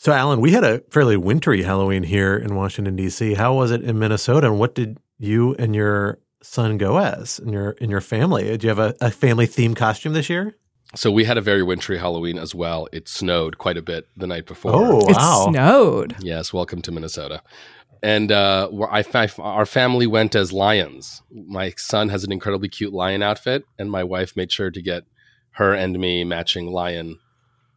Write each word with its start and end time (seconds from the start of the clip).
So, 0.00 0.12
Alan, 0.12 0.40
we 0.40 0.52
had 0.52 0.62
a 0.62 0.78
fairly 0.90 1.16
wintry 1.16 1.64
Halloween 1.64 2.04
here 2.04 2.36
in 2.36 2.54
Washington 2.54 2.94
D.C. 2.94 3.34
How 3.34 3.54
was 3.54 3.72
it 3.72 3.82
in 3.82 3.98
Minnesota, 3.98 4.46
and 4.46 4.56
what 4.56 4.76
did 4.76 4.98
you 5.18 5.56
and 5.56 5.74
your 5.74 6.20
son 6.40 6.78
go 6.78 6.98
as 6.98 7.40
in 7.40 7.52
your 7.52 7.70
in 7.72 7.90
your 7.90 8.00
family? 8.00 8.44
Did 8.44 8.62
you 8.62 8.68
have 8.68 8.78
a, 8.78 8.94
a 9.00 9.10
family 9.10 9.48
themed 9.48 9.74
costume 9.74 10.12
this 10.12 10.30
year? 10.30 10.56
So 10.94 11.10
we 11.10 11.24
had 11.24 11.36
a 11.36 11.40
very 11.40 11.64
wintry 11.64 11.98
Halloween 11.98 12.38
as 12.38 12.54
well. 12.54 12.86
It 12.92 13.08
snowed 13.08 13.58
quite 13.58 13.76
a 13.76 13.82
bit 13.82 14.06
the 14.16 14.28
night 14.28 14.46
before. 14.46 14.70
Oh, 14.72 15.04
wow! 15.04 15.46
It 15.48 15.50
snowed. 15.50 16.16
Yes, 16.20 16.52
welcome 16.52 16.80
to 16.82 16.92
Minnesota. 16.92 17.42
And 18.00 18.30
uh, 18.30 18.68
I, 18.88 19.04
I, 19.12 19.28
our 19.40 19.66
family 19.66 20.06
went 20.06 20.36
as 20.36 20.52
lions. 20.52 21.22
My 21.32 21.74
son 21.76 22.10
has 22.10 22.22
an 22.22 22.30
incredibly 22.30 22.68
cute 22.68 22.92
lion 22.92 23.24
outfit, 23.24 23.64
and 23.80 23.90
my 23.90 24.04
wife 24.04 24.36
made 24.36 24.52
sure 24.52 24.70
to 24.70 24.80
get 24.80 25.06
her 25.54 25.74
and 25.74 25.98
me 25.98 26.22
matching 26.22 26.70
lion 26.70 27.18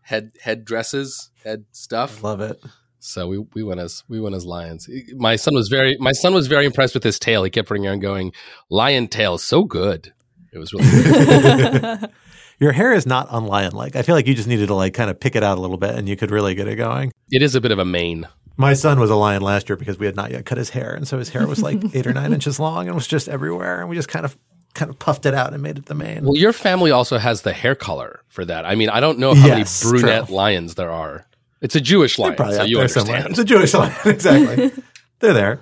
head 0.01 0.31
head 0.41 0.65
dresses, 0.65 1.31
head 1.43 1.65
stuff. 1.71 2.23
Love 2.23 2.41
it. 2.41 2.59
So 2.99 3.27
we, 3.27 3.39
we 3.55 3.63
went 3.63 3.79
as 3.79 4.03
we 4.07 4.19
went 4.19 4.35
as 4.35 4.45
lions. 4.45 4.87
My 5.15 5.35
son 5.35 5.55
was 5.55 5.69
very 5.69 5.97
my 5.99 6.11
son 6.11 6.33
was 6.33 6.47
very 6.47 6.65
impressed 6.65 6.93
with 6.93 7.03
his 7.03 7.17
tail. 7.17 7.43
He 7.43 7.49
kept 7.49 7.67
bringing 7.67 7.89
on 7.89 7.99
going, 7.99 8.31
"Lion 8.69 9.07
tail, 9.07 9.37
so 9.37 9.63
good." 9.63 10.13
It 10.53 10.59
was 10.59 10.73
really 10.73 10.85
good. 10.85 12.09
Your 12.59 12.73
hair 12.73 12.93
is 12.93 13.07
not 13.07 13.27
unlion 13.29 13.73
like. 13.73 13.95
I 13.95 14.03
feel 14.03 14.13
like 14.13 14.27
you 14.27 14.35
just 14.35 14.47
needed 14.47 14.67
to 14.67 14.75
like 14.75 14.93
kind 14.93 15.09
of 15.09 15.19
pick 15.19 15.35
it 15.35 15.41
out 15.41 15.57
a 15.57 15.61
little 15.61 15.77
bit, 15.77 15.95
and 15.95 16.07
you 16.07 16.15
could 16.15 16.29
really 16.29 16.53
get 16.53 16.67
it 16.67 16.75
going. 16.75 17.11
it 17.31 17.41
is 17.41 17.55
a 17.55 17.61
bit 17.61 17.71
of 17.71 17.79
a 17.79 17.85
mane. 17.85 18.27
My 18.55 18.73
son 18.73 18.99
was 18.99 19.09
a 19.09 19.15
lion 19.15 19.41
last 19.41 19.67
year 19.67 19.75
because 19.75 19.97
we 19.97 20.05
had 20.05 20.15
not 20.15 20.29
yet 20.29 20.45
cut 20.45 20.59
his 20.59 20.69
hair, 20.69 20.93
and 20.93 21.07
so 21.07 21.17
his 21.17 21.29
hair 21.29 21.47
was 21.47 21.63
like 21.63 21.79
eight 21.95 22.05
or 22.05 22.13
nine 22.13 22.33
inches 22.33 22.59
long 22.59 22.85
and 22.85 22.93
was 22.93 23.07
just 23.07 23.27
everywhere, 23.27 23.79
and 23.79 23.89
we 23.89 23.95
just 23.95 24.09
kind 24.09 24.25
of 24.25 24.37
kind 24.73 24.89
of 24.89 24.97
puffed 24.99 25.25
it 25.25 25.33
out 25.33 25.53
and 25.53 25.61
made 25.61 25.77
it 25.77 25.85
the 25.85 25.95
mane. 25.95 26.23
Well, 26.23 26.35
your 26.35 26.53
family 26.53 26.91
also 26.91 27.17
has 27.17 27.41
the 27.43 27.53
hair 27.53 27.75
color 27.75 28.21
for 28.27 28.45
that. 28.45 28.65
I 28.65 28.75
mean, 28.75 28.89
I 28.89 28.99
don't 28.99 29.19
know 29.19 29.33
how 29.33 29.47
Yes, 29.47 29.83
many 29.83 29.99
brunette 30.01 30.27
true. 30.27 30.35
lions 30.35 30.75
there 30.75 30.91
are. 30.91 31.25
It's 31.61 31.75
a 31.75 31.81
Jewish 31.81 32.17
lion, 32.17 32.35
Probably 32.35 32.55
so 32.55 32.63
you 32.63 32.77
there 32.77 32.87
somewhere. 32.87 33.27
It's 33.29 33.39
a 33.39 33.45
Jewish 33.45 33.73
lion, 33.73 33.93
exactly. 34.05 34.71
They're 35.19 35.33
there. 35.33 35.61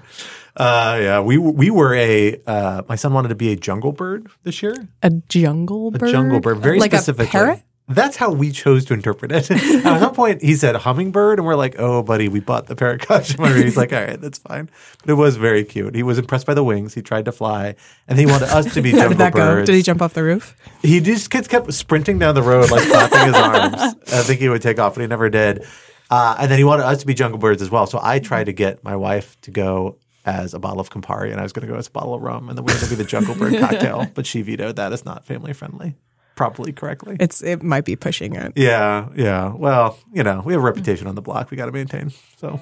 Uh, 0.56 0.98
yeah, 1.02 1.20
we 1.22 1.38
we 1.38 1.70
were 1.70 1.94
a. 1.94 2.40
Uh, 2.46 2.82
my 2.90 2.96
son 2.96 3.14
wanted 3.14 3.30
to 3.30 3.36
be 3.36 3.52
a 3.52 3.56
jungle 3.56 3.92
bird 3.92 4.28
this 4.44 4.62
year. 4.64 4.74
A 5.04 5.10
jungle 5.10 5.92
bird. 5.92 6.10
A 6.10 6.12
jungle 6.12 6.40
bird, 6.40 6.58
very 6.60 6.80
like 6.80 6.92
specifically. 6.92 7.28
A 7.28 7.30
parrot? 7.30 7.64
That's 7.90 8.16
how 8.18 8.32
we 8.32 8.52
chose 8.52 8.86
to 8.86 8.94
interpret 8.94 9.32
it. 9.32 9.50
At 9.86 10.00
some 10.00 10.14
point, 10.14 10.44
he 10.44 10.56
said 10.56 10.76
hummingbird, 10.76 11.40
and 11.40 11.46
we're 11.46 11.56
like, 11.56 11.76
"Oh, 11.80 12.04
buddy, 12.04 12.30
we 12.30 12.40
bought 12.40 12.68
the 12.68 12.76
parrot 12.76 13.02
costume." 13.02 13.44
And 13.46 13.64
he's 13.64 13.76
like, 13.76 13.92
"All 13.92 14.00
right, 14.02 14.22
that's 14.22 14.38
fine." 14.38 14.70
But 15.02 15.10
it 15.10 15.16
was 15.16 15.38
very 15.38 15.64
cute. 15.64 15.96
He 15.96 16.04
was 16.04 16.20
impressed 16.20 16.46
by 16.46 16.54
the 16.54 16.64
wings. 16.64 16.94
He 16.94 17.02
tried 17.02 17.26
to 17.26 17.32
fly, 17.32 17.76
and 18.08 18.20
he 18.20 18.28
wanted 18.28 18.50
us 18.50 18.72
to 18.76 18.82
be 18.84 18.92
How 18.92 18.98
jungle 19.00 19.10
did 19.10 19.18
that 19.18 19.34
go? 19.34 19.40
birds. 19.40 19.66
Did 19.66 19.76
he 19.76 19.82
jump 19.82 20.02
off 20.04 20.14
the 20.14 20.24
roof? 20.24 20.56
He 20.84 21.00
just 21.00 21.32
kept, 21.32 21.50
kept 21.50 21.74
sprinting 21.74 22.20
down 22.20 22.36
the 22.36 22.44
road, 22.44 22.70
like 22.70 22.84
flapping 22.84 23.26
his 23.26 23.36
arms. 23.36 23.76
I 24.14 24.22
think 24.24 24.40
he 24.40 24.50
would 24.50 24.62
take 24.62 24.78
off, 24.80 24.94
but 24.94 25.02
he 25.02 25.08
never 25.08 25.30
did. 25.30 25.66
Uh, 26.12 26.36
and 26.40 26.50
then 26.52 26.58
he 26.60 26.64
wanted 26.64 26.86
us 26.86 27.00
to 27.00 27.08
be 27.08 27.14
jungle 27.16 27.40
birds 27.40 27.62
as 27.62 27.70
well. 27.72 27.88
So 27.88 28.00
I 28.02 28.20
tried 28.20 28.46
to 28.46 28.54
get 28.54 28.84
my 28.84 28.96
wife 28.96 29.40
to 29.42 29.52
go 29.52 29.98
as 30.26 30.54
a 30.54 30.60
bottle 30.60 30.80
of 30.80 30.90
Campari, 30.92 31.32
and 31.32 31.40
I 31.40 31.44
was 31.44 31.54
going 31.54 31.66
to 31.68 31.72
go 31.74 31.78
as 31.80 31.88
a 31.88 31.92
bottle 31.92 32.14
of 32.14 32.22
rum, 32.22 32.50
and 32.50 32.58
then 32.58 32.66
we 32.66 32.72
were 32.74 32.80
going 32.80 32.90
to 32.92 32.96
be 32.98 33.04
the 33.04 33.10
jungle 33.10 33.34
bird 33.36 33.58
cocktail. 33.60 34.06
But 34.14 34.28
she 34.28 34.42
vetoed 34.44 34.76
that. 34.76 34.94
It's 34.94 35.06
not 35.06 35.26
family 35.26 35.54
friendly, 35.54 35.96
properly 36.40 36.72
correctly. 36.72 37.18
It's 37.20 37.44
it 37.44 37.62
might 37.62 37.84
be 37.84 37.98
pushing 37.98 38.34
it. 38.34 38.54
Yeah, 38.56 39.10
yeah. 39.14 39.54
Well, 39.54 40.00
you 40.14 40.24
know, 40.24 40.42
we 40.46 40.54
have 40.54 40.62
a 40.62 40.66
reputation 40.66 41.06
on 41.06 41.16
the 41.16 41.22
block 41.22 41.52
we 41.52 41.58
got 41.58 41.66
to 41.66 41.74
maintain. 41.74 42.14
So. 42.38 42.58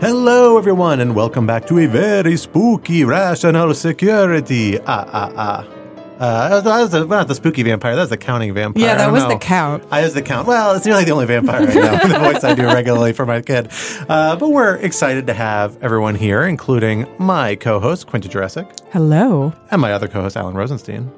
Hello, 0.00 0.56
everyone, 0.56 1.00
and 1.00 1.14
welcome 1.14 1.46
back 1.46 1.66
to 1.66 1.78
a 1.80 1.86
very 1.86 2.38
spooky 2.38 3.04
rational 3.04 3.74
security. 3.74 4.80
Ah, 4.86 5.04
ah, 5.12 5.32
ah. 5.36 5.77
Uh, 6.18 6.60
that 6.60 6.80
was 6.80 6.90
the, 6.90 7.04
not 7.04 7.28
the 7.28 7.34
spooky 7.34 7.62
vampire. 7.62 7.94
That 7.94 8.02
was 8.02 8.10
the 8.10 8.16
counting 8.16 8.52
vampire. 8.52 8.82
Yeah, 8.82 8.96
that 8.96 9.12
was 9.12 9.22
know. 9.22 9.30
the 9.30 9.38
count. 9.38 9.84
I 9.90 10.02
was 10.02 10.14
the 10.14 10.22
count. 10.22 10.48
Well, 10.48 10.74
it's 10.74 10.84
nearly 10.84 11.04
the 11.04 11.12
only 11.12 11.26
vampire 11.26 11.62
I 11.62 11.74
know. 11.74 12.08
the 12.08 12.18
voice 12.18 12.42
I 12.42 12.54
do 12.54 12.66
regularly 12.66 13.12
for 13.12 13.24
my 13.24 13.40
kid. 13.40 13.68
Uh, 14.08 14.34
but 14.36 14.48
we're 14.48 14.76
excited 14.76 15.28
to 15.28 15.34
have 15.34 15.80
everyone 15.82 16.16
here, 16.16 16.42
including 16.42 17.06
my 17.18 17.54
co-host 17.54 18.08
Quinta 18.08 18.28
Jurecic 18.28 18.80
Hello. 18.90 19.52
and 19.70 19.80
my 19.80 19.92
other 19.92 20.08
co-host 20.08 20.36
Alan 20.36 20.54
Rosenstein. 20.54 21.12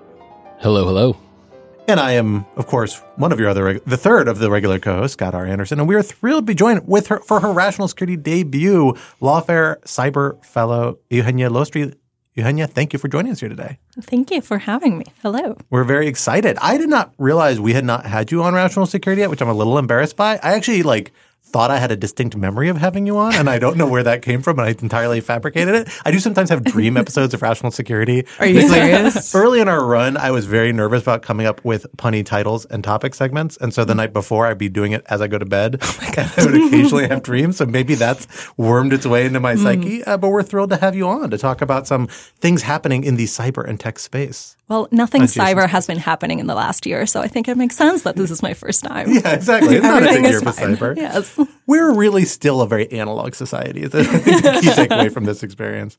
Hello, 0.59 0.84
hello. 0.84 1.16
And 1.89 1.99
I 1.99 2.12
am, 2.12 2.44
of 2.56 2.66
course, 2.66 3.03
one 3.16 3.33
of 3.33 3.41
your 3.41 3.49
other, 3.49 3.65
reg- 3.65 3.84
the 3.84 3.97
third 3.97 4.28
of 4.28 4.39
the 4.39 4.49
regular 4.49 4.78
co-hosts, 4.78 5.15
Scott 5.15 5.34
R. 5.34 5.44
Anderson, 5.44 5.81
and 5.81 5.89
we 5.89 5.97
are 5.97 6.03
thrilled 6.03 6.47
to 6.47 6.53
be 6.53 6.55
joined 6.55 6.87
with 6.87 7.09
her 7.09 7.19
for 7.21 7.41
her 7.41 7.50
Rational 7.53 7.89
Security 7.89 8.16
debut, 8.16 8.93
Lawfare 9.21 9.81
Cyber 9.81 10.44
Fellow 10.44 10.99
Eugenia 11.09 11.49
Lostri. 11.50 11.97
Eugenia, 12.35 12.69
thank 12.69 12.93
you 12.93 12.99
for 12.99 13.09
joining 13.09 13.33
us 13.33 13.41
here 13.41 13.49
today. 13.49 13.79
Thank 14.01 14.31
you 14.31 14.41
for 14.41 14.59
having 14.59 14.99
me. 14.99 15.05
Hello. 15.21 15.57
We're 15.69 15.85
very 15.85 16.07
excited. 16.07 16.57
I 16.63 16.79
did 16.79 16.89
not 16.89 17.13
realize 17.19 17.59
we 17.59 17.73
had 17.73 17.85
not 17.85 18.07
had 18.07 18.31
you 18.31 18.43
on 18.45 18.55
Rational 18.55 18.87
Security 18.87 19.21
yet, 19.21 19.31
which 19.31 19.43
I'm 19.43 19.49
a 19.49 19.55
little 19.55 19.79
embarrassed 19.79 20.17
by. 20.17 20.37
I 20.37 20.53
actually 20.53 20.85
like 20.85 21.13
thought 21.50 21.71
I 21.71 21.78
had 21.78 21.91
a 21.91 21.97
distinct 21.97 22.37
memory 22.37 22.69
of 22.69 22.77
having 22.77 23.06
you 23.06 23.19
on, 23.19 23.34
and 23.34 23.50
I 23.50 23.59
don't 23.59 23.77
know 23.77 23.87
where 23.87 24.03
that 24.03 24.22
came 24.22 24.43
from, 24.43 24.59
and 24.59 24.69
I 24.69 24.71
entirely 24.71 25.21
fabricated 25.21 25.75
it. 25.75 25.88
I 26.05 26.11
do 26.11 26.19
sometimes 26.19 26.50
have 26.50 26.65
dream 26.65 26.97
episodes 26.97 27.34
of 27.34 27.43
Rational 27.43 27.72
Security. 27.72 28.25
Are 28.38 28.47
you 28.47 28.69
serious? 28.69 29.34
Early 29.34 29.60
in 29.60 29.69
our 29.69 29.84
run, 29.84 30.16
I 30.16 30.31
was 30.31 30.47
very 30.47 30.72
nervous 30.72 31.03
about 31.03 31.22
coming 31.22 31.47
up 31.47 31.65
with 31.65 31.87
punny 31.97 32.25
titles 32.25 32.65
and 32.66 32.84
topic 32.84 33.15
segments. 33.15 33.56
And 33.56 33.75
so 33.75 33.84
the 33.84 33.94
night 33.94 34.12
before, 34.12 34.47
I'd 34.47 34.59
be 34.59 34.69
doing 34.69 34.93
it 34.93 35.05
as 35.10 35.21
I 35.21 35.27
go 35.27 35.39
to 35.39 35.44
bed. 35.44 35.83
and 36.16 36.33
I 36.37 36.44
would 36.44 36.55
occasionally 36.55 37.09
have 37.09 37.22
dreams. 37.22 37.56
So 37.56 37.66
maybe 37.66 37.94
that's 37.94 38.27
wormed 38.56 38.93
its 38.93 39.06
way 39.06 39.27
into 39.27 39.41
my 39.41 39.56
psyche. 39.56 40.05
Uh, 40.05 40.16
but 40.16 40.28
we're 40.28 40.43
thrilled 40.43 40.71
to 40.71 40.77
have 40.77 40.94
you 40.94 41.09
on 41.09 41.31
to 41.31 41.39
talk 41.39 41.60
about 41.60 41.87
some 41.87 42.06
things 42.06 42.62
happening 42.62 43.05
in 43.05 43.16
the 43.16 43.25
cyber 43.25 43.66
and 43.69 43.78
tech 43.78 43.99
space. 43.99 44.56
Well, 44.71 44.87
nothing 44.93 45.23
cyber 45.23 45.69
has 45.69 45.89
been 45.89 45.99
happening 45.99 46.39
in 46.39 46.47
the 46.47 46.55
last 46.55 46.87
year, 46.87 47.05
so 47.05 47.21
I 47.21 47.27
think 47.27 47.49
it 47.49 47.57
makes 47.57 47.77
sense 47.77 48.03
that 48.03 48.15
this 48.15 48.31
is 48.31 48.41
my 48.41 48.55
first 48.55 48.85
time. 48.85 49.11
Yeah, 49.21 49.35
exactly. 49.35 49.75
It's 49.75 49.83
not 49.83 50.05
a 50.05 50.07
big 50.07 50.25
year 50.25 50.41
for 50.41 50.53
fine. 50.53 50.77
cyber. 50.77 50.97
Yes. 50.97 51.37
We're 51.67 51.93
really 51.93 52.25
still 52.25 52.61
a 52.61 52.69
very 52.69 52.91
analog 52.93 53.35
society. 53.35 53.83
Is 53.83 53.91
the 53.91 54.05
key 54.05 54.69
takeaway 54.69 55.13
from 55.13 55.25
this 55.25 55.43
experience. 55.43 55.99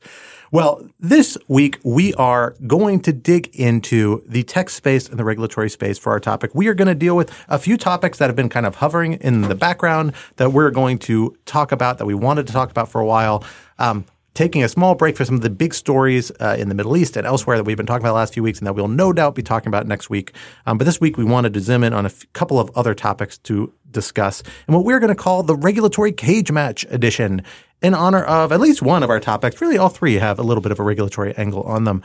Well, 0.50 0.88
this 0.98 1.36
week 1.48 1.78
we 1.84 2.14
are 2.14 2.56
going 2.66 3.00
to 3.02 3.12
dig 3.12 3.54
into 3.54 4.22
the 4.26 4.42
tech 4.44 4.70
space 4.70 5.08
and 5.08 5.18
the 5.18 5.24
regulatory 5.24 5.68
space 5.68 5.98
for 5.98 6.10
our 6.10 6.20
topic. 6.20 6.52
We 6.54 6.68
are 6.68 6.74
going 6.74 6.88
to 6.88 6.94
deal 6.94 7.14
with 7.16 7.30
a 7.48 7.58
few 7.58 7.76
topics 7.76 8.16
that 8.18 8.28
have 8.30 8.36
been 8.36 8.48
kind 8.48 8.64
of 8.64 8.76
hovering 8.76 9.14
in 9.14 9.42
the 9.42 9.54
background 9.54 10.14
that 10.36 10.52
we're 10.52 10.70
going 10.70 10.98
to 11.00 11.36
talk 11.44 11.72
about 11.72 11.98
that 11.98 12.06
we 12.06 12.14
wanted 12.14 12.46
to 12.46 12.52
talk 12.54 12.70
about 12.70 12.88
for 12.88 13.00
a 13.00 13.06
while. 13.06 13.44
Um, 13.78 14.06
taking 14.34 14.62
a 14.62 14.68
small 14.68 14.94
break 14.94 15.16
for 15.16 15.24
some 15.24 15.34
of 15.34 15.42
the 15.42 15.50
big 15.50 15.74
stories 15.74 16.32
uh, 16.40 16.56
in 16.58 16.68
the 16.68 16.74
Middle 16.74 16.96
East 16.96 17.16
and 17.16 17.26
elsewhere 17.26 17.56
that 17.56 17.64
we've 17.64 17.76
been 17.76 17.86
talking 17.86 18.02
about 18.02 18.12
the 18.12 18.16
last 18.16 18.34
few 18.34 18.42
weeks 18.42 18.58
and 18.58 18.66
that 18.66 18.74
we'll 18.74 18.88
no 18.88 19.12
doubt 19.12 19.34
be 19.34 19.42
talking 19.42 19.68
about 19.68 19.86
next 19.86 20.08
week. 20.08 20.32
Um, 20.66 20.78
but 20.78 20.84
this 20.84 21.00
week 21.00 21.16
we 21.16 21.24
wanted 21.24 21.52
to 21.54 21.60
zoom 21.60 21.84
in 21.84 21.92
on 21.92 22.06
a 22.06 22.08
f- 22.08 22.24
couple 22.32 22.58
of 22.58 22.70
other 22.74 22.94
topics 22.94 23.36
to 23.38 23.72
discuss 23.90 24.42
and 24.66 24.74
what 24.74 24.84
we're 24.84 25.00
going 25.00 25.14
to 25.14 25.14
call 25.14 25.42
the 25.42 25.56
regulatory 25.56 26.12
cage 26.12 26.50
match 26.50 26.86
edition 26.88 27.42
in 27.82 27.94
honor 27.94 28.22
of 28.22 28.52
at 28.52 28.60
least 28.60 28.80
one 28.80 29.02
of 29.02 29.10
our 29.10 29.20
topics. 29.20 29.60
Really, 29.60 29.76
all 29.76 29.90
three 29.90 30.14
have 30.14 30.38
a 30.38 30.42
little 30.42 30.62
bit 30.62 30.72
of 30.72 30.80
a 30.80 30.82
regulatory 30.82 31.34
angle 31.36 31.62
on 31.64 31.84
them. 31.84 32.02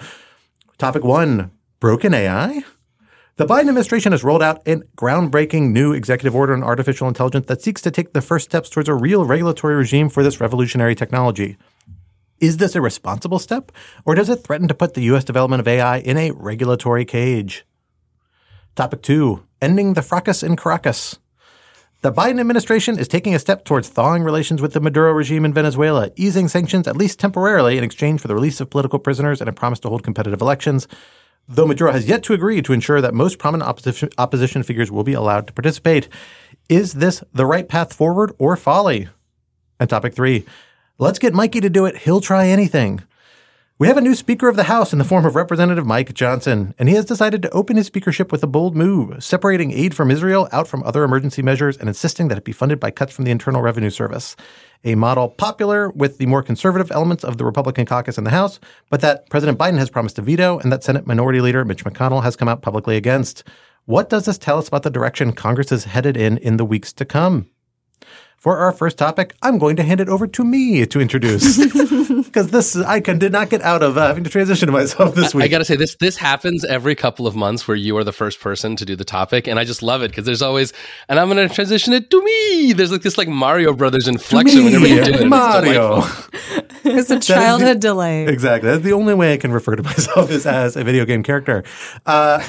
Topic 0.77 1.03
one 1.03 1.51
broken 1.79 2.13
AI. 2.13 2.63
The 3.37 3.45
Biden 3.45 3.69
administration 3.69 4.13
has 4.13 4.23
rolled 4.23 4.41
out 4.41 4.67
a 4.67 4.77
groundbreaking 4.97 5.71
new 5.71 5.93
executive 5.93 6.35
order 6.35 6.53
on 6.53 6.63
artificial 6.63 7.07
intelligence 7.07 7.45
that 7.45 7.61
seeks 7.61 7.81
to 7.81 7.91
take 7.91 8.13
the 8.13 8.21
first 8.21 8.45
steps 8.45 8.67
towards 8.67 8.89
a 8.89 8.95
real 8.95 9.25
regulatory 9.25 9.75
regime 9.75 10.09
for 10.09 10.23
this 10.23 10.41
revolutionary 10.41 10.95
technology. 10.95 11.55
Is 12.39 12.57
this 12.57 12.75
a 12.75 12.81
responsible 12.81 13.39
step, 13.39 13.71
or 14.05 14.13
does 14.13 14.29
it 14.29 14.43
threaten 14.43 14.67
to 14.67 14.75
put 14.75 14.93
the 14.93 15.01
U.S. 15.03 15.23
development 15.23 15.59
of 15.59 15.67
AI 15.67 15.97
in 15.97 16.17
a 16.17 16.31
regulatory 16.31 17.03
cage? 17.03 17.65
Topic 18.75 19.01
two 19.01 19.43
ending 19.59 19.95
the 19.95 20.03
fracas 20.03 20.43
in 20.43 20.55
Caracas. 20.55 21.17
The 22.01 22.13
Biden 22.13 22.39
administration 22.39 22.99
is 22.99 23.07
taking 23.07 23.33
a 23.33 23.39
step 23.39 23.65
towards 23.65 23.89
thawing 23.89 24.23
relations 24.23 24.61
with 24.61 24.73
the 24.73 24.79
Maduro 24.79 25.11
regime 25.13 25.45
in 25.45 25.53
Venezuela, 25.53 26.11
easing 26.15 26.47
sanctions 26.47 26.87
at 26.87 26.95
least 26.95 27.19
temporarily 27.19 27.75
in 27.75 27.83
exchange 27.83 28.21
for 28.21 28.27
the 28.27 28.35
release 28.35 28.61
of 28.61 28.69
political 28.69 28.99
prisoners 28.99 29.41
and 29.41 29.49
a 29.49 29.53
promise 29.53 29.79
to 29.79 29.89
hold 29.89 30.03
competitive 30.03 30.39
elections. 30.39 30.87
Though 31.49 31.65
Maduro 31.65 31.91
has 31.91 32.07
yet 32.07 32.21
to 32.23 32.33
agree 32.33 32.61
to 32.61 32.71
ensure 32.71 33.01
that 33.01 33.15
most 33.15 33.39
prominent 33.39 33.67
opposition, 34.19 34.63
figures 34.63 34.91
will 34.91 35.03
be 35.03 35.13
allowed 35.13 35.47
to 35.47 35.53
participate. 35.53 36.07
Is 36.69 36.93
this 36.93 37.23
the 37.33 37.47
right 37.47 37.67
path 37.67 37.93
forward 37.93 38.31
or 38.37 38.55
folly? 38.55 39.09
And 39.79 39.89
topic 39.89 40.13
three 40.13 40.45
let's 40.97 41.19
get 41.19 41.33
Mikey 41.33 41.61
to 41.61 41.69
do 41.69 41.85
it. 41.85 41.97
He'll 41.97 42.21
try 42.21 42.47
anything. 42.47 43.03
We 43.79 43.87
have 43.87 43.97
a 43.97 44.01
new 44.01 44.15
Speaker 44.15 44.47
of 44.47 44.55
the 44.55 44.63
House 44.63 44.91
in 44.91 44.97
the 44.97 45.05
form 45.05 45.23
of 45.23 45.35
Representative 45.35 45.85
Mike 45.85 46.15
Johnson, 46.15 46.73
and 46.79 46.89
he 46.89 46.95
has 46.95 47.05
decided 47.05 47.43
to 47.43 47.51
open 47.51 47.77
his 47.77 47.85
speakership 47.85 48.31
with 48.31 48.41
a 48.41 48.47
bold 48.47 48.75
move, 48.75 49.23
separating 49.23 49.71
aid 49.71 49.93
from 49.93 50.09
Israel 50.09 50.49
out 50.51 50.67
from 50.67 50.81
other 50.81 51.03
emergency 51.03 51.43
measures 51.43 51.77
and 51.77 51.87
insisting 51.87 52.27
that 52.27 52.39
it 52.39 52.43
be 52.43 52.51
funded 52.51 52.79
by 52.79 52.89
cuts 52.89 53.13
from 53.13 53.25
the 53.25 53.29
Internal 53.29 53.61
Revenue 53.61 53.91
Service. 53.91 54.35
A 54.83 54.95
model 54.95 55.29
popular 55.29 55.91
with 55.91 56.17
the 56.17 56.25
more 56.25 56.41
conservative 56.41 56.89
elements 56.89 57.23
of 57.23 57.37
the 57.37 57.45
Republican 57.45 57.85
caucus 57.85 58.17
in 58.17 58.23
the 58.23 58.31
House, 58.31 58.59
but 58.89 59.01
that 59.01 59.29
President 59.29 59.59
Biden 59.59 59.77
has 59.77 59.91
promised 59.91 60.15
to 60.15 60.23
veto 60.23 60.57
and 60.57 60.71
that 60.71 60.83
Senate 60.83 61.05
Minority 61.05 61.39
Leader 61.39 61.63
Mitch 61.63 61.85
McConnell 61.85 62.23
has 62.23 62.35
come 62.35 62.47
out 62.47 62.63
publicly 62.63 62.97
against. 62.97 63.43
What 63.85 64.09
does 64.09 64.25
this 64.25 64.39
tell 64.39 64.57
us 64.57 64.69
about 64.69 64.81
the 64.81 64.89
direction 64.89 65.33
Congress 65.33 65.71
is 65.71 65.83
headed 65.83 66.17
in 66.17 66.39
in 66.39 66.57
the 66.57 66.65
weeks 66.65 66.91
to 66.93 67.05
come? 67.05 67.47
For 68.37 68.59
our 68.59 68.71
first 68.71 68.99
topic, 68.99 69.33
I'm 69.41 69.57
going 69.57 69.77
to 69.77 69.83
hand 69.83 69.99
it 69.99 70.09
over 70.09 70.27
to 70.27 70.43
me 70.43 70.85
to 70.85 71.01
introduce 71.01 71.57
because 72.25 72.51
this 72.51 72.75
I 72.75 72.99
can, 72.99 73.17
did 73.17 73.31
not 73.31 73.49
get 73.49 73.63
out 73.63 73.81
of 73.81 73.97
uh, 73.97 74.05
having 74.05 74.23
to 74.25 74.29
transition 74.29 74.71
myself 74.71 75.15
this 75.15 75.33
week. 75.33 75.45
I 75.45 75.47
got 75.47 75.57
to 75.57 75.65
say 75.65 75.75
this 75.75 75.95
this 75.95 76.17
happens 76.17 76.63
every 76.63 76.93
couple 76.93 77.25
of 77.25 77.35
months 77.35 77.67
where 77.67 77.75
you 77.75 77.97
are 77.97 78.03
the 78.03 78.13
first 78.13 78.39
person 78.39 78.75
to 78.75 78.85
do 78.85 78.95
the 78.95 79.03
topic, 79.03 79.47
and 79.47 79.59
I 79.59 79.63
just 79.63 79.81
love 79.81 80.03
it 80.03 80.09
because 80.09 80.25
there's 80.25 80.43
always 80.43 80.71
and 81.09 81.19
I'm 81.19 81.29
going 81.29 81.47
to 81.47 81.53
transition 81.53 81.93
it 81.93 82.11
to 82.11 82.23
me. 82.23 82.73
There's 82.73 82.91
like 82.91 83.01
this 83.01 83.17
like 83.17 83.27
Mario 83.27 83.73
Brothers 83.73 84.07
inflection 84.07 84.65
whenever 84.65 84.87
you 84.87 85.03
do 85.03 85.13
it. 85.13 85.27
Mario. 85.27 86.01
delightful. 86.01 86.31
It's 86.89 87.09
a 87.09 87.19
childhood 87.19 87.79
delay. 87.79 88.27
Exactly. 88.27 88.69
That's 88.69 88.83
the 88.83 88.93
only 88.93 89.13
way 89.13 89.33
I 89.33 89.37
can 89.37 89.51
refer 89.51 89.75
to 89.75 89.83
myself 89.83 90.31
is 90.31 90.45
as 90.45 90.75
a 90.75 90.83
video 90.83 91.05
game 91.05 91.23
character, 91.23 91.63
uh, 92.05 92.41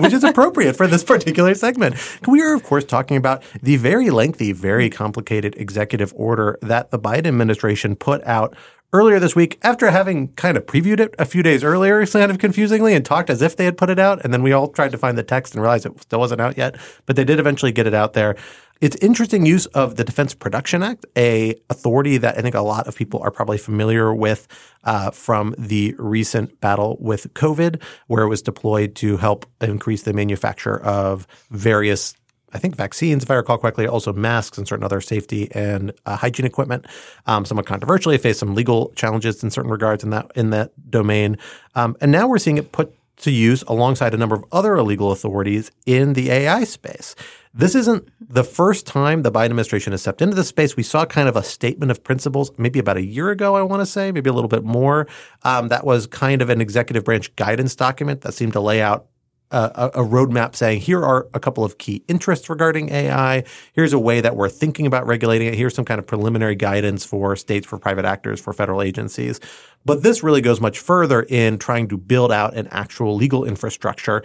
which 0.00 0.12
is 0.12 0.24
appropriate 0.24 0.76
for 0.76 0.86
this 0.86 1.04
particular 1.04 1.54
segment. 1.54 1.96
We 2.26 2.40
are, 2.40 2.54
of 2.54 2.62
course, 2.62 2.84
talking 2.84 3.16
about 3.16 3.42
the 3.62 3.76
very 3.76 4.10
lengthy, 4.10 4.52
very 4.52 4.67
complicated 4.90 5.54
executive 5.56 6.12
order 6.16 6.58
that 6.62 6.90
the 6.90 6.98
Biden 6.98 7.26
administration 7.26 7.96
put 7.96 8.22
out 8.24 8.54
earlier 8.92 9.20
this 9.20 9.36
week 9.36 9.58
after 9.62 9.90
having 9.90 10.28
kind 10.34 10.56
of 10.56 10.64
previewed 10.64 11.00
it 11.00 11.14
a 11.18 11.24
few 11.24 11.42
days 11.42 11.62
earlier, 11.62 12.06
kind 12.06 12.30
of 12.30 12.38
confusingly, 12.38 12.94
and 12.94 13.04
talked 13.04 13.28
as 13.28 13.42
if 13.42 13.56
they 13.56 13.64
had 13.64 13.76
put 13.76 13.90
it 13.90 13.98
out. 13.98 14.22
And 14.24 14.32
then 14.32 14.42
we 14.42 14.52
all 14.52 14.68
tried 14.68 14.92
to 14.92 14.98
find 14.98 15.18
the 15.18 15.22
text 15.22 15.54
and 15.54 15.62
realized 15.62 15.86
it 15.86 16.00
still 16.00 16.18
wasn't 16.18 16.40
out 16.40 16.56
yet, 16.56 16.76
but 17.06 17.16
they 17.16 17.24
did 17.24 17.38
eventually 17.38 17.72
get 17.72 17.86
it 17.86 17.94
out 17.94 18.14
there. 18.14 18.36
It's 18.80 18.96
interesting 18.96 19.44
use 19.44 19.66
of 19.66 19.96
the 19.96 20.04
Defense 20.04 20.34
Production 20.34 20.84
Act, 20.84 21.04
a 21.16 21.56
authority 21.68 22.16
that 22.18 22.38
I 22.38 22.42
think 22.42 22.54
a 22.54 22.60
lot 22.60 22.86
of 22.86 22.94
people 22.94 23.20
are 23.20 23.30
probably 23.32 23.58
familiar 23.58 24.14
with 24.14 24.46
uh, 24.84 25.10
from 25.10 25.54
the 25.58 25.96
recent 25.98 26.60
battle 26.60 26.96
with 27.00 27.34
COVID, 27.34 27.82
where 28.06 28.22
it 28.22 28.28
was 28.28 28.40
deployed 28.40 28.94
to 28.96 29.16
help 29.16 29.46
increase 29.60 30.02
the 30.02 30.12
manufacture 30.12 30.80
of 30.80 31.26
various 31.50 32.14
I 32.52 32.58
think 32.58 32.76
vaccines, 32.76 33.22
if 33.22 33.30
I 33.30 33.34
recall 33.34 33.58
correctly, 33.58 33.86
also 33.86 34.12
masks 34.12 34.58
and 34.58 34.66
certain 34.66 34.84
other 34.84 35.00
safety 35.00 35.48
and 35.52 35.92
uh, 36.06 36.16
hygiene 36.16 36.46
equipment. 36.46 36.86
Um, 37.26 37.44
somewhat 37.44 37.66
controversially, 37.66 38.18
faced 38.18 38.40
some 38.40 38.54
legal 38.54 38.92
challenges 38.96 39.42
in 39.42 39.50
certain 39.50 39.70
regards 39.70 40.02
in 40.04 40.10
that 40.10 40.30
in 40.34 40.50
that 40.50 40.72
domain. 40.90 41.36
Um, 41.74 41.96
and 42.00 42.10
now 42.10 42.26
we're 42.26 42.38
seeing 42.38 42.58
it 42.58 42.72
put 42.72 42.94
to 43.18 43.30
use 43.30 43.62
alongside 43.66 44.14
a 44.14 44.16
number 44.16 44.34
of 44.34 44.44
other 44.52 44.76
illegal 44.76 45.10
authorities 45.10 45.70
in 45.86 46.12
the 46.12 46.30
AI 46.30 46.64
space. 46.64 47.14
This 47.52 47.74
isn't 47.74 48.08
the 48.20 48.44
first 48.44 48.86
time 48.86 49.22
the 49.22 49.32
Biden 49.32 49.46
administration 49.46 49.92
has 49.92 50.02
stepped 50.02 50.22
into 50.22 50.36
this 50.36 50.48
space. 50.48 50.76
We 50.76 50.82
saw 50.82 51.04
kind 51.04 51.28
of 51.28 51.36
a 51.36 51.42
statement 51.42 51.90
of 51.90 52.04
principles 52.04 52.52
maybe 52.56 52.78
about 52.78 52.96
a 52.96 53.02
year 53.02 53.30
ago, 53.30 53.56
I 53.56 53.62
want 53.62 53.80
to 53.80 53.86
say, 53.86 54.12
maybe 54.12 54.30
a 54.30 54.32
little 54.32 54.48
bit 54.48 54.64
more. 54.64 55.08
Um, 55.42 55.68
that 55.68 55.84
was 55.84 56.06
kind 56.06 56.40
of 56.40 56.50
an 56.50 56.60
executive 56.60 57.04
branch 57.04 57.34
guidance 57.36 57.74
document 57.74 58.20
that 58.20 58.34
seemed 58.34 58.52
to 58.52 58.60
lay 58.60 58.80
out 58.80 59.06
a, 59.50 59.90
a 59.94 60.04
roadmap 60.04 60.54
saying 60.54 60.80
here 60.80 61.04
are 61.04 61.26
a 61.32 61.40
couple 61.40 61.64
of 61.64 61.78
key 61.78 62.02
interests 62.08 62.50
regarding 62.50 62.90
AI. 62.90 63.44
Here's 63.72 63.92
a 63.92 63.98
way 63.98 64.20
that 64.20 64.36
we're 64.36 64.48
thinking 64.48 64.86
about 64.86 65.06
regulating 65.06 65.48
it. 65.48 65.54
Here's 65.54 65.74
some 65.74 65.84
kind 65.84 65.98
of 65.98 66.06
preliminary 66.06 66.54
guidance 66.54 67.04
for 67.04 67.34
states, 67.36 67.66
for 67.66 67.78
private 67.78 68.04
actors, 68.04 68.40
for 68.40 68.52
federal 68.52 68.82
agencies. 68.82 69.40
But 69.84 70.02
this 70.02 70.22
really 70.22 70.40
goes 70.40 70.60
much 70.60 70.78
further 70.78 71.22
in 71.22 71.58
trying 71.58 71.88
to 71.88 71.96
build 71.96 72.30
out 72.30 72.54
an 72.54 72.68
actual 72.70 73.14
legal 73.14 73.44
infrastructure, 73.44 74.22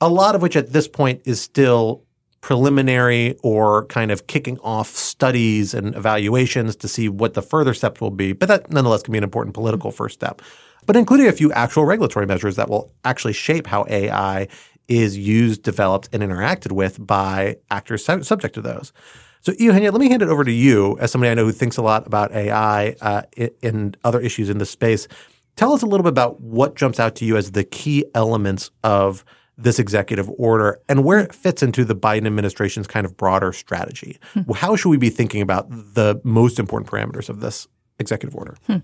a 0.00 0.08
lot 0.08 0.34
of 0.34 0.42
which 0.42 0.56
at 0.56 0.72
this 0.72 0.88
point 0.88 1.22
is 1.24 1.40
still 1.40 2.02
preliminary 2.40 3.36
or 3.42 3.86
kind 3.86 4.10
of 4.10 4.26
kicking 4.28 4.58
off 4.60 4.90
studies 4.90 5.74
and 5.74 5.94
evaluations 5.96 6.76
to 6.76 6.86
see 6.86 7.08
what 7.08 7.34
the 7.34 7.42
further 7.42 7.74
steps 7.74 8.00
will 8.00 8.10
be. 8.10 8.32
But 8.32 8.46
that 8.48 8.70
nonetheless 8.70 9.02
can 9.02 9.12
be 9.12 9.18
an 9.18 9.24
important 9.24 9.54
political 9.54 9.90
first 9.90 10.14
step 10.14 10.40
but 10.86 10.96
including 10.96 11.26
a 11.26 11.32
few 11.32 11.52
actual 11.52 11.84
regulatory 11.84 12.26
measures 12.26 12.56
that 12.56 12.68
will 12.68 12.92
actually 13.04 13.32
shape 13.32 13.66
how 13.66 13.84
AI 13.88 14.48
is 14.88 15.18
used, 15.18 15.62
developed, 15.62 16.08
and 16.12 16.22
interacted 16.22 16.72
with 16.72 17.04
by 17.04 17.56
actors 17.70 18.04
su- 18.04 18.22
subject 18.22 18.54
to 18.54 18.60
those. 18.60 18.92
So, 19.40 19.52
Eugenia, 19.58 19.92
let 19.92 20.00
me 20.00 20.08
hand 20.08 20.22
it 20.22 20.28
over 20.28 20.44
to 20.44 20.50
you 20.50 20.96
as 21.00 21.12
somebody 21.12 21.30
I 21.30 21.34
know 21.34 21.44
who 21.44 21.52
thinks 21.52 21.76
a 21.76 21.82
lot 21.82 22.06
about 22.06 22.32
AI 22.32 22.96
uh, 23.00 23.22
and 23.62 23.96
other 24.02 24.20
issues 24.20 24.50
in 24.50 24.58
this 24.58 24.70
space. 24.70 25.06
Tell 25.54 25.72
us 25.72 25.82
a 25.82 25.86
little 25.86 26.02
bit 26.02 26.10
about 26.10 26.40
what 26.40 26.74
jumps 26.74 26.98
out 26.98 27.14
to 27.16 27.24
you 27.24 27.36
as 27.36 27.52
the 27.52 27.64
key 27.64 28.04
elements 28.14 28.70
of 28.82 29.24
this 29.58 29.78
executive 29.78 30.30
order 30.36 30.80
and 30.88 31.04
where 31.04 31.18
it 31.18 31.34
fits 31.34 31.62
into 31.62 31.84
the 31.84 31.94
Biden 31.94 32.26
administration's 32.26 32.86
kind 32.86 33.06
of 33.06 33.16
broader 33.16 33.52
strategy. 33.52 34.18
Hmm. 34.34 34.52
How 34.52 34.76
should 34.76 34.90
we 34.90 34.98
be 34.98 35.10
thinking 35.10 35.40
about 35.40 35.70
the 35.70 36.20
most 36.24 36.58
important 36.58 36.90
parameters 36.90 37.28
of 37.28 37.40
this 37.40 37.66
executive 37.98 38.36
order? 38.36 38.56
Hmm. 38.66 38.78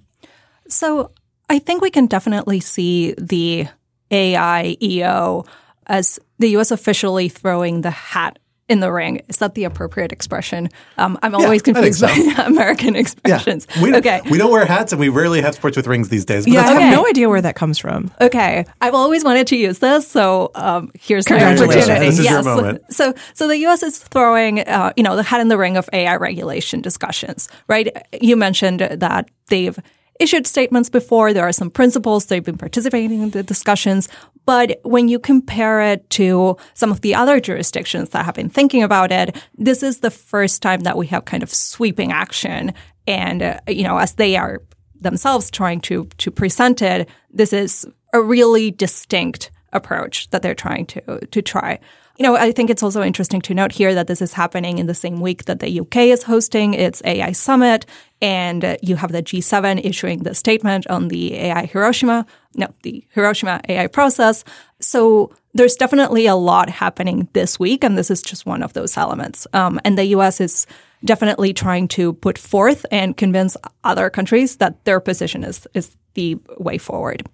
So, 0.68 1.10
I 1.48 1.58
think 1.58 1.82
we 1.82 1.90
can 1.90 2.06
definitely 2.06 2.60
see 2.60 3.14
the 3.18 3.68
AI 4.10 4.76
EO 4.80 5.44
as 5.86 6.18
the 6.38 6.48
U.S. 6.50 6.70
officially 6.70 7.28
throwing 7.28 7.82
the 7.82 7.90
hat 7.90 8.38
in 8.68 8.80
the 8.80 8.90
ring. 8.90 9.20
Is 9.28 9.36
that 9.38 9.54
the 9.54 9.64
appropriate 9.64 10.12
expression? 10.12 10.68
Um, 10.96 11.18
I'm 11.22 11.34
always 11.34 11.62
yeah, 11.66 11.74
confused 11.74 12.00
so. 12.00 12.06
by 12.06 12.44
American 12.46 12.96
expressions. 12.96 13.66
Yeah. 13.76 13.82
We 13.82 13.94
okay. 13.96 14.20
We 14.30 14.38
don't 14.38 14.50
wear 14.50 14.64
hats 14.64 14.92
and 14.92 15.00
we 15.00 15.08
rarely 15.08 15.42
have 15.42 15.54
sports 15.54 15.76
with 15.76 15.86
rings 15.86 16.08
these 16.08 16.24
days. 16.24 16.46
yeah, 16.46 16.62
I 16.62 16.74
okay. 16.74 16.82
have 16.84 16.94
no 16.94 17.06
idea 17.06 17.28
where 17.28 17.42
that 17.42 17.54
comes 17.54 17.78
from. 17.78 18.10
Okay. 18.20 18.64
I've 18.80 18.94
always 18.94 19.24
wanted 19.24 19.48
to 19.48 19.56
use 19.56 19.80
this, 19.80 20.08
so 20.08 20.50
um, 20.54 20.90
here's 20.98 21.28
my 21.28 21.38
Congratulations. 21.38 21.84
opportunity. 21.84 22.06
This 22.06 22.18
is 22.20 22.24
your 22.24 22.34
yes. 22.34 22.44
moment. 22.44 22.82
So, 22.90 23.14
so 23.34 23.46
the 23.46 23.58
U.S. 23.58 23.82
is 23.82 23.98
throwing, 23.98 24.60
uh, 24.60 24.92
you 24.96 25.02
know, 25.02 25.16
the 25.16 25.22
hat 25.22 25.40
in 25.40 25.48
the 25.48 25.58
ring 25.58 25.76
of 25.76 25.88
AI 25.92 26.16
regulation 26.16 26.80
discussions, 26.80 27.48
right? 27.68 27.88
You 28.20 28.36
mentioned 28.36 28.80
that 28.80 29.28
they've 29.48 29.78
issued 30.20 30.46
statements 30.46 30.88
before. 30.88 31.32
There 31.32 31.46
are 31.46 31.52
some 31.52 31.70
principles. 31.70 32.26
They've 32.26 32.44
been 32.44 32.58
participating 32.58 33.22
in 33.22 33.30
the 33.30 33.42
discussions. 33.42 34.08
But 34.44 34.80
when 34.82 35.08
you 35.08 35.18
compare 35.18 35.80
it 35.80 36.08
to 36.10 36.56
some 36.74 36.90
of 36.90 37.00
the 37.00 37.14
other 37.14 37.40
jurisdictions 37.40 38.10
that 38.10 38.24
have 38.24 38.34
been 38.34 38.48
thinking 38.48 38.82
about 38.82 39.12
it, 39.12 39.36
this 39.56 39.82
is 39.82 40.00
the 40.00 40.10
first 40.10 40.62
time 40.62 40.80
that 40.80 40.96
we 40.96 41.06
have 41.08 41.24
kind 41.24 41.42
of 41.42 41.50
sweeping 41.52 42.12
action. 42.12 42.74
And, 43.06 43.42
uh, 43.42 43.60
you 43.68 43.84
know, 43.84 43.98
as 43.98 44.14
they 44.14 44.36
are 44.36 44.62
themselves 45.00 45.50
trying 45.50 45.80
to, 45.82 46.06
to 46.18 46.30
present 46.30 46.82
it, 46.82 47.08
this 47.30 47.52
is 47.52 47.86
a 48.12 48.20
really 48.20 48.70
distinct 48.70 49.50
approach 49.72 50.28
that 50.30 50.42
they're 50.42 50.54
trying 50.54 50.86
to, 50.86 51.26
to 51.26 51.42
try. 51.42 51.78
You 52.18 52.24
know, 52.24 52.36
I 52.36 52.52
think 52.52 52.68
it's 52.68 52.82
also 52.82 53.02
interesting 53.02 53.40
to 53.42 53.54
note 53.54 53.72
here 53.72 53.94
that 53.94 54.06
this 54.06 54.20
is 54.20 54.34
happening 54.34 54.78
in 54.78 54.86
the 54.86 54.94
same 54.94 55.20
week 55.20 55.46
that 55.46 55.60
the 55.60 55.80
UK 55.80 55.96
is 55.96 56.24
hosting 56.24 56.74
its 56.74 57.00
AI 57.04 57.32
summit, 57.32 57.86
and 58.22 58.78
you 58.82 58.94
have 58.96 59.10
the 59.10 59.22
G7 59.22 59.84
issuing 59.84 60.22
the 60.22 60.34
statement 60.34 60.86
on 60.86 61.08
the 61.08 61.34
AI 61.34 61.66
Hiroshima, 61.66 62.24
no, 62.54 62.68
the 62.82 63.04
Hiroshima 63.10 63.60
AI 63.68 63.88
process. 63.88 64.44
So 64.80 65.32
there's 65.54 65.74
definitely 65.74 66.26
a 66.26 66.36
lot 66.36 66.70
happening 66.70 67.28
this 67.32 67.58
week, 67.58 67.82
and 67.82 67.98
this 67.98 68.10
is 68.10 68.22
just 68.22 68.46
one 68.46 68.62
of 68.62 68.72
those 68.74 68.96
elements. 68.96 69.46
Um, 69.52 69.80
and 69.84 69.98
the 69.98 70.06
US 70.16 70.40
is 70.40 70.66
definitely 71.04 71.52
trying 71.52 71.88
to 71.88 72.12
put 72.12 72.38
forth 72.38 72.86
and 72.92 73.16
convince 73.16 73.56
other 73.82 74.08
countries 74.08 74.56
that 74.56 74.84
their 74.84 75.00
position 75.00 75.42
is 75.42 75.66
is 75.74 75.96
the 76.14 76.38
way 76.58 76.78
forward. 76.78 77.26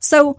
So, 0.00 0.38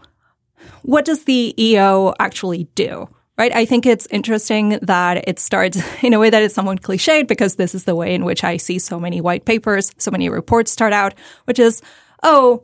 what 0.81 1.05
does 1.05 1.23
the 1.23 1.55
EO 1.57 2.13
actually 2.19 2.65
do? 2.75 3.07
Right? 3.39 3.55
I 3.55 3.63
think 3.63 3.85
it's 3.85 4.05
interesting 4.07 4.77
that 4.81 5.23
it 5.27 5.39
starts 5.39 5.81
in 6.03 6.13
a 6.13 6.19
way 6.19 6.29
that 6.29 6.43
is 6.43 6.53
somewhat 6.53 6.81
cliched 6.81 7.27
because 7.27 7.55
this 7.55 7.73
is 7.73 7.85
the 7.85 7.95
way 7.95 8.13
in 8.13 8.25
which 8.25 8.43
I 8.43 8.57
see 8.57 8.77
so 8.77 8.99
many 8.99 9.21
white 9.21 9.45
papers, 9.45 9.93
so 9.97 10.11
many 10.11 10.29
reports 10.29 10.71
start 10.71 10.91
out, 10.91 11.13
which 11.45 11.57
is, 11.57 11.81
oh, 12.21 12.63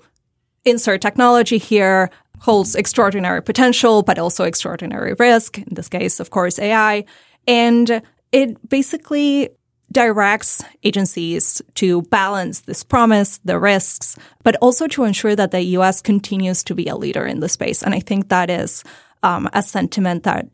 insert 0.66 1.02
technology 1.02 1.58
here 1.58 2.12
holds 2.40 2.76
extraordinary 2.76 3.42
potential, 3.42 4.04
but 4.04 4.20
also 4.20 4.44
extraordinary 4.44 5.16
risk. 5.18 5.58
In 5.58 5.74
this 5.74 5.88
case, 5.88 6.20
of 6.20 6.30
course, 6.30 6.60
AI. 6.60 7.06
And 7.48 8.02
it 8.34 8.70
basically 8.70 9.50
directs 9.94 10.62
agencies 10.84 11.62
to 11.76 12.02
balance 12.04 12.62
this 12.62 12.84
promise, 12.84 13.38
the 13.46 13.58
risks, 13.58 14.18
but 14.44 14.58
also 14.58 14.88
to 14.88 15.06
ensure 15.06 15.38
that 15.38 15.52
the 15.52 15.62
US 15.78 16.02
continues 16.02 16.66
to 16.66 16.76
be 16.76 16.88
a 16.88 16.98
leader 16.98 17.26
in 17.26 17.40
the 17.40 17.48
space. 17.48 17.82
And 17.82 17.96
I 17.96 18.02
think 18.02 18.28
that 18.28 18.50
is 18.50 18.84
um, 19.24 19.48
a 19.54 19.64
sentiment 19.64 20.24
that 20.24 20.48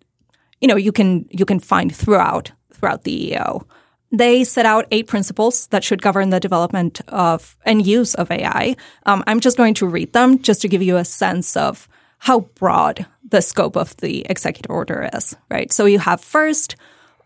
you 0.62 0.68
know 0.68 0.78
you 0.78 0.92
can 0.92 1.28
you 1.30 1.46
can 1.46 1.60
find 1.60 1.94
throughout 1.94 2.52
throughout 2.74 3.04
the 3.04 3.34
EO. 3.34 3.68
They 4.14 4.44
set 4.44 4.66
out 4.66 4.88
eight 4.92 5.08
principles 5.08 5.68
that 5.68 5.84
should 5.84 6.02
govern 6.02 6.32
the 6.32 6.40
development 6.40 7.02
of 7.08 7.58
and 7.66 7.86
use 7.86 8.14
of 8.16 8.30
AI. 8.30 8.76
Um, 9.06 9.24
I'm 9.28 9.40
just 9.40 9.58
going 9.58 9.74
to 9.76 9.88
read 9.88 10.14
them 10.14 10.40
just 10.40 10.62
to 10.62 10.68
give 10.68 10.82
you 10.82 10.98
a 10.98 11.06
sense 11.06 11.56
of 11.56 11.88
how 12.20 12.42
broad 12.56 13.06
the 13.28 13.42
scope 13.42 13.78
of 13.78 13.96
the 13.98 14.26
executive 14.30 14.70
order 14.70 15.10
is. 15.14 15.36
Right. 15.50 15.72
So 15.72 15.86
you 15.86 16.00
have 16.00 16.22
first, 16.22 16.76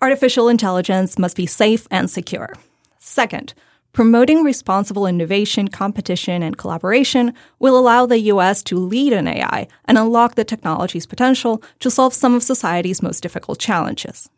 artificial 0.01 0.47
intelligence 0.47 1.17
must 1.17 1.35
be 1.35 1.47
safe 1.47 1.87
and 1.89 2.09
secure. 2.09 2.53
Second, 2.99 3.53
Promoting 3.95 4.43
responsible 4.43 5.07
innovation, 5.07 5.69
competition, 5.69 6.43
and 6.43 6.57
collaboration 6.57 7.33
will 7.59 7.79
allow 7.79 8.05
the 8.05 8.19
US 8.33 8.61
to 8.63 8.75
lead 8.77 9.13
in 9.13 9.25
AI 9.25 9.69
and 9.85 9.97
unlock 9.97 10.35
the 10.35 10.43
technology's 10.43 11.05
potential 11.05 11.63
to 11.79 11.89
solve 11.89 12.13
some 12.13 12.35
of 12.35 12.43
society's 12.43 13.01
most 13.01 13.23
difficult 13.23 13.57
challenges. 13.57 14.29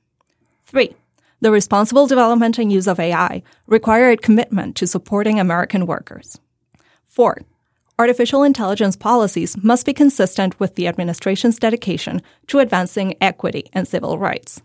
3. 0.66 0.96
The 1.42 1.50
responsible 1.50 2.06
development 2.06 2.60
and 2.60 2.72
use 2.72 2.88
of 2.88 3.00
AI 3.00 3.42
require 3.66 4.12
a 4.12 4.18
commitment 4.18 4.76
to 4.76 4.86
supporting 4.86 5.40
American 5.40 5.88
workers. 5.88 6.38
4. 7.06 7.42
Artificial 7.98 8.44
intelligence 8.44 8.96
policies 8.96 9.58
must 9.64 9.88
be 9.88 9.94
consistent 9.94 10.60
with 10.60 10.76
the 10.76 10.88
administration's 10.88 11.58
dedication 11.58 12.22
to 12.46 12.60
advancing 12.60 13.16
equity 13.20 13.72
and 13.74 13.88
civil 13.88 14.20
rights. 14.20 14.62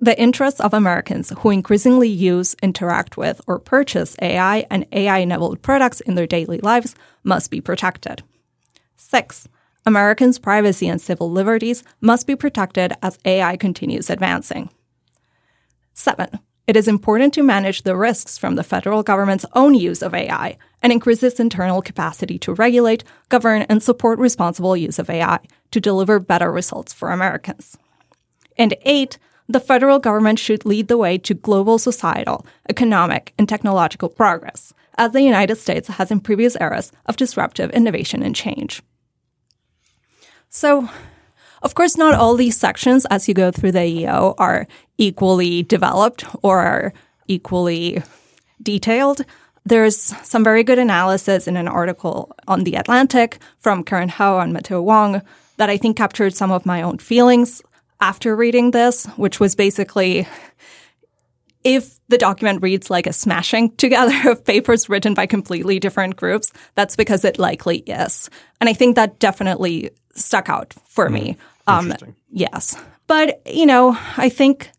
The 0.00 0.20
interests 0.20 0.60
of 0.60 0.72
Americans 0.72 1.32
who 1.38 1.50
increasingly 1.50 2.08
use, 2.08 2.54
interact 2.62 3.16
with, 3.16 3.40
or 3.48 3.58
purchase 3.58 4.14
AI 4.22 4.64
and 4.70 4.86
AI 4.92 5.18
enabled 5.18 5.60
products 5.60 6.00
in 6.00 6.14
their 6.14 6.26
daily 6.26 6.58
lives 6.58 6.94
must 7.24 7.50
be 7.50 7.60
protected. 7.60 8.22
Six, 8.96 9.48
Americans' 9.84 10.38
privacy 10.38 10.86
and 10.86 11.00
civil 11.00 11.30
liberties 11.30 11.82
must 12.00 12.28
be 12.28 12.36
protected 12.36 12.92
as 13.02 13.18
AI 13.24 13.56
continues 13.56 14.08
advancing. 14.08 14.70
Seven, 15.94 16.28
it 16.68 16.76
is 16.76 16.86
important 16.86 17.34
to 17.34 17.42
manage 17.42 17.82
the 17.82 17.96
risks 17.96 18.38
from 18.38 18.54
the 18.54 18.62
federal 18.62 19.02
government's 19.02 19.46
own 19.54 19.74
use 19.74 20.02
of 20.02 20.14
AI 20.14 20.58
and 20.80 20.92
increase 20.92 21.24
its 21.24 21.40
internal 21.40 21.82
capacity 21.82 22.38
to 22.40 22.54
regulate, 22.54 23.02
govern, 23.30 23.62
and 23.62 23.82
support 23.82 24.20
responsible 24.20 24.76
use 24.76 25.00
of 25.00 25.10
AI 25.10 25.40
to 25.72 25.80
deliver 25.80 26.20
better 26.20 26.52
results 26.52 26.92
for 26.92 27.10
Americans. 27.10 27.76
And 28.56 28.76
eight, 28.82 29.18
the 29.48 29.60
federal 29.60 29.98
government 29.98 30.38
should 30.38 30.66
lead 30.66 30.88
the 30.88 30.98
way 30.98 31.16
to 31.18 31.34
global 31.34 31.78
societal, 31.78 32.46
economic, 32.68 33.32
and 33.38 33.48
technological 33.48 34.08
progress, 34.08 34.74
as 34.98 35.12
the 35.12 35.22
United 35.22 35.56
States 35.56 35.88
has 35.88 36.10
in 36.10 36.20
previous 36.20 36.56
eras 36.60 36.92
of 37.06 37.16
disruptive 37.16 37.70
innovation 37.70 38.22
and 38.22 38.36
change. 38.36 38.82
So, 40.50 40.88
of 41.62 41.74
course, 41.74 41.96
not 41.96 42.14
all 42.14 42.36
these 42.36 42.56
sections 42.56 43.06
as 43.06 43.26
you 43.26 43.34
go 43.34 43.50
through 43.50 43.72
the 43.72 43.84
EO 43.84 44.34
are 44.38 44.66
equally 44.98 45.62
developed 45.62 46.24
or 46.42 46.60
are 46.60 46.92
equally 47.26 48.02
detailed. 48.62 49.24
There's 49.64 49.96
some 49.96 50.44
very 50.44 50.62
good 50.62 50.78
analysis 50.78 51.46
in 51.48 51.56
an 51.56 51.68
article 51.68 52.32
on 52.46 52.64
The 52.64 52.76
Atlantic 52.76 53.38
from 53.58 53.84
Karen 53.84 54.08
Hao 54.08 54.38
and 54.38 54.52
Matteo 54.52 54.80
Wong 54.80 55.22
that 55.56 55.70
I 55.70 55.76
think 55.76 55.96
captured 55.96 56.34
some 56.34 56.50
of 56.50 56.64
my 56.64 56.80
own 56.82 56.98
feelings 56.98 57.62
after 58.00 58.36
reading 58.36 58.70
this, 58.70 59.06
which 59.16 59.40
was 59.40 59.54
basically 59.54 60.26
if 61.64 61.98
the 62.08 62.18
document 62.18 62.62
reads 62.62 62.90
like 62.90 63.06
a 63.06 63.12
smashing 63.12 63.70
together 63.76 64.30
of 64.30 64.44
papers 64.44 64.88
written 64.88 65.14
by 65.14 65.26
completely 65.26 65.78
different 65.78 66.16
groups, 66.16 66.52
that's 66.74 66.96
because 66.96 67.24
it 67.24 67.38
likely 67.38 67.78
is. 67.78 68.30
And 68.60 68.68
I 68.68 68.72
think 68.72 68.96
that 68.96 69.18
definitely 69.18 69.90
stuck 70.14 70.48
out 70.48 70.74
for 70.86 71.08
me. 71.08 71.36
Hmm. 71.66 71.92
Um, 71.92 71.94
yes. 72.30 72.76
But, 73.06 73.42
you 73.46 73.66
know, 73.66 73.98
I 74.16 74.28
think 74.28 74.70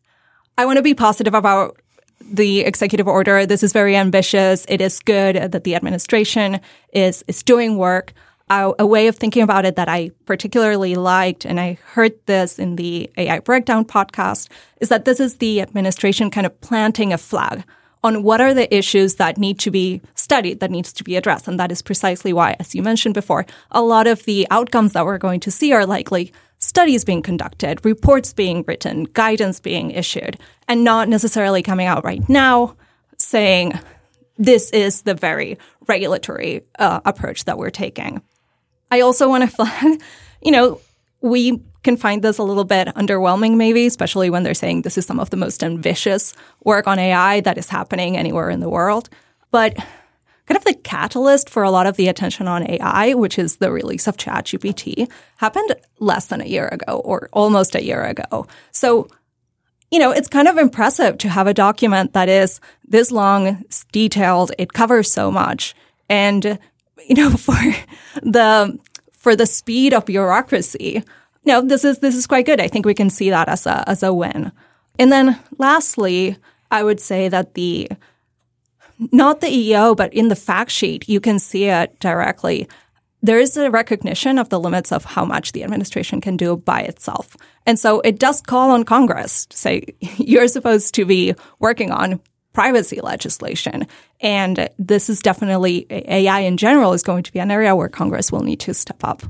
I 0.57 0.65
want 0.65 0.77
to 0.77 0.83
be 0.83 0.93
positive 0.93 1.33
about 1.33 1.77
the 2.21 2.61
executive 2.61 3.07
order. 3.07 3.45
This 3.45 3.63
is 3.63 3.73
very 3.73 3.95
ambitious. 3.95 4.65
It 4.67 4.81
is 4.81 4.99
good 4.99 5.35
that 5.51 5.63
the 5.63 5.75
administration 5.75 6.59
is, 6.93 7.23
is 7.27 7.43
doing 7.43 7.77
work. 7.77 8.13
A 8.51 8.85
way 8.85 9.07
of 9.07 9.15
thinking 9.15 9.43
about 9.43 9.65
it 9.65 9.75
that 9.75 9.87
I 9.87 10.09
particularly 10.25 10.95
liked, 10.95 11.45
and 11.45 11.59
I 11.59 11.77
heard 11.93 12.13
this 12.25 12.57
in 12.57 12.77
the 12.77 13.07
AI 13.15 13.39
Breakdown 13.39 13.85
podcast, 13.85 14.49
is 14.81 14.89
that 14.89 15.05
this 15.05 15.19
is 15.19 15.37
the 15.37 15.61
administration 15.61 16.31
kind 16.31 16.47
of 16.47 16.59
planting 16.59 17.13
a 17.13 17.19
flag 17.19 17.63
on 18.03 18.23
what 18.23 18.41
are 18.41 18.55
the 18.55 18.73
issues 18.73 19.15
that 19.15 19.37
need 19.37 19.59
to 19.59 19.69
be 19.69 20.01
studied, 20.15 20.61
that 20.61 20.71
needs 20.71 20.91
to 20.93 21.03
be 21.03 21.15
addressed. 21.15 21.47
And 21.47 21.59
that 21.59 21.71
is 21.71 21.83
precisely 21.83 22.33
why, 22.33 22.55
as 22.59 22.73
you 22.73 22.81
mentioned 22.81 23.13
before, 23.13 23.45
a 23.71 23.83
lot 23.83 24.07
of 24.07 24.23
the 24.25 24.47
outcomes 24.49 24.93
that 24.93 25.05
we're 25.05 25.19
going 25.19 25.41
to 25.41 25.51
see 25.51 25.71
are 25.73 25.85
likely 25.85 26.33
studies 26.57 27.05
being 27.05 27.21
conducted, 27.21 27.85
reports 27.85 28.33
being 28.33 28.63
written, 28.67 29.03
guidance 29.13 29.59
being 29.59 29.91
issued, 29.91 30.37
and 30.67 30.83
not 30.83 31.07
necessarily 31.07 31.61
coming 31.61 31.87
out 31.87 32.03
right 32.03 32.27
now 32.27 32.75
saying 33.17 33.79
this 34.37 34.69
is 34.71 35.03
the 35.03 35.13
very 35.13 35.57
regulatory 35.87 36.63
uh, 36.79 37.01
approach 37.05 37.45
that 37.45 37.57
we're 37.57 37.69
taking. 37.69 38.21
I 38.91 39.01
also 39.01 39.29
want 39.29 39.43
to 39.43 39.49
flag, 39.55 40.01
you 40.41 40.51
know, 40.51 40.79
we 41.21 41.61
can 41.83 41.97
find 41.97 42.21
this 42.21 42.37
a 42.37 42.43
little 42.43 42.63
bit 42.65 42.87
underwhelming, 42.89 43.55
maybe, 43.55 43.85
especially 43.85 44.29
when 44.29 44.43
they're 44.43 44.53
saying 44.53 44.81
this 44.81 44.97
is 44.97 45.05
some 45.05 45.19
of 45.19 45.29
the 45.29 45.37
most 45.37 45.63
ambitious 45.63 46.33
work 46.63 46.87
on 46.87 46.99
AI 46.99 47.39
that 47.41 47.57
is 47.57 47.69
happening 47.69 48.17
anywhere 48.17 48.49
in 48.49 48.59
the 48.59 48.69
world. 48.69 49.09
But 49.51 49.75
kind 49.75 50.57
of 50.57 50.65
the 50.65 50.73
catalyst 50.73 51.49
for 51.49 51.63
a 51.63 51.71
lot 51.71 51.85
of 51.85 51.95
the 51.95 52.07
attention 52.07 52.47
on 52.47 52.69
AI, 52.69 53.13
which 53.13 53.37
is 53.37 53.57
the 53.57 53.71
release 53.71 54.07
of 54.07 54.17
ChatGPT, 54.17 55.09
happened 55.37 55.75
less 55.99 56.25
than 56.25 56.41
a 56.41 56.45
year 56.45 56.67
ago 56.67 57.01
or 57.05 57.29
almost 57.31 57.75
a 57.75 57.83
year 57.83 58.03
ago. 58.03 58.47
So, 58.71 59.07
you 59.91 59.99
know, 59.99 60.11
it's 60.11 60.27
kind 60.27 60.47
of 60.47 60.57
impressive 60.57 61.17
to 61.19 61.29
have 61.29 61.47
a 61.47 61.53
document 61.53 62.13
that 62.13 62.29
is 62.29 62.59
this 62.83 63.11
long, 63.11 63.63
detailed, 63.91 64.51
it 64.57 64.73
covers 64.73 65.11
so 65.11 65.31
much. 65.31 65.75
And, 66.09 66.57
you 67.07 67.15
know, 67.15 67.29
for 67.37 67.57
the 68.21 68.79
for 69.11 69.35
the 69.35 69.45
speed 69.45 69.93
of 69.93 70.05
bureaucracy, 70.05 71.03
no, 71.45 71.61
this 71.61 71.83
is 71.83 71.99
this 71.99 72.15
is 72.15 72.27
quite 72.27 72.45
good. 72.45 72.59
I 72.59 72.67
think 72.67 72.85
we 72.85 72.93
can 72.93 73.09
see 73.09 73.29
that 73.29 73.49
as 73.49 73.65
a 73.65 73.87
as 73.87 74.03
a 74.03 74.13
win. 74.13 74.51
And 74.97 75.11
then 75.11 75.39
lastly, 75.57 76.37
I 76.71 76.83
would 76.83 76.99
say 76.99 77.29
that 77.29 77.53
the 77.53 77.89
not 79.11 79.39
the 79.39 79.49
EO, 79.49 79.95
but 79.95 80.13
in 80.13 80.27
the 80.27 80.35
fact 80.35 80.71
sheet, 80.71 81.07
you 81.07 81.19
can 81.19 81.39
see 81.39 81.65
it 81.65 81.99
directly. 81.99 82.67
There 83.21 83.39
is 83.39 83.57
a 83.57 83.71
recognition 83.71 84.37
of 84.37 84.49
the 84.49 84.59
limits 84.59 84.91
of 84.91 85.05
how 85.05 85.25
much 85.25 85.51
the 85.51 85.63
administration 85.63 86.21
can 86.21 86.37
do 86.37 86.57
by 86.57 86.81
itself. 86.81 87.35
And 87.65 87.77
so 87.77 87.99
it 88.01 88.19
does 88.19 88.41
call 88.41 88.71
on 88.71 88.83
Congress 88.83 89.45
to 89.47 89.57
say, 89.57 89.83
you're 90.17 90.47
supposed 90.47 90.93
to 90.95 91.05
be 91.05 91.33
working 91.59 91.91
on 91.91 92.21
privacy 92.53 92.99
legislation. 93.01 93.87
And 94.21 94.69
this 94.77 95.09
is 95.09 95.21
definitely 95.21 95.85
AI 95.89 96.39
in 96.39 96.57
general 96.57 96.93
is 96.93 97.03
going 97.03 97.23
to 97.23 97.31
be 97.31 97.39
an 97.39 97.51
area 97.51 97.75
where 97.75 97.89
Congress 97.89 98.31
will 98.31 98.41
need 98.41 98.59
to 98.61 98.73
step 98.73 99.03
up. 99.03 99.23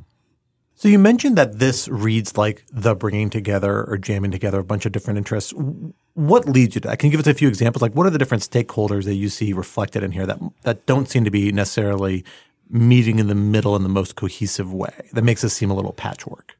So 0.76 0.88
you 0.88 0.98
mentioned 0.98 1.38
that 1.38 1.60
this 1.60 1.90
reads 1.90 2.38
like 2.38 2.64
the 2.72 2.96
bringing 2.96 3.30
together 3.30 3.84
or 3.84 3.98
jamming 3.98 4.32
together 4.32 4.60
a 4.60 4.64
bunch 4.64 4.86
of 4.86 4.94
different 4.94 5.18
interests. 5.18 5.54
What 6.14 6.48
leads 6.48 6.76
you 6.76 6.82
to 6.82 6.88
that? 6.88 7.00
Can 7.00 7.08
you 7.08 7.12
give 7.12 7.20
us 7.20 7.28
a 7.28 7.34
few 7.34 7.50
examples? 7.50 7.82
Like 7.82 7.94
what 7.94 8.08
are 8.08 8.12
the 8.12 8.18
different 8.18 8.44
stakeholders 8.44 9.04
that 9.04 9.16
you 9.16 9.28
see 9.28 9.52
reflected 9.52 10.04
in 10.04 10.12
here 10.14 10.26
that 10.26 10.40
that 10.64 10.86
don't 10.86 11.10
seem 11.10 11.26
to 11.26 11.32
be 11.32 11.52
necessarily 11.52 12.24
meeting 12.70 13.20
in 13.20 13.28
the 13.28 13.36
middle 13.36 13.76
in 13.76 13.84
the 13.84 13.90
most 13.90 14.16
cohesive 14.16 14.74
way? 14.74 15.10
That 15.12 15.24
makes 15.24 15.44
it 15.44 15.50
seem 15.50 15.70
a 15.70 15.74
little 15.74 15.92
patchwork. 15.92 16.56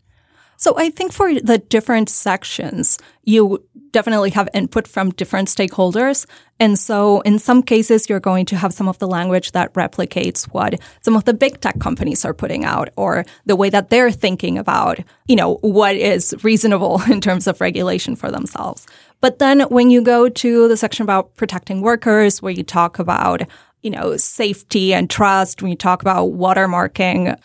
So 0.60 0.74
I 0.78 0.90
think 0.90 1.14
for 1.14 1.34
the 1.40 1.58
different 1.58 2.10
sections, 2.10 3.00
you 3.24 3.64
definitely 3.92 4.30
have 4.32 4.50
input 4.54 4.90
from 4.90 5.12
different 5.12 5.48
stakeholders. 5.48 6.26
And 6.60 6.78
so 6.78 7.22
in 7.22 7.40
some 7.40 7.64
cases, 7.64 8.10
you're 8.10 8.20
going 8.20 8.46
to 8.48 8.58
have 8.58 8.74
some 8.74 8.90
of 8.90 9.00
the 9.00 9.08
language 9.08 9.54
that 9.54 9.74
replicates 9.74 10.44
what 10.44 10.78
some 11.02 11.16
of 11.16 11.24
the 11.24 11.34
big 11.34 11.62
tech 11.62 11.80
companies 11.80 12.26
are 12.26 12.34
putting 12.34 12.66
out 12.66 12.90
or 12.98 13.24
the 13.46 13.56
way 13.56 13.70
that 13.70 13.90
they're 13.90 14.12
thinking 14.12 14.58
about, 14.58 15.00
you 15.30 15.36
know, 15.38 15.60
what 15.62 15.96
is 15.96 16.36
reasonable 16.44 17.02
in 17.10 17.22
terms 17.22 17.48
of 17.48 17.62
regulation 17.62 18.18
for 18.18 18.30
themselves. 18.30 18.86
But 19.22 19.40
then 19.40 19.62
when 19.62 19.90
you 19.90 20.02
go 20.02 20.28
to 20.28 20.68
the 20.68 20.76
section 20.76 21.04
about 21.04 21.36
protecting 21.38 21.80
workers, 21.80 22.42
where 22.42 22.52
you 22.52 22.64
talk 22.64 23.00
about 23.00 23.44
you 23.82 23.90
know, 23.90 24.18
safety 24.18 24.94
and 24.94 25.10
trust, 25.10 25.62
when 25.62 25.72
you 25.72 25.78
talk 25.78 26.02
about 26.02 26.34
watermarking, 26.34 27.40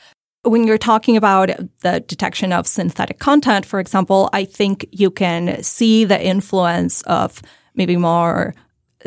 when 0.45 0.65
you're 0.65 0.79
talking 0.79 1.17
about 1.17 1.51
the 1.81 2.01
detection 2.01 2.53
of 2.53 2.67
synthetic 2.67 3.19
content, 3.19 3.67
for 3.67 3.81
example, 3.81 4.29
I 4.33 4.45
think 4.45 4.87
you 4.93 5.11
can 5.11 5.63
see 5.63 6.05
the 6.05 6.23
influence 6.23 7.03
of 7.03 7.43
maybe 7.75 7.97
more 7.97 8.55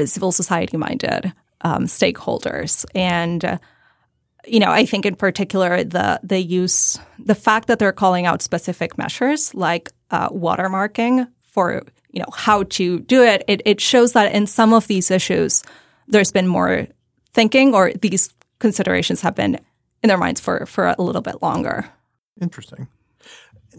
civil 0.05 0.31
society 0.31 0.77
minded 0.77 1.33
um, 1.61 1.85
stakeholders. 1.85 2.85
And, 2.93 3.45
uh, 3.45 3.57
you 4.45 4.59
know, 4.59 4.71
I 4.71 4.85
think 4.85 5.05
in 5.05 5.15
particular 5.15 5.83
the 5.83 6.19
the 6.23 6.39
use 6.39 6.99
the 7.19 7.35
fact 7.35 7.67
that 7.67 7.79
they're 7.79 7.91
calling 7.91 8.25
out 8.25 8.41
specific 8.41 8.97
measures 8.97 9.53
like 9.53 9.89
uh, 10.11 10.29
watermarking 10.29 11.27
for 11.41 11.83
you 12.11 12.21
know 12.21 12.31
how 12.33 12.63
to 12.63 12.99
do 13.01 13.23
it, 13.23 13.43
it, 13.47 13.61
it 13.65 13.81
shows 13.81 14.13
that 14.13 14.33
in 14.33 14.47
some 14.47 14.73
of 14.73 14.87
these 14.87 15.11
issues 15.11 15.63
there's 16.07 16.31
been 16.31 16.47
more 16.47 16.87
thinking 17.33 17.75
or 17.75 17.91
these 17.93 18.33
considerations 18.59 19.21
have 19.21 19.35
been 19.35 19.59
in 20.07 20.09
their 20.09 20.17
minds 20.17 20.39
for 20.39 20.65
for 20.65 20.87
a 20.87 21.01
little 21.01 21.21
bit 21.21 21.41
longer. 21.41 21.89
Interesting. 22.41 22.87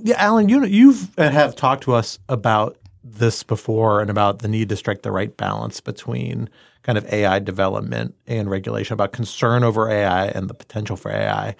Yeah, 0.03 0.17
Alan, 0.19 0.49
you 0.49 0.65
you've 0.67 1.19
uh, 1.19 1.31
have 1.31 1.57
talked 1.57 1.85
to 1.85 1.95
us 1.95 2.19
about 2.29 2.77
this 3.03 3.43
before 3.43 4.01
and 4.01 4.11
about 4.11 4.41
the 4.41 4.49
need 4.49 4.69
to 4.69 4.77
strike 4.77 5.03
the 5.03 5.11
right 5.11 5.35
balance 5.37 5.81
between 5.81 6.51
kind 6.83 6.99
of 6.99 7.11
AI 7.13 7.39
development 7.39 8.15
and 8.27 8.51
regulation, 8.51 8.93
about 8.93 9.13
concern 9.13 9.65
over 9.65 9.91
AI 9.91 10.27
and 10.27 10.49
the 10.49 10.55
potential 10.55 10.97
for 10.97 11.11
AI. 11.11 11.57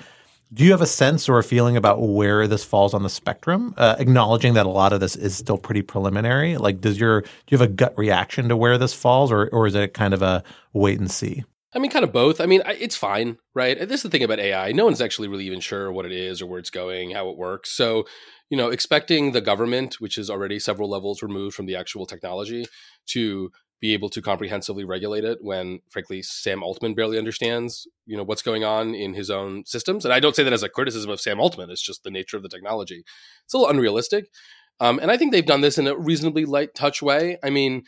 Do 0.53 0.65
you 0.65 0.71
have 0.71 0.81
a 0.81 0.87
sense 0.87 1.29
or 1.29 1.39
a 1.39 1.43
feeling 1.43 1.77
about 1.77 2.01
where 2.01 2.47
this 2.47 2.65
falls 2.65 2.95
on 2.95 3.03
the 3.03 3.11
spectrum? 3.11 3.75
Uh, 3.77 3.97
acknowledging 3.99 4.55
that 4.55 4.67
a 4.67 4.71
lot 4.71 4.93
of 4.93 5.01
this 5.01 5.17
is 5.17 5.37
still 5.37 5.59
pretty 5.59 5.83
preliminary. 5.83 6.57
Like, 6.57 6.81
does 6.81 7.01
your 7.01 7.23
do 7.23 7.29
you 7.51 7.59
have 7.59 7.69
a 7.69 7.73
gut 7.73 7.97
reaction 7.97 8.49
to 8.49 8.57
where 8.57 8.79
this 8.79 8.95
falls, 8.95 9.33
or 9.33 9.49
or 9.49 9.67
is 9.67 9.75
it 9.75 9.95
kind 9.95 10.15
of 10.15 10.23
a 10.23 10.43
wait 10.75 10.99
and 11.01 11.11
see? 11.11 11.45
I 11.75 11.79
mean, 11.79 11.91
kind 11.91 12.05
of 12.05 12.13
both. 12.13 12.41
I 12.41 12.47
mean, 12.47 12.63
it's 12.67 12.97
fine, 12.97 13.37
right? 13.55 13.79
This 13.79 13.99
is 13.99 14.03
the 14.05 14.09
thing 14.09 14.23
about 14.23 14.41
AI. 14.41 14.73
No 14.73 14.87
one's 14.87 15.03
actually 15.03 15.29
really 15.29 15.45
even 15.45 15.61
sure 15.61 15.93
what 15.93 16.07
it 16.07 16.13
is 16.13 16.41
or 16.41 16.47
where 16.47 16.59
it's 16.59 16.71
going, 16.71 17.11
how 17.11 17.29
it 17.29 17.37
works. 17.37 17.71
So, 17.71 18.07
you 18.49 18.57
know, 18.57 18.71
expecting 18.71 19.33
the 19.33 19.43
government, 19.43 20.01
which 20.01 20.17
is 20.17 20.31
already 20.31 20.59
several 20.59 20.89
levels 20.89 21.23
removed 21.23 21.55
from 21.55 21.67
the 21.67 21.77
actual 21.77 22.07
technology, 22.07 22.65
to 23.09 23.51
be 23.81 23.93
able 23.93 24.09
to 24.09 24.23
comprehensively 24.23 24.85
regulate 24.85 25.25
it 25.25 25.39
when, 25.41 25.81
frankly, 25.91 26.23
Sam 26.23 26.63
Altman 26.63 26.95
barely 26.95 27.19
understands, 27.19 27.87
you 28.07 28.17
know, 28.17 28.25
what's 28.25 28.43
going 28.43 28.65
on 28.65 28.95
in 28.95 29.15
his 29.15 29.31
own 29.31 29.65
systems. 29.67 30.05
And 30.05 30.13
I 30.13 30.21
don't 30.21 30.35
say 30.35 30.43
that 30.43 30.53
as 30.53 30.63
a 30.63 30.69
criticism 30.69 31.11
of 31.11 31.21
Sam 31.21 31.39
Altman. 31.39 31.71
It's 31.71 31.83
just 31.83 32.03
the 32.03 32.11
nature 32.11 32.37
of 32.37 32.43
the 32.43 32.49
technology. 32.49 33.05
It's 33.45 33.55
a 33.55 33.59
little 33.59 33.71
unrealistic. 33.71 34.31
Um, 34.81 34.99
and 35.01 35.11
I 35.11 35.17
think 35.17 35.33
they've 35.33 35.45
done 35.45 35.61
this 35.61 35.79
in 35.79 35.87
a 35.87 35.97
reasonably 35.97 36.45
light 36.45 36.75
touch 36.75 37.03
way. 37.03 37.39
I 37.43 37.51
mean, 37.51 37.85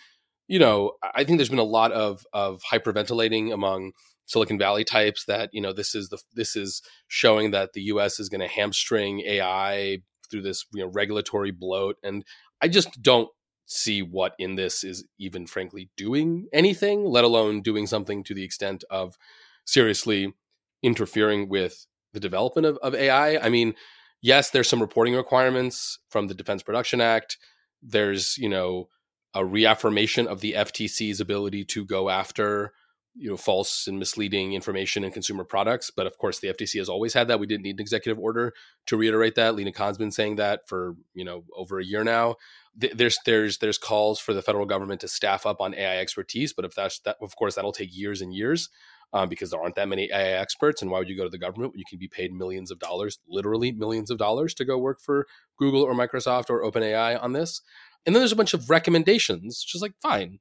you 0.50 0.58
know, 0.58 0.94
I 1.14 1.22
think 1.22 1.38
there's 1.38 1.48
been 1.48 1.60
a 1.60 1.62
lot 1.62 1.92
of 1.92 2.26
of 2.32 2.60
hyperventilating 2.70 3.54
among 3.54 3.92
Silicon 4.26 4.58
Valley 4.58 4.82
types 4.82 5.24
that 5.26 5.50
you 5.52 5.60
know 5.60 5.72
this 5.72 5.94
is 5.94 6.08
the 6.08 6.18
this 6.34 6.56
is 6.56 6.82
showing 7.06 7.52
that 7.52 7.72
the 7.72 7.82
U.S. 7.82 8.18
is 8.18 8.28
going 8.28 8.40
to 8.40 8.48
hamstring 8.48 9.20
AI 9.20 9.98
through 10.28 10.42
this 10.42 10.66
you 10.74 10.82
know 10.82 10.90
regulatory 10.92 11.52
bloat, 11.52 11.98
and 12.02 12.24
I 12.60 12.66
just 12.66 13.00
don't 13.00 13.28
see 13.64 14.02
what 14.02 14.34
in 14.40 14.56
this 14.56 14.82
is 14.82 15.06
even 15.20 15.46
frankly 15.46 15.88
doing 15.96 16.48
anything, 16.52 17.04
let 17.04 17.22
alone 17.22 17.62
doing 17.62 17.86
something 17.86 18.24
to 18.24 18.34
the 18.34 18.42
extent 18.42 18.82
of 18.90 19.16
seriously 19.64 20.34
interfering 20.82 21.48
with 21.48 21.86
the 22.12 22.18
development 22.18 22.66
of, 22.66 22.76
of 22.78 22.96
AI. 22.96 23.38
I 23.38 23.50
mean, 23.50 23.74
yes, 24.20 24.50
there's 24.50 24.68
some 24.68 24.80
reporting 24.80 25.14
requirements 25.14 26.00
from 26.08 26.26
the 26.26 26.34
Defense 26.34 26.64
Production 26.64 27.00
Act. 27.00 27.38
There's, 27.80 28.36
you 28.36 28.48
know, 28.48 28.88
a 29.34 29.44
reaffirmation 29.44 30.26
of 30.26 30.40
the 30.40 30.54
FTC's 30.54 31.20
ability 31.20 31.64
to 31.64 31.84
go 31.84 32.10
after 32.10 32.72
you 33.14 33.28
know 33.28 33.36
false 33.36 33.86
and 33.86 33.98
misleading 33.98 34.52
information 34.52 35.02
in 35.02 35.10
consumer 35.10 35.42
products 35.42 35.90
but 35.90 36.06
of 36.06 36.16
course 36.16 36.38
the 36.38 36.48
ftc 36.48 36.78
has 36.78 36.88
always 36.88 37.12
had 37.12 37.28
that. 37.28 37.40
We 37.40 37.46
didn't 37.46 37.64
need 37.64 37.76
an 37.76 37.80
executive 37.80 38.18
order 38.18 38.52
to 38.86 38.96
reiterate 38.96 39.34
that. 39.34 39.54
Lina 39.54 39.72
Khan's 39.72 39.98
been 39.98 40.12
saying 40.12 40.36
that 40.36 40.68
for 40.68 40.94
you 41.14 41.24
know 41.24 41.44
over 41.56 41.78
a 41.78 41.84
year 41.84 42.04
now. 42.04 42.36
There's 42.74 43.18
there's 43.26 43.58
there's 43.58 43.78
calls 43.78 44.20
for 44.20 44.32
the 44.32 44.42
federal 44.42 44.64
government 44.64 45.00
to 45.00 45.08
staff 45.08 45.44
up 45.44 45.60
on 45.60 45.74
ai 45.74 45.98
expertise 45.98 46.52
but 46.52 46.64
if 46.64 46.74
that's 46.74 47.00
that 47.00 47.16
of 47.20 47.34
course 47.34 47.56
that'll 47.56 47.72
take 47.72 47.94
years 47.94 48.20
and 48.20 48.32
years 48.32 48.68
um, 49.12 49.28
because 49.28 49.50
there 49.50 49.60
aren't 49.60 49.74
that 49.74 49.88
many 49.88 50.08
ai 50.12 50.38
experts 50.38 50.80
and 50.80 50.88
why 50.88 51.00
would 51.00 51.08
you 51.08 51.16
go 51.16 51.24
to 51.24 51.30
the 51.30 51.36
government 51.36 51.72
when 51.72 51.80
you 51.80 51.84
can 51.88 51.98
be 51.98 52.06
paid 52.06 52.32
millions 52.32 52.70
of 52.70 52.78
dollars 52.78 53.18
literally 53.28 53.72
millions 53.72 54.08
of 54.08 54.18
dollars 54.18 54.54
to 54.54 54.64
go 54.64 54.78
work 54.78 55.00
for 55.00 55.26
google 55.58 55.82
or 55.82 55.94
microsoft 55.94 56.48
or 56.48 56.62
openai 56.62 57.20
on 57.20 57.32
this 57.32 57.60
and 58.06 58.14
then 58.14 58.20
there's 58.20 58.32
a 58.32 58.36
bunch 58.36 58.54
of 58.54 58.70
recommendations, 58.70 59.64
which 59.64 59.74
is 59.74 59.82
like, 59.82 59.94
fine, 60.02 60.38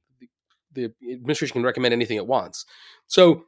the, 0.72 0.92
administration 1.12 1.54
can 1.54 1.62
recommend 1.62 1.92
anything 1.92 2.16
it 2.16 2.26
wants. 2.26 2.64
So, 3.06 3.44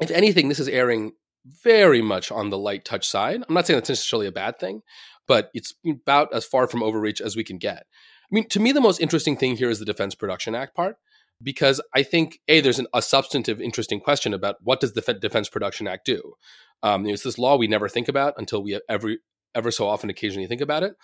if 0.00 0.10
anything, 0.10 0.48
this 0.48 0.60
is 0.60 0.68
erring 0.68 1.12
very 1.44 2.02
much 2.02 2.30
on 2.30 2.50
the 2.50 2.58
light 2.58 2.84
touch 2.84 3.08
side. 3.08 3.42
I'm 3.48 3.54
not 3.54 3.66
saying 3.66 3.78
that's 3.78 3.88
necessarily 3.88 4.26
a 4.26 4.32
bad 4.32 4.58
thing, 4.58 4.82
but 5.26 5.50
it's 5.54 5.74
about 5.86 6.32
as 6.32 6.44
far 6.44 6.68
from 6.68 6.82
overreach 6.82 7.20
as 7.20 7.36
we 7.36 7.44
can 7.44 7.58
get. 7.58 7.86
I 8.30 8.34
mean, 8.34 8.48
to 8.48 8.60
me, 8.60 8.72
the 8.72 8.80
most 8.80 9.00
interesting 9.00 9.36
thing 9.36 9.56
here 9.56 9.70
is 9.70 9.78
the 9.78 9.84
Defense 9.84 10.14
Production 10.14 10.54
Act 10.54 10.76
part, 10.76 10.96
because 11.42 11.80
I 11.94 12.02
think 12.02 12.40
a 12.48 12.60
there's 12.60 12.78
an, 12.78 12.86
a 12.92 13.02
substantive, 13.02 13.60
interesting 13.60 14.00
question 14.00 14.34
about 14.34 14.56
what 14.62 14.80
does 14.80 14.92
the 14.92 15.14
Defense 15.14 15.48
Production 15.48 15.88
Act 15.88 16.04
do. 16.04 16.34
Um, 16.82 17.06
it's 17.06 17.22
this 17.22 17.38
law 17.38 17.56
we 17.56 17.66
never 17.66 17.88
think 17.88 18.08
about 18.08 18.34
until 18.36 18.62
we 18.62 18.78
every 18.88 19.18
ever 19.54 19.70
so 19.70 19.88
often 19.88 20.10
occasionally 20.10 20.46
think 20.46 20.60
about 20.60 20.82
it. 20.82 20.94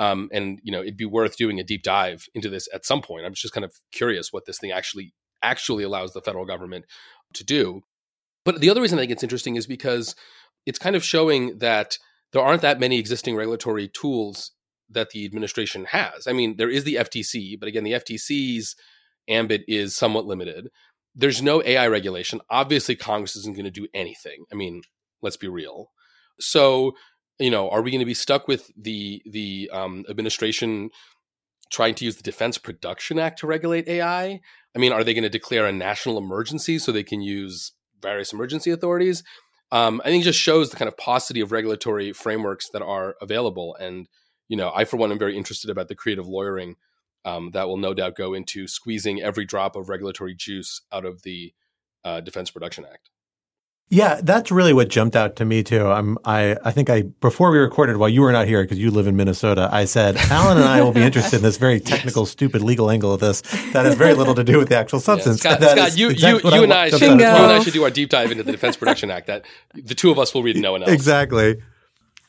Um, 0.00 0.30
and 0.32 0.58
you 0.62 0.72
know, 0.72 0.80
it'd 0.80 0.96
be 0.96 1.04
worth 1.04 1.36
doing 1.36 1.60
a 1.60 1.64
deep 1.64 1.82
dive 1.82 2.26
into 2.34 2.48
this 2.48 2.68
at 2.72 2.86
some 2.86 3.02
point. 3.02 3.26
I'm 3.26 3.34
just 3.34 3.52
kind 3.52 3.66
of 3.66 3.74
curious 3.92 4.32
what 4.32 4.46
this 4.46 4.58
thing 4.58 4.72
actually 4.72 5.12
actually 5.42 5.84
allows 5.84 6.14
the 6.14 6.22
federal 6.22 6.46
government 6.46 6.86
to 7.34 7.44
do. 7.44 7.82
But 8.44 8.60
the 8.60 8.70
other 8.70 8.80
reason 8.80 8.98
I 8.98 9.02
think 9.02 9.12
it's 9.12 9.22
interesting 9.22 9.56
is 9.56 9.66
because 9.66 10.14
it's 10.64 10.78
kind 10.78 10.96
of 10.96 11.04
showing 11.04 11.58
that 11.58 11.98
there 12.32 12.42
aren't 12.42 12.62
that 12.62 12.80
many 12.80 12.98
existing 12.98 13.36
regulatory 13.36 13.88
tools 13.88 14.52
that 14.88 15.10
the 15.10 15.26
administration 15.26 15.84
has. 15.86 16.26
I 16.26 16.32
mean, 16.32 16.56
there 16.56 16.70
is 16.70 16.84
the 16.84 16.94
FTC, 16.94 17.60
but 17.60 17.68
again, 17.68 17.84
the 17.84 17.92
FTC's 17.92 18.76
ambit 19.28 19.62
is 19.68 19.94
somewhat 19.94 20.24
limited. 20.24 20.68
There's 21.14 21.42
no 21.42 21.62
AI 21.62 21.86
regulation. 21.88 22.40
Obviously, 22.48 22.96
Congress 22.96 23.36
isn't 23.36 23.54
going 23.54 23.64
to 23.66 23.70
do 23.70 23.86
anything. 23.92 24.44
I 24.50 24.54
mean, 24.54 24.82
let's 25.20 25.36
be 25.36 25.48
real. 25.48 25.90
So 26.38 26.92
you 27.40 27.50
know, 27.50 27.68
are 27.70 27.82
we 27.82 27.90
going 27.90 28.00
to 28.00 28.06
be 28.06 28.14
stuck 28.14 28.46
with 28.46 28.70
the 28.76 29.22
the 29.26 29.70
um, 29.72 30.04
administration 30.08 30.90
trying 31.70 31.94
to 31.94 32.04
use 32.04 32.16
the 32.16 32.22
Defense 32.22 32.58
Production 32.58 33.18
Act 33.18 33.40
to 33.40 33.46
regulate 33.46 33.88
AI? 33.88 34.40
I 34.74 34.78
mean, 34.78 34.92
are 34.92 35.02
they 35.02 35.14
going 35.14 35.24
to 35.24 35.28
declare 35.28 35.66
a 35.66 35.72
national 35.72 36.18
emergency 36.18 36.78
so 36.78 36.92
they 36.92 37.02
can 37.02 37.22
use 37.22 37.72
various 38.00 38.32
emergency 38.32 38.70
authorities? 38.70 39.24
Um, 39.72 40.00
I 40.04 40.08
think 40.08 40.22
it 40.22 40.26
just 40.26 40.38
shows 40.38 40.70
the 40.70 40.76
kind 40.76 40.88
of 40.88 40.96
paucity 40.96 41.40
of 41.40 41.52
regulatory 41.52 42.12
frameworks 42.12 42.68
that 42.72 42.82
are 42.82 43.16
available. 43.20 43.76
And 43.80 44.08
you 44.48 44.56
know, 44.56 44.70
I 44.74 44.84
for 44.84 44.96
one 44.96 45.10
am 45.12 45.18
very 45.18 45.36
interested 45.36 45.70
about 45.70 45.88
the 45.88 45.94
creative 45.94 46.26
lawyering 46.26 46.76
um, 47.24 47.50
that 47.52 47.68
will 47.68 47.76
no 47.76 47.94
doubt 47.94 48.16
go 48.16 48.34
into 48.34 48.66
squeezing 48.66 49.22
every 49.22 49.44
drop 49.44 49.76
of 49.76 49.88
regulatory 49.88 50.34
juice 50.34 50.82
out 50.92 51.04
of 51.04 51.22
the 51.22 51.52
uh, 52.04 52.20
Defense 52.20 52.50
Production 52.50 52.84
Act. 52.90 53.10
Yeah, 53.92 54.20
that's 54.22 54.52
really 54.52 54.72
what 54.72 54.88
jumped 54.88 55.16
out 55.16 55.34
to 55.36 55.44
me 55.44 55.64
too. 55.64 55.84
I'm, 55.84 56.16
I, 56.24 56.56
I 56.64 56.70
think 56.70 56.88
I 56.88 57.02
before 57.02 57.50
we 57.50 57.58
recorded 57.58 57.96
while 57.96 58.08
you 58.08 58.20
were 58.20 58.30
not 58.30 58.46
here 58.46 58.62
because 58.62 58.78
you 58.78 58.92
live 58.92 59.08
in 59.08 59.16
Minnesota. 59.16 59.68
I 59.72 59.84
said 59.84 60.16
Alan 60.30 60.58
and 60.58 60.66
I 60.66 60.80
will 60.80 60.92
be 60.92 61.02
interested 61.02 61.38
in 61.38 61.42
this 61.42 61.56
very 61.56 61.80
technical, 61.80 62.22
yes. 62.22 62.30
stupid 62.30 62.62
legal 62.62 62.88
angle 62.88 63.12
of 63.12 63.18
this 63.18 63.40
that 63.72 63.84
has 63.84 63.96
very 63.96 64.14
little 64.14 64.36
to 64.36 64.44
do 64.44 64.58
with 64.58 64.68
the 64.68 64.76
actual 64.76 65.00
substance. 65.00 65.44
Yeah, 65.44 65.56
Scott, 65.56 65.70
Scott 65.70 65.98
you, 65.98 66.10
you, 66.10 66.40
you 66.44 66.62
and 66.62 66.72
I 66.72 66.90
should, 66.90 67.02
you 67.02 67.10
and 67.10 67.22
I 67.22 67.58
should 67.58 67.72
do 67.72 67.82
our 67.82 67.90
deep 67.90 68.10
dive 68.10 68.30
into 68.30 68.44
the 68.44 68.52
Defense 68.52 68.76
Production 68.76 69.10
Act. 69.10 69.26
That 69.26 69.44
the 69.74 69.96
two 69.96 70.12
of 70.12 70.20
us 70.20 70.32
will 70.32 70.44
read, 70.44 70.56
no 70.56 70.70
one 70.70 70.82
else. 70.82 70.92
Exactly, 70.92 71.60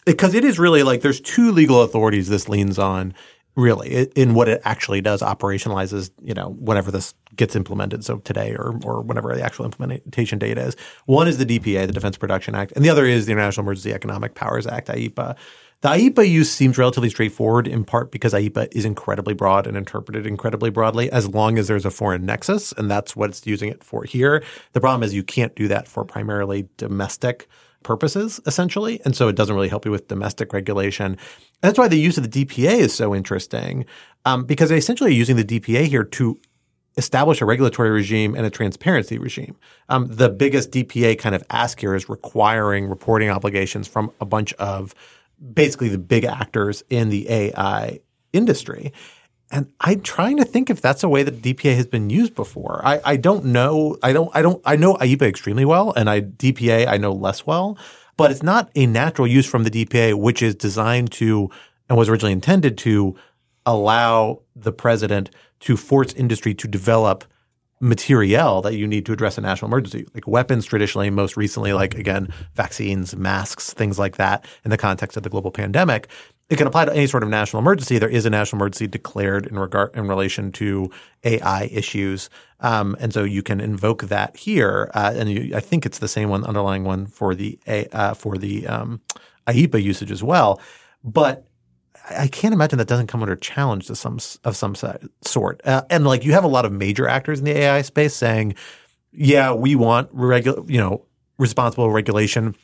because 0.04 0.34
it 0.34 0.44
is 0.44 0.58
really 0.58 0.82
like 0.82 1.02
there's 1.02 1.22
two 1.22 1.52
legal 1.52 1.84
authorities 1.84 2.28
this 2.28 2.50
leans 2.50 2.80
on 2.80 3.14
really 3.56 4.04
in 4.16 4.34
what 4.34 4.48
it 4.48 4.62
actually 4.64 5.02
does 5.02 5.22
operationalizes 5.22 6.10
you 6.22 6.34
know 6.34 6.56
whenever 6.60 6.90
this 6.92 7.14
gets 7.36 7.56
implemented 7.56 8.04
so 8.04 8.18
today 8.20 8.56
or 8.56 8.80
or 8.84 9.02
whenever 9.02 9.36
the 9.36 9.44
actual 9.44 9.66
implementation 9.66 10.40
date 10.40 10.58
is. 10.58 10.76
One 11.06 11.28
is 11.28 11.38
the 11.38 11.46
DPA 11.46 11.88
the 11.88 11.94
Defense 11.94 12.18
Production 12.18 12.56
Act 12.56 12.72
and 12.76 12.86
the 12.86 12.90
other 12.90 13.06
is 13.06 13.26
the 13.26 13.32
International 13.32 13.66
Emergency 13.66 13.94
Economic 13.94 14.36
Powers 14.36 14.68
Act 14.68 14.88
IEEPA 14.88 15.36
the 15.82 15.90
IEEPA 15.90 16.30
use 16.30 16.52
seems 16.52 16.78
relatively 16.78 17.10
straightforward 17.10 17.68
in 17.68 17.84
part 17.84 18.12
because 18.12 18.34
IEEPA 18.34 18.68
is 18.72 18.86
incredibly 18.86 19.34
broad 19.34 19.66
and 19.66 19.76
interpreted 19.76 20.28
incredibly 20.28 20.70
broadly 20.70 21.12
as 21.12 21.28
long 21.28 21.58
as 21.58 21.68
there's 21.68 21.86
a 21.86 21.92
foreign 21.92 22.24
nexus 22.24 22.72
and 22.74 22.90
that's 22.90 23.16
what 23.16 23.32
it's 23.32 23.48
using 23.48 23.70
it 23.70 23.84
for 23.84 24.04
here. 24.04 24.44
The 24.74 24.80
problem 24.80 25.02
is 25.02 25.16
you 25.16 25.24
can't 25.24 25.56
do 25.56 25.68
that 25.70 25.88
for 25.88 26.06
primarily 26.06 26.70
domestic 26.78 27.50
purposes, 27.84 28.40
essentially. 28.46 29.02
And 29.06 29.16
so 29.16 29.28
it 29.28 29.36
doesn't 29.36 29.56
really 29.56 29.70
help 29.70 29.86
you 29.86 29.92
with 29.92 30.08
domestic 30.08 30.54
regulation. 30.54 31.18
That's 31.62 31.78
why 31.78 31.88
the 31.88 32.00
use 32.00 32.18
of 32.18 32.30
the 32.30 32.46
DPA 32.46 32.80
is 32.80 32.94
so 32.94 33.16
interesting, 33.16 33.86
um, 34.26 34.46
because 34.46 34.70
they 34.70 34.78
essentially 34.78 35.12
are 35.12 35.14
using 35.14 35.36
the 35.36 35.44
DPA 35.44 35.86
here 35.86 36.04
to 36.04 36.40
establish 36.98 37.42
a 37.42 37.46
regulatory 37.46 37.90
regime 37.90 38.36
and 38.36 38.46
a 38.46 38.50
transparency 38.50 39.18
regime. 39.18 39.56
Um, 39.90 40.08
the 40.08 40.30
biggest 40.30 40.72
DPA 40.72 41.18
kind 41.18 41.36
of 41.36 41.44
ask 41.50 41.80
here 41.80 41.96
is 41.96 42.10
requiring 42.10 42.88
reporting 42.88 43.30
obligations 43.30 43.88
from 43.88 44.12
a 44.20 44.26
bunch 44.26 44.54
of 44.54 44.94
basically 45.54 45.90
the 45.90 45.98
big 45.98 46.26
actors 46.26 46.84
in 46.90 47.10
the 47.10 47.30
AI 47.30 48.00
industry. 48.34 48.92
And 49.52 49.72
I'm 49.82 50.02
trying 50.02 50.38
to 50.38 50.46
think 50.46 50.70
if 50.70 50.82
that's 50.82 51.04
a 51.04 51.10
way 51.10 51.24
that 51.24 51.42
DPA 51.42 51.76
has 51.76 51.86
been 51.86 52.10
used 52.10 52.36
before. 52.36 52.82
I, 52.84 53.02
I 53.04 53.18
don't 53.18 53.46
know. 53.46 53.98
I 54.02 54.14
don't. 54.14 54.32
I 54.34 54.42
don't. 54.42 54.62
I 54.66 54.76
know 54.78 54.96
IEEPA 54.96 55.24
extremely 55.24 55.66
well, 55.66 55.92
and 55.96 56.10
I 56.10 56.22
DPA 56.22 56.88
I 56.88 56.98
know 56.98 57.12
less 57.12 57.46
well. 57.46 57.78
But 58.18 58.32
it's 58.32 58.44
not 58.44 58.70
a 58.76 58.86
natural 58.86 59.28
use 59.28 59.46
from 59.46 59.64
the 59.64 59.72
DPA, 59.72 60.14
which 60.14 60.42
is 60.42 60.56
designed 60.56 61.12
to 61.14 61.50
and 61.90 61.98
was 61.98 62.08
originally 62.08 62.34
intended 62.34 62.78
to 62.80 63.16
allow 63.66 64.42
the 64.56 64.72
president 64.72 65.30
to 65.62 65.76
force 65.76 66.14
industry 66.14 66.54
to 66.54 66.68
develop 66.68 67.26
materiel 67.82 68.62
that 68.62 68.76
you 68.76 68.88
need 68.88 69.06
to 69.08 69.12
address 69.12 69.38
a 69.38 69.42
national 69.42 69.68
emergency, 69.68 70.08
like 70.14 70.28
weapons 70.28 70.66
traditionally, 70.66 71.10
most 71.10 71.36
recently, 71.36 71.74
like 71.74 71.96
again, 71.96 72.32
vaccines, 72.56 73.16
masks, 73.16 73.74
things 73.74 73.98
like 73.98 74.18
that 74.18 74.46
in 74.64 74.70
the 74.70 74.78
context 74.78 75.18
of 75.18 75.24
the 75.24 75.30
global 75.30 75.52
pandemic. 75.52 76.08
It 76.52 76.58
can 76.58 76.68
apply 76.68 76.84
to 76.84 76.94
any 76.94 77.08
sort 77.08 77.24
of 77.24 77.30
national 77.30 77.62
emergency. 77.62 77.98
There 77.98 78.10
is 78.10 78.26
a 78.26 78.30
national 78.30 78.58
emergency 78.58 78.86
declared 78.86 79.46
in 79.48 79.58
regard 79.58 79.96
in 79.96 80.06
relation 80.10 80.52
to 80.52 80.92
AI 81.24 81.70
issues, 81.72 82.30
um, 82.60 82.98
and 83.00 83.14
so 83.14 83.24
you 83.24 83.42
can 83.42 83.62
invoke 83.62 84.04
that 84.04 84.36
here. 84.36 84.92
Uh, 84.94 85.14
and 85.16 85.30
you, 85.30 85.56
I 85.56 85.62
think 85.62 85.86
it's 85.86 86.00
the 86.00 86.10
same 86.10 86.28
one, 86.28 86.44
underlying 86.44 86.84
one 86.84 87.08
for 87.08 87.34
the 87.34 87.58
uh, 87.94 88.16
for 88.16 88.38
the 88.38 88.68
um, 88.68 89.00
IEEPA 89.48 89.82
usage 89.82 90.12
as 90.12 90.22
well. 90.22 90.60
But 91.06 91.48
I 92.10 92.28
can't 92.28 92.54
imagine 92.54 92.80
that 92.80 92.88
doesn't 92.90 93.08
come 93.08 93.22
under 93.22 93.38
challenge 93.38 93.88
to 93.88 93.96
some 93.96 94.20
of 94.44 94.58
some 94.58 94.76
sort. 95.24 95.62
Uh, 95.64 95.84
and 95.90 96.06
like 96.06 96.26
you 96.26 96.34
have 96.34 96.44
a 96.44 96.50
lot 96.50 96.66
of 96.66 96.74
major 96.74 97.08
actors 97.08 97.40
in 97.40 97.46
the 97.46 97.58
AI 97.58 97.82
space 97.82 98.14
saying, 98.14 98.56
"Yeah, 99.14 99.54
we 99.54 99.76
want 99.76 100.10
regular, 100.12 100.64
you 100.68 100.80
know, 100.80 101.06
responsible 101.38 101.90
regulation." 101.92 102.58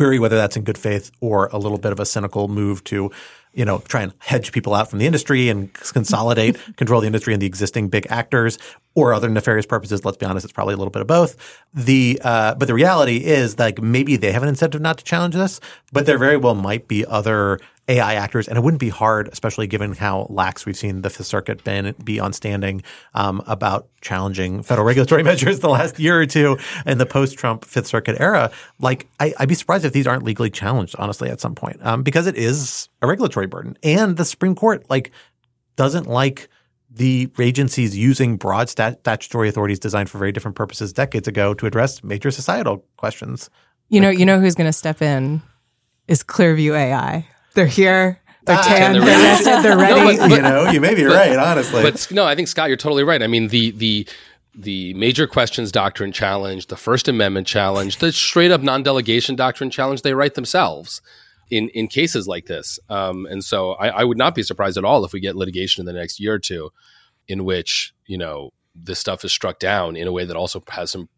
Query 0.00 0.18
whether 0.18 0.36
that's 0.38 0.56
in 0.56 0.64
good 0.64 0.78
faith 0.78 1.10
or 1.20 1.50
a 1.52 1.58
little 1.58 1.76
bit 1.76 1.92
of 1.92 2.00
a 2.00 2.06
cynical 2.06 2.48
move 2.48 2.82
to, 2.84 3.10
you 3.52 3.66
know, 3.66 3.80
try 3.80 4.00
and 4.00 4.14
hedge 4.16 4.50
people 4.50 4.74
out 4.74 4.88
from 4.88 4.98
the 4.98 5.04
industry 5.04 5.50
and 5.50 5.74
consolidate, 5.74 6.56
control 6.76 7.02
the 7.02 7.06
industry 7.06 7.34
and 7.34 7.42
the 7.42 7.46
existing 7.46 7.90
big 7.90 8.06
actors, 8.08 8.58
or 9.02 9.14
other 9.14 9.28
nefarious 9.28 9.66
purposes. 9.66 10.04
Let's 10.04 10.16
be 10.16 10.26
honest, 10.26 10.44
it's 10.44 10.52
probably 10.52 10.74
a 10.74 10.76
little 10.76 10.90
bit 10.90 11.02
of 11.02 11.08
both. 11.08 11.36
The 11.74 12.20
uh, 12.22 12.54
but 12.54 12.66
the 12.66 12.74
reality 12.74 13.24
is 13.24 13.58
like 13.58 13.80
maybe 13.80 14.16
they 14.16 14.32
have 14.32 14.42
an 14.42 14.48
incentive 14.48 14.80
not 14.80 14.98
to 14.98 15.04
challenge 15.04 15.34
this, 15.34 15.60
but 15.92 16.06
there 16.06 16.18
very 16.18 16.36
well 16.36 16.54
might 16.54 16.88
be 16.88 17.04
other 17.06 17.58
AI 17.90 18.14
actors, 18.14 18.46
and 18.46 18.56
it 18.56 18.60
wouldn't 18.60 18.80
be 18.80 18.88
hard, 18.88 19.28
especially 19.32 19.66
given 19.66 19.92
how 19.94 20.26
lax 20.30 20.64
we've 20.64 20.76
seen 20.76 21.02
the 21.02 21.10
Fifth 21.10 21.26
Circuit 21.26 21.64
been 21.64 21.92
be 22.04 22.20
on 22.20 22.32
standing 22.32 22.82
um, 23.14 23.42
about 23.48 23.88
challenging 24.00 24.62
federal 24.62 24.86
regulatory 24.86 25.22
measures 25.24 25.58
the 25.58 25.68
last 25.68 25.98
year 25.98 26.20
or 26.20 26.26
two 26.26 26.56
in 26.86 26.98
the 26.98 27.06
post-Trump 27.06 27.64
Fifth 27.64 27.88
Circuit 27.88 28.16
era. 28.20 28.52
Like, 28.78 29.08
I, 29.18 29.34
would 29.40 29.48
be 29.48 29.56
surprised 29.56 29.84
if 29.84 29.92
these 29.92 30.06
aren't 30.06 30.22
legally 30.22 30.50
challenged, 30.50 30.94
honestly, 30.98 31.30
at 31.30 31.40
some 31.40 31.56
point, 31.56 31.84
um, 31.84 32.04
because 32.04 32.28
it 32.28 32.36
is 32.36 32.88
a 33.02 33.08
regulatory 33.08 33.48
burden. 33.48 33.76
And 33.82 34.16
the 34.16 34.24
Supreme 34.24 34.54
Court 34.54 34.88
like 34.88 35.10
doesn't 35.74 36.06
like 36.06 36.48
the 36.92 37.30
agencies 37.38 37.96
using 37.96 38.36
broad 38.36 38.68
stat- 38.68 38.98
statutory 39.00 39.48
authorities 39.48 39.78
designed 39.78 40.10
for 40.10 40.18
very 40.18 40.32
different 40.32 40.56
purposes 40.56 40.92
decades 40.92 41.28
ago 41.28 41.54
to 41.54 41.66
address 41.66 42.02
major 42.02 42.30
societal 42.30 42.84
questions. 42.96 43.48
You 43.88 44.00
know, 44.00 44.10
you 44.10 44.26
know 44.26 44.40
who's 44.40 44.54
going 44.54 44.68
to 44.68 44.72
step 44.72 45.00
in 45.02 45.42
is 46.08 46.22
Clearview 46.22 46.76
AI. 46.76 47.26
They're 47.54 47.66
here. 47.66 48.20
They're 48.46 48.56
Ah, 48.58 48.62
tan. 48.62 48.92
they're 48.94 49.02
They're 49.02 49.08
ready. 49.10 49.22
rested. 49.22 49.62
They're 49.62 49.76
ready. 50.06 50.16
but- 50.18 50.30
you 50.30 50.42
know, 50.42 50.70
you 50.70 50.80
may 50.80 50.94
be 50.94 51.04
right, 51.04 51.36
honestly. 51.36 51.82
But 51.82 52.08
no, 52.10 52.24
I 52.24 52.34
think 52.34 52.48
Scott, 52.48 52.68
you're 52.68 52.76
totally 52.76 53.04
right. 53.04 53.22
I 53.22 53.26
mean, 53.26 53.48
the 53.48 53.70
the 53.72 54.08
the 54.54 54.94
major 54.94 55.28
questions 55.28 55.70
doctrine 55.70 56.10
challenge, 56.10 56.66
the 56.66 56.76
First 56.76 57.06
Amendment 57.06 57.46
challenge, 57.46 57.98
the 57.98 58.10
straight 58.10 58.50
up 58.50 58.62
non 58.62 58.82
delegation 58.82 59.36
doctrine 59.36 59.70
challenge, 59.70 60.02
they 60.02 60.14
write 60.14 60.34
themselves 60.34 61.00
in 61.50 61.68
in 61.70 61.88
cases 61.88 62.26
like 62.28 62.46
this. 62.46 62.78
Um, 62.88 63.26
and 63.26 63.44
so 63.44 63.72
I, 63.72 63.88
I 63.88 64.04
would 64.04 64.18
not 64.18 64.34
be 64.34 64.42
surprised 64.42 64.78
at 64.78 64.84
all 64.84 65.04
if 65.04 65.12
we 65.12 65.20
get 65.20 65.36
litigation 65.36 65.80
in 65.82 65.86
the 65.86 65.98
next 65.98 66.20
year 66.20 66.34
or 66.34 66.38
two, 66.38 66.70
in 67.28 67.44
which 67.44 67.92
you 68.06 68.16
know 68.18 68.52
this 68.74 68.98
stuff 68.98 69.24
is 69.24 69.32
struck 69.32 69.58
down 69.58 69.96
in 69.96 70.06
a 70.06 70.12
way 70.12 70.24
that 70.24 70.36
also 70.36 70.62
has 70.68 70.90
some 70.90 71.08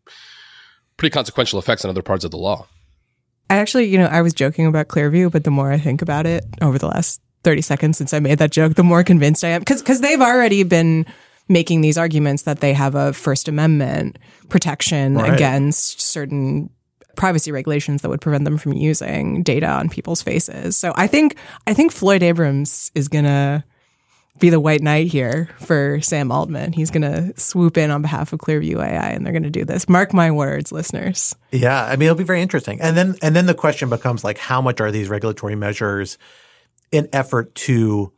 pretty 0.96 1.12
consequential 1.12 1.58
effects 1.58 1.84
on 1.84 1.90
other 1.90 2.02
parts 2.02 2.24
of 2.24 2.30
the 2.30 2.38
law. 2.38 2.66
I 3.50 3.56
actually, 3.56 3.84
you 3.84 3.98
know, 3.98 4.06
I 4.06 4.22
was 4.22 4.32
joking 4.32 4.66
about 4.66 4.88
Clearview, 4.88 5.30
but 5.30 5.44
the 5.44 5.50
more 5.50 5.70
I 5.70 5.78
think 5.78 6.00
about 6.00 6.26
it 6.26 6.44
over 6.62 6.78
the 6.78 6.86
last 6.86 7.20
30 7.44 7.60
seconds 7.60 7.98
since 7.98 8.14
I 8.14 8.20
made 8.20 8.38
that 8.38 8.50
joke, 8.52 8.74
the 8.74 8.82
more 8.82 9.04
convinced 9.04 9.44
I 9.44 9.48
am. 9.48 9.60
Because 9.60 9.82
because 9.82 10.00
they've 10.00 10.20
already 10.20 10.62
been 10.62 11.04
making 11.48 11.82
these 11.82 11.98
arguments 11.98 12.44
that 12.44 12.60
they 12.60 12.72
have 12.72 12.94
a 12.94 13.12
First 13.12 13.48
Amendment 13.48 14.18
protection 14.48 15.14
Right. 15.16 15.34
against 15.34 16.00
certain 16.00 16.70
privacy 17.16 17.52
regulations 17.52 18.02
that 18.02 18.08
would 18.08 18.20
prevent 18.20 18.44
them 18.44 18.58
from 18.58 18.72
using 18.72 19.42
data 19.42 19.66
on 19.66 19.88
people's 19.88 20.22
faces. 20.22 20.76
So 20.76 20.92
I 20.96 21.06
think 21.06 21.36
I 21.66 21.74
think 21.74 21.92
Floyd 21.92 22.22
Abrams 22.22 22.90
is 22.94 23.08
gonna 23.08 23.64
be 24.38 24.48
the 24.48 24.60
white 24.60 24.82
knight 24.82 25.08
here 25.08 25.50
for 25.60 26.00
Sam 26.00 26.32
Altman. 26.32 26.72
He's 26.72 26.90
gonna 26.90 27.38
swoop 27.38 27.76
in 27.76 27.90
on 27.90 28.02
behalf 28.02 28.32
of 28.32 28.38
Clearview 28.40 28.78
AI 28.78 29.10
and 29.10 29.24
they're 29.24 29.32
gonna 29.32 29.50
do 29.50 29.64
this. 29.64 29.88
Mark 29.88 30.12
my 30.12 30.30
words, 30.30 30.72
listeners. 30.72 31.34
Yeah, 31.50 31.84
I 31.84 31.96
mean 31.96 32.06
it'll 32.06 32.16
be 32.16 32.24
very 32.24 32.42
interesting. 32.42 32.80
And 32.80 32.96
then 32.96 33.16
and 33.22 33.36
then 33.36 33.46
the 33.46 33.54
question 33.54 33.90
becomes 33.90 34.24
like 34.24 34.38
how 34.38 34.60
much 34.60 34.80
are 34.80 34.90
these 34.90 35.08
regulatory 35.08 35.54
measures 35.54 36.18
in 36.90 37.08
effort 37.12 37.54
to 37.54 38.12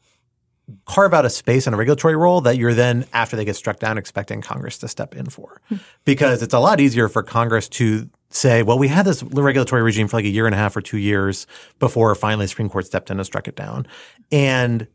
carve 0.87 1.13
out 1.13 1.25
a 1.25 1.31
space 1.31 1.67
in 1.67 1.75
a 1.75 1.77
regulatory 1.77 2.17
role 2.17 2.41
that 2.43 2.57
you're 2.57 2.75
then 2.75 3.05
after 3.13 3.37
they 3.37 3.45
get 3.45 3.57
struck 3.57 3.79
down 3.79 3.99
expecting 3.99 4.41
Congress 4.41 4.79
to 4.79 4.89
step 4.89 5.15
in 5.15 5.27
for. 5.27 5.61
Hmm. 5.69 5.77
Because 6.05 6.43
it's 6.43 6.55
a 6.55 6.59
lot 6.59 6.81
easier 6.81 7.09
for 7.09 7.23
Congress 7.23 7.69
to 7.71 8.09
say, 8.35 8.63
well, 8.63 8.79
we 8.79 8.89
had 8.89 9.05
this 9.05 9.23
regulatory 9.23 9.81
regime 9.83 10.09
for 10.09 10.17
like 10.17 10.25
a 10.25 10.29
year 10.29 10.47
and 10.47 10.55
a 10.55 10.59
half 10.59 10.77
or 10.77 10.81
2 10.81 10.99
years 10.99 11.47
before 11.79 12.15
finally 12.15 12.45
the 12.45 12.49
Supreme 12.49 12.69
Court 12.69 12.85
stepped 12.85 13.11
in 13.11 13.19
and 13.19 13.25
struck 13.25 13.47
it 13.47 13.55
down. 13.55 13.87
And 14.33 14.89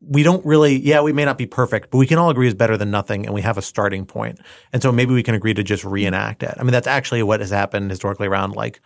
we 0.00 0.22
don't 0.22 0.44
really, 0.46 0.76
yeah, 0.76 1.00
we 1.00 1.12
may 1.12 1.24
not 1.24 1.38
be 1.38 1.46
perfect, 1.46 1.90
but 1.90 1.98
we 1.98 2.06
can 2.06 2.18
all 2.18 2.30
agree 2.30 2.46
is 2.46 2.54
better 2.54 2.76
than 2.76 2.90
nothing, 2.90 3.26
and 3.26 3.34
we 3.34 3.42
have 3.42 3.58
a 3.58 3.62
starting 3.62 4.06
point. 4.06 4.38
And 4.72 4.82
so 4.82 4.92
maybe 4.92 5.14
we 5.14 5.22
can 5.22 5.34
agree 5.34 5.54
to 5.54 5.64
just 5.64 5.84
reenact 5.84 6.42
it. 6.42 6.54
I 6.56 6.62
mean, 6.62 6.72
that's 6.72 6.86
actually 6.86 7.22
what 7.22 7.40
has 7.40 7.50
happened 7.50 7.90
historically 7.90 8.28
around 8.28 8.54
like 8.54 8.80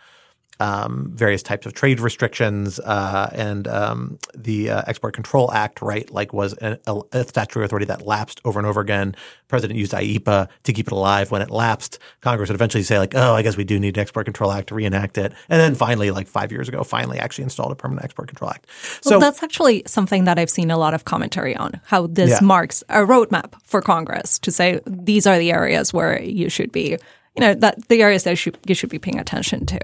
um, 0.61 1.11
various 1.15 1.41
types 1.41 1.65
of 1.65 1.73
trade 1.73 1.99
restrictions 1.99 2.79
uh, 2.81 3.31
and 3.33 3.67
um, 3.67 4.19
the 4.35 4.69
uh, 4.69 4.83
Export 4.85 5.15
Control 5.15 5.51
Act, 5.51 5.81
right? 5.81 6.09
Like 6.11 6.33
was 6.33 6.53
a, 6.61 6.77
a, 6.85 7.23
statutory 7.23 7.65
authority 7.65 7.87
that 7.87 8.05
lapsed 8.05 8.41
over 8.45 8.59
and 8.59 8.67
over 8.67 8.79
again. 8.79 9.15
President 9.47 9.79
used 9.79 9.91
IEEPA 9.91 10.47
to 10.63 10.73
keep 10.73 10.85
it 10.85 10.93
alive. 10.93 11.31
When 11.31 11.41
it 11.41 11.49
lapsed, 11.49 11.97
Congress 12.21 12.49
would 12.49 12.55
eventually 12.55 12.83
say 12.83 12.99
like, 12.99 13.15
"Oh, 13.15 13.33
I 13.33 13.41
guess 13.41 13.57
we 13.57 13.63
do 13.63 13.79
need 13.79 13.97
an 13.97 14.01
Export 14.01 14.25
Control 14.25 14.51
Act 14.51 14.67
to 14.67 14.75
reenact 14.75 15.17
it." 15.17 15.33
And 15.49 15.59
then 15.59 15.73
finally, 15.73 16.11
like 16.11 16.27
five 16.27 16.51
years 16.51 16.69
ago, 16.69 16.83
finally 16.83 17.17
actually 17.17 17.45
installed 17.45 17.71
a 17.71 17.75
permanent 17.75 18.05
Export 18.05 18.27
Control 18.27 18.51
Act. 18.51 18.67
So 19.01 19.11
well, 19.11 19.19
that's 19.19 19.41
actually 19.41 19.81
something 19.87 20.25
that 20.25 20.37
I've 20.37 20.51
seen 20.51 20.69
a 20.69 20.77
lot 20.77 20.93
of 20.93 21.05
commentary 21.05 21.55
on 21.55 21.81
how 21.85 22.05
this 22.05 22.29
Yeah. 22.29 22.39
marks 22.41 22.83
a 22.87 22.99
roadmap 22.99 23.55
for 23.63 23.81
Congress 23.81 24.37
to 24.39 24.51
say 24.51 24.79
these 24.85 25.25
are 25.25 25.39
the 25.39 25.51
areas 25.51 25.91
where 25.91 26.21
you 26.21 26.49
should 26.49 26.71
be, 26.71 26.91
you 27.35 27.39
know, 27.39 27.55
that 27.55 27.87
the 27.87 28.03
areas 28.03 28.25
that 28.25 28.37
should, 28.37 28.59
you 28.67 28.75
should 28.75 28.91
be 28.91 28.99
paying 28.99 29.17
attention 29.17 29.65
to. 29.65 29.79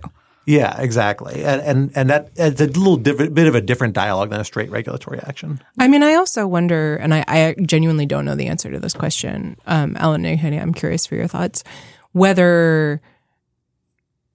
Yeah, 0.48 0.80
exactly, 0.80 1.44
and 1.44 1.62
and, 1.62 1.92
and 1.94 2.10
that 2.10 2.30
it's 2.38 2.62
a 2.62 2.68
little 2.68 2.96
diff- 2.96 3.34
bit 3.34 3.48
of 3.48 3.56
a 3.56 3.60
different 3.60 3.94
dialogue 3.94 4.30
than 4.30 4.40
a 4.40 4.46
straight 4.46 4.72
regulatory 4.72 5.20
action. 5.20 5.62
I 5.78 5.90
mean, 5.90 6.04
I 6.04 6.14
also 6.14 6.48
wonder, 6.48 6.96
and 6.96 7.14
I, 7.14 7.26
I 7.28 7.56
genuinely 7.64 8.06
don't 8.06 8.24
know 8.24 8.34
the 8.34 8.48
answer 8.48 8.72
to 8.72 8.80
this 8.80 8.94
question. 8.94 9.58
Um, 9.66 9.98
Alan 10.00 10.26
and 10.26 10.56
I'm 10.56 10.74
curious 10.74 11.06
for 11.06 11.16
your 11.16 11.28
thoughts, 11.28 11.66
whether 12.14 13.02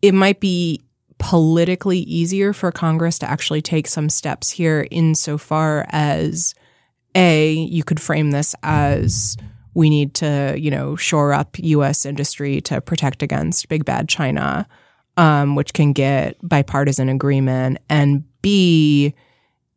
it 0.03 0.13
might 0.13 0.39
be 0.39 0.83
politically 1.17 2.01
easier 2.01 2.53
for 2.53 2.71
Congress 2.71 3.19
to 3.21 3.31
actually 3.31 3.63
take 3.63 3.87
some 3.87 4.11
steps 4.11 4.51
here 4.51 4.87
insofar 4.91 5.87
as 5.89 6.55
A, 7.15 7.53
you 7.53 7.85
could 7.85 8.01
frame 8.01 8.33
this 8.33 8.55
as 8.63 9.39
we 9.73 9.89
need 9.89 10.13
to, 10.17 10.55
you 10.59 10.71
know, 10.71 10.95
shore 10.95 11.33
up 11.33 11.59
US 11.59 12.05
industry 12.05 12.61
to 12.63 12.83
protect 12.83 13.23
against 13.23 13.71
big 13.71 13.87
bad 13.87 14.11
China, 14.11 14.69
um, 15.17 15.55
which 15.55 15.73
can 15.73 15.93
get 15.93 16.37
bipartisan 16.43 17.09
agreement, 17.09 17.79
and 17.89 18.25
B, 18.43 19.15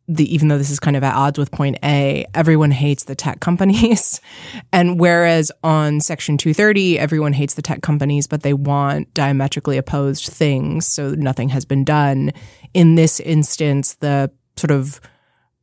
the 0.07 0.33
even 0.33 0.47
though 0.47 0.57
this 0.57 0.69
is 0.69 0.79
kind 0.79 0.95
of 0.95 1.03
at 1.03 1.15
odds 1.15 1.37
with 1.37 1.51
point 1.51 1.77
A, 1.83 2.25
everyone 2.33 2.71
hates 2.71 3.05
the 3.05 3.15
tech 3.15 3.39
companies. 3.39 4.21
and 4.71 4.99
whereas 4.99 5.51
on 5.63 5.99
section 5.99 6.37
230, 6.37 6.99
everyone 6.99 7.33
hates 7.33 7.55
the 7.55 7.61
tech 7.61 7.81
companies, 7.81 8.27
but 8.27 8.43
they 8.43 8.53
want 8.53 9.13
diametrically 9.13 9.77
opposed 9.77 10.27
things, 10.27 10.87
so 10.87 11.11
nothing 11.15 11.49
has 11.49 11.65
been 11.65 11.83
done. 11.83 12.31
In 12.73 12.95
this 12.95 13.19
instance, 13.19 13.95
the 13.95 14.31
sort 14.55 14.71
of 14.71 15.01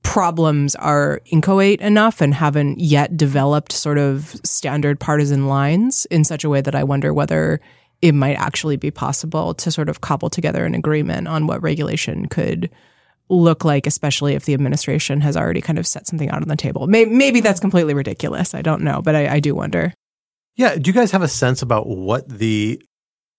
problems 0.03 0.75
are 0.77 1.21
inchoate 1.27 1.81
enough 1.81 2.21
and 2.21 2.35
haven't 2.35 2.81
yet 2.81 3.17
developed 3.17 3.73
sort 3.73 3.99
of 3.99 4.35
standard 4.45 4.99
partisan 4.99 5.47
lines 5.47 6.07
in 6.07 6.25
such 6.25 6.45
a 6.45 6.49
way 6.49 6.61
that 6.61 6.75
I 6.75 6.83
wonder 6.85 7.15
whether 7.15 7.61
it 8.03 8.12
might 8.12 8.35
actually 8.35 8.77
be 8.77 8.91
possible 8.91 9.55
to 9.55 9.71
sort 9.71 9.88
of 9.88 10.01
cobble 10.01 10.29
together 10.29 10.65
an 10.65 10.75
agreement 10.75 11.29
on 11.29 11.47
what 11.47 11.62
regulation 11.62 12.27
could 12.27 12.69
look 13.29 13.65
like, 13.65 13.87
especially 13.87 14.35
if 14.35 14.45
the 14.45 14.55
administration 14.55 15.21
has 15.21 15.37
already 15.37 15.61
kind 15.61 15.79
of 15.79 15.87
set 15.87 16.07
something 16.07 16.29
out 16.29 16.43
on 16.43 16.49
the 16.49 16.57
table. 16.57 16.87
Maybe, 16.87 17.41
that's 17.41 17.61
completely 17.61 17.95
ridiculous. 17.95 18.55
I 18.55 18.61
don't 18.61 18.83
know, 18.83 19.01
but 19.01 19.15
I, 19.15 19.35
I 19.35 19.41
do 19.41 19.55
wonder. 19.55 19.95
Yeah. 20.57 20.77
Do 20.77 20.91
you 20.91 20.93
guys 20.93 21.12
have 21.12 21.23
a 21.23 21.29
sense 21.29 21.62
about 21.62 21.88
what 21.88 22.29
the 22.29 22.83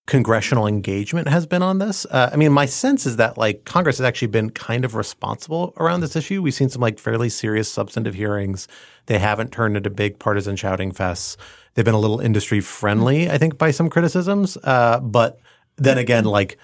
congressional 0.06 0.66
engagement 0.66 1.28
has 1.28 1.46
been 1.46 1.62
on 1.62 1.78
this? 1.78 2.04
Uh, 2.06 2.30
I 2.32 2.36
mean, 2.36 2.52
my 2.52 2.66
sense 2.66 3.06
is 3.06 3.16
that 3.16 3.38
like 3.38 3.64
Congress 3.64 3.98
has 3.98 4.04
actually 4.04 4.28
been 4.28 4.50
kind 4.50 4.84
of 4.84 4.94
responsible 4.94 5.72
around 5.78 6.00
this 6.00 6.16
issue. 6.16 6.42
We've 6.42 6.54
seen 6.54 6.68
some 6.68 6.82
like 6.82 6.98
fairly 6.98 7.28
serious 7.28 7.70
substantive 7.70 8.14
hearings. 8.14 8.68
They 9.06 9.18
haven't 9.18 9.52
turned 9.52 9.76
into 9.76 9.90
big 9.90 10.18
partisan 10.18 10.56
shouting 10.56 10.92
fests. 10.92 11.36
They've 11.74 11.84
been 11.84 11.94
a 11.94 12.00
little 12.00 12.20
industry 12.20 12.60
friendly, 12.60 13.30
I 13.30 13.38
think, 13.38 13.58
by 13.58 13.70
some 13.70 13.88
criticisms. 13.88 14.56
Uh, 14.62 15.00
but 15.00 15.40
then 15.76 15.98
again, 15.98 16.24
like 16.24 16.58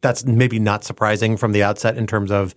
that's 0.00 0.24
maybe 0.24 0.58
not 0.58 0.84
surprising 0.84 1.36
from 1.36 1.52
the 1.52 1.62
outset 1.62 1.96
in 1.96 2.06
terms 2.06 2.30
of 2.30 2.54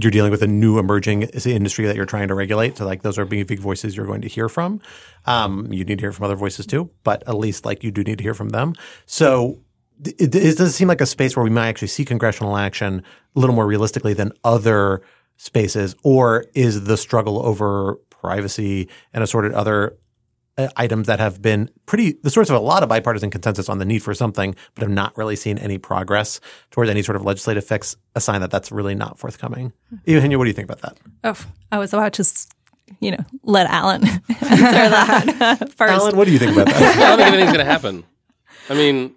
you're 0.00 0.10
dealing 0.10 0.30
with 0.30 0.42
a 0.42 0.46
new 0.46 0.78
emerging 0.78 1.22
industry 1.22 1.86
that 1.86 1.96
you're 1.96 2.06
trying 2.06 2.28
to 2.28 2.34
regulate. 2.34 2.76
So 2.76 2.84
like 2.84 3.02
those 3.02 3.18
are 3.18 3.24
big, 3.24 3.46
big 3.46 3.58
voices 3.58 3.96
you're 3.96 4.06
going 4.06 4.22
to 4.22 4.28
hear 4.28 4.48
from. 4.48 4.80
Um, 5.26 5.72
you 5.72 5.84
need 5.84 5.98
to 5.98 6.02
hear 6.02 6.12
from 6.12 6.24
other 6.24 6.36
voices 6.36 6.66
too, 6.66 6.90
but 7.02 7.22
at 7.26 7.36
least 7.36 7.64
like 7.64 7.82
you 7.82 7.90
do 7.90 8.02
need 8.02 8.18
to 8.18 8.24
hear 8.24 8.34
from 8.34 8.50
them. 8.50 8.74
So 9.06 9.60
it, 10.04 10.34
it 10.34 10.56
does 10.56 10.74
seem 10.74 10.88
like 10.88 11.00
a 11.00 11.06
space 11.06 11.36
where 11.36 11.44
we 11.44 11.50
might 11.50 11.68
actually 11.68 11.88
see 11.88 12.04
congressional 12.04 12.56
action 12.56 13.02
a 13.34 13.40
little 13.40 13.54
more 13.54 13.66
realistically 13.66 14.14
than 14.14 14.32
other 14.44 15.02
spaces, 15.36 15.96
or 16.04 16.44
is 16.54 16.84
the 16.84 16.96
struggle 16.96 17.44
over 17.44 17.96
privacy 18.10 18.88
and 19.12 19.24
assorted 19.24 19.52
other 19.52 19.96
Uh, 20.60 20.68
items 20.76 21.06
that 21.06 21.18
have 21.20 21.40
been 21.40 21.70
pretty 21.86 22.12
the 22.22 22.30
source 22.30 22.50
of 22.50 22.56
a 22.56 22.60
lot 22.60 22.82
of 22.82 22.88
bipartisan 22.88 23.30
consensus 23.30 23.68
on 23.68 23.78
the 23.78 23.84
need 23.84 24.02
for 24.02 24.12
something, 24.14 24.54
but 24.74 24.82
have 24.82 24.90
not 24.90 25.16
really 25.16 25.36
seen 25.36 25.56
any 25.58 25.78
progress 25.78 26.40
towards 26.70 26.90
any 26.90 27.02
sort 27.02 27.16
of 27.16 27.24
legislative 27.24 27.64
fix, 27.64 27.96
a 28.14 28.20
sign 28.20 28.40
that 28.42 28.50
that's 28.50 28.70
really 28.70 28.94
not 28.94 29.18
forthcoming. 29.18 29.72
Hmm. 29.88 29.96
Eugenia, 30.06 30.36
what 30.38 30.44
do 30.44 30.50
you 30.50 30.54
think 30.54 30.70
about 30.70 30.82
that? 30.82 30.98
Oh, 31.24 31.46
I 31.72 31.78
was 31.78 31.92
about 31.94 32.12
to, 32.14 32.22
s- 32.22 32.48
you 33.00 33.12
know, 33.12 33.24
let 33.44 33.66
Alan 33.68 34.04
answer 34.28 34.28
that 34.28 35.72
first. 35.76 35.92
Alan, 35.92 36.16
what 36.16 36.26
do 36.26 36.32
you 36.32 36.38
think 36.38 36.52
about 36.52 36.66
that? 36.66 36.76
I 36.96 37.08
don't 37.08 37.18
think 37.18 37.28
anything's 37.28 37.52
going 37.52 37.64
to 37.66 37.72
happen. 37.72 38.04
I 38.68 38.74
mean, 38.74 39.14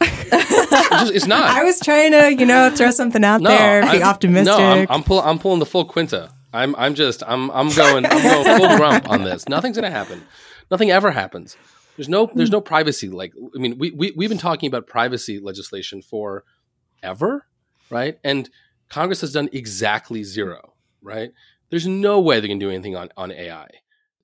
it's, 0.00 0.88
just, 0.90 1.12
it's 1.14 1.26
not. 1.26 1.42
I 1.56 1.64
was 1.64 1.80
trying 1.80 2.12
to, 2.12 2.34
you 2.34 2.46
know, 2.46 2.70
throw 2.70 2.90
something 2.90 3.24
out 3.24 3.42
there, 3.42 3.82
be 3.82 3.88
I'm- 3.88 4.02
optimistic. 4.02 4.56
No, 4.56 4.64
I'm, 4.64 4.86
I'm, 4.90 5.02
pull, 5.02 5.20
I'm 5.20 5.38
pulling 5.38 5.58
the 5.60 5.66
full 5.66 5.84
quinta. 5.84 6.30
I'm, 6.52 6.76
I'm 6.76 6.94
just, 6.94 7.22
I'm, 7.26 7.50
I'm 7.50 7.68
going, 7.70 8.06
I'm 8.06 8.22
going 8.22 8.58
full 8.58 8.76
grump 8.76 9.10
on 9.10 9.24
this. 9.24 9.48
Nothing's 9.48 9.76
going 9.76 9.90
to 9.90 9.96
happen. 9.98 10.22
Nothing 10.70 10.90
ever 10.90 11.10
happens. 11.10 11.56
There's 11.96 12.08
no, 12.08 12.30
there's 12.34 12.48
hmm. 12.48 12.54
no 12.54 12.60
privacy. 12.60 13.08
Like, 13.08 13.32
I 13.54 13.58
mean, 13.58 13.78
we, 13.78 13.90
we, 13.92 14.12
we've 14.16 14.28
been 14.28 14.38
talking 14.38 14.66
about 14.66 14.86
privacy 14.86 15.38
legislation 15.38 16.02
for 16.02 16.44
ever, 17.02 17.46
right? 17.90 18.18
And 18.24 18.50
Congress 18.88 19.20
has 19.20 19.32
done 19.32 19.48
exactly 19.52 20.24
zero, 20.24 20.74
right? 21.02 21.32
There's 21.70 21.86
no 21.86 22.20
way 22.20 22.40
they 22.40 22.48
can 22.48 22.58
do 22.58 22.70
anything 22.70 22.96
on, 22.96 23.10
on 23.16 23.30
AI. 23.30 23.68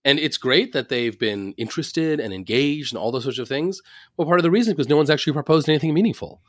And 0.05 0.19
it's 0.19 0.39
great 0.39 0.73
that 0.73 0.89
they've 0.89 1.19
been 1.19 1.53
interested 1.59 2.21
and 2.21 2.33
engaged 2.33 2.93
and 2.93 2.99
all 2.99 3.13
those 3.13 3.25
sorts 3.25 3.39
of 3.39 3.49
things. 3.49 3.83
But 4.17 4.27
part 4.27 4.39
of 4.39 4.45
the 4.45 4.51
reason 4.51 4.73
is 4.73 4.77
because 4.77 4.89
no 4.89 4.97
one's 4.97 5.11
actually 5.11 5.35
proposed 5.35 5.69
anything 5.69 5.93
meaningful. 5.93 6.41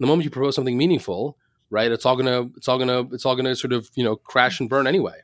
The 0.00 0.06
moment 0.06 0.24
you 0.24 0.30
propose 0.30 0.54
something 0.54 0.78
meaningful, 0.78 1.36
right? 1.70 1.92
It's 1.92 2.06
all 2.06 2.16
gonna 2.16 2.48
it's 2.56 2.66
all 2.66 2.78
gonna 2.78 3.02
it's 3.12 3.26
all 3.26 3.36
gonna 3.36 3.54
sort 3.54 3.72
of 3.72 3.90
you 3.94 4.04
know 4.04 4.16
crash 4.16 4.58
and 4.58 4.70
burn 4.70 4.86
anyway. 4.86 5.20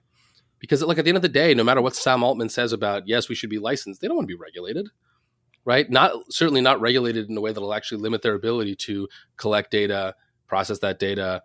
Because 0.60 0.82
like 0.82 0.98
at 0.98 1.04
the 1.04 1.10
end 1.10 1.16
of 1.16 1.22
the 1.22 1.28
day, 1.28 1.54
no 1.54 1.64
matter 1.64 1.82
what 1.82 1.96
Sam 1.96 2.22
Altman 2.22 2.50
says 2.50 2.72
about 2.72 3.08
yes, 3.08 3.28
we 3.28 3.34
should 3.34 3.50
be 3.50 3.58
licensed, 3.58 4.00
they 4.00 4.06
don't 4.06 4.16
want 4.16 4.28
to 4.28 4.34
be 4.34 4.40
regulated, 4.40 4.88
right? 5.64 5.90
Not 5.90 6.12
certainly 6.30 6.60
not 6.60 6.80
regulated 6.80 7.28
in 7.28 7.36
a 7.36 7.40
way 7.40 7.52
that 7.52 7.60
will 7.60 7.74
actually 7.74 8.02
limit 8.02 8.22
their 8.22 8.34
ability 8.34 8.76
to 8.76 9.08
collect 9.36 9.70
data, 9.70 10.14
process 10.46 10.78
that 10.80 10.98
data, 10.98 11.42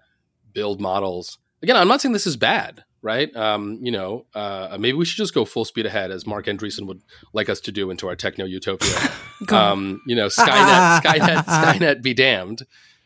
build 0.54 0.82
models. 0.82 1.38
Again, 1.64 1.78
I'm 1.78 1.88
not 1.88 2.02
saying 2.02 2.14
this 2.14 2.28
is 2.28 2.36
bad, 2.38 2.84
right? 3.02 3.34
Um, 3.36 3.80
you 3.82 3.92
know, 3.92 4.26
uh, 4.34 4.78
maybe 4.80 4.98
we 4.98 5.06
should 5.06 5.18
just 5.18 5.34
go 5.34 5.46
full 5.46 5.64
speed 5.64 5.86
ahead, 5.86 6.12
as 6.12 6.28
Marc 6.28 6.48
Andreessen 6.48 6.88
would 6.88 7.02
like 7.34 7.50
us 7.50 7.60
to 7.62 7.72
do 7.72 7.90
into 7.92 8.08
our 8.08 8.16
techno 8.16 8.46
utopia. 8.46 8.96
um, 9.50 10.02
you 10.08 10.16
know, 10.16 10.28
Skynet, 10.28 11.02
Skynet, 11.04 11.46
Skynet, 11.46 12.02
be 12.02 12.14
damned. 12.14 12.64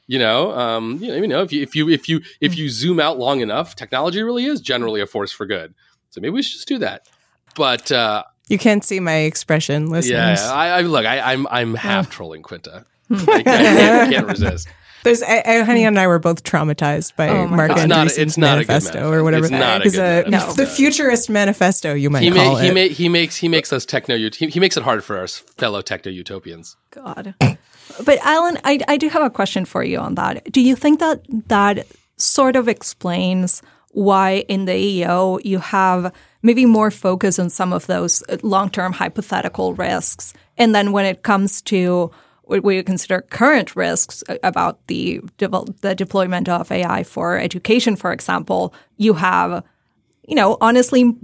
You 0.07 0.17
know, 0.17 0.51
um, 0.57 0.97
you 1.01 1.09
know, 1.09 1.15
you 1.17 1.27
know, 1.27 1.43
if 1.43 1.53
you 1.53 1.61
if 1.61 1.75
you 1.75 1.89
if 1.89 2.09
you 2.09 2.21
if 2.41 2.57
you 2.57 2.69
zoom 2.69 2.99
out 2.99 3.19
long 3.19 3.41
enough, 3.41 3.75
technology 3.75 4.23
really 4.23 4.45
is 4.45 4.59
generally 4.59 5.01
a 5.01 5.05
force 5.05 5.31
for 5.31 5.45
good. 5.45 5.75
So 6.09 6.21
maybe 6.21 6.31
we 6.31 6.43
should 6.43 6.53
just 6.53 6.67
do 6.67 6.79
that. 6.79 7.07
But 7.55 7.91
uh, 7.91 8.23
you 8.47 8.57
can't 8.57 8.83
see 8.83 8.99
my 8.99 9.15
expression, 9.15 9.87
listeners. 9.89 10.41
Yeah, 10.41 10.51
I, 10.51 10.67
I 10.69 10.81
look, 10.81 11.05
I, 11.05 11.33
am 11.33 11.47
I'm, 11.47 11.69
I'm 11.69 11.75
half 11.75 12.09
trolling 12.09 12.41
Quinta. 12.41 12.85
I, 13.11 13.15
I, 13.15 13.43
can't, 13.43 13.47
I 13.47 14.13
can't 14.13 14.27
resist. 14.27 14.67
There's 15.03 15.21
Eugenia 15.21 15.87
and 15.87 15.97
I 15.97 16.07
were 16.07 16.19
both 16.19 16.43
traumatized 16.43 17.15
by 17.15 17.29
oh 17.29 17.47
Marc 17.47 17.71
Andreessen's 17.71 18.37
manifesto 18.37 19.11
or 19.11 19.23
whatever. 19.23 19.45
It's 19.45 19.51
not 19.51 19.85
a 19.85 19.89
good 19.89 20.27
a, 20.27 20.29
no. 20.29 20.51
the 20.53 20.65
futurist 20.65 21.29
manifesto, 21.29 21.93
you 21.93 22.09
might 22.09 22.23
he 22.23 22.31
call 22.31 22.57
it. 22.57 22.65
He, 22.65 22.71
ma- 22.71 22.93
he 22.93 23.07
makes 23.07 23.37
he 23.37 23.47
makes 23.47 23.71
us 23.71 23.85
techno 23.85 24.17
he, 24.17 24.47
he 24.47 24.59
makes 24.59 24.75
it 24.75 24.83
hard 24.83 25.03
for 25.03 25.17
us 25.17 25.37
fellow 25.37 25.81
techno 25.81 26.11
utopians. 26.11 26.75
God, 26.91 27.33
but 27.39 28.19
Alan, 28.23 28.57
I 28.65 28.79
I 28.87 28.97
do 28.97 29.07
have 29.09 29.23
a 29.23 29.29
question 29.29 29.63
for 29.63 29.83
you 29.83 29.99
on 29.99 30.15
that. 30.15 30.51
Do 30.51 30.59
you 30.59 30.75
think 30.75 30.99
that 30.99 31.23
that 31.47 31.87
sort 32.17 32.57
of 32.57 32.67
explains 32.67 33.61
why 33.91 34.45
in 34.47 34.65
the 34.65 34.75
EO 34.75 35.39
you 35.43 35.59
have 35.59 36.13
maybe 36.41 36.65
more 36.65 36.91
focus 36.91 37.39
on 37.39 37.49
some 37.49 37.73
of 37.73 37.87
those 37.87 38.23
long 38.43 38.69
term 38.69 38.93
hypothetical 38.93 39.73
risks, 39.73 40.33
and 40.57 40.73
then 40.73 40.91
when 40.91 41.05
it 41.05 41.23
comes 41.23 41.61
to 41.63 42.11
what 42.43 42.63
we 42.63 42.81
consider 42.81 43.21
current 43.21 43.75
risks 43.75 44.23
about 44.43 44.85
the 44.87 45.21
the 45.37 45.95
deployment 45.95 46.49
of 46.49 46.71
AI 46.71 47.03
for 47.03 47.37
education, 47.37 47.95
for 47.95 48.11
example, 48.11 48.73
you 48.97 49.13
have, 49.13 49.63
you 50.27 50.35
know, 50.35 50.57
honestly, 50.59 51.15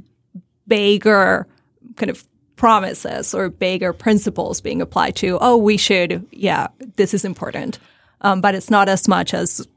bigger 0.67 1.47
kind 1.95 2.09
of 2.11 2.25
promises 2.55 3.33
or 3.33 3.49
bigger 3.49 3.91
principles 3.91 4.61
being 4.61 4.81
applied 4.81 5.15
to. 5.17 5.37
Oh, 5.41 5.57
we 5.57 5.77
should, 5.77 6.25
yeah, 6.31 6.67
this 6.95 7.13
is 7.13 7.25
important, 7.25 7.79
um, 8.21 8.39
but 8.39 8.55
it's 8.55 8.69
not 8.69 8.87
as 8.87 9.07
much 9.07 9.33
as 9.33 9.67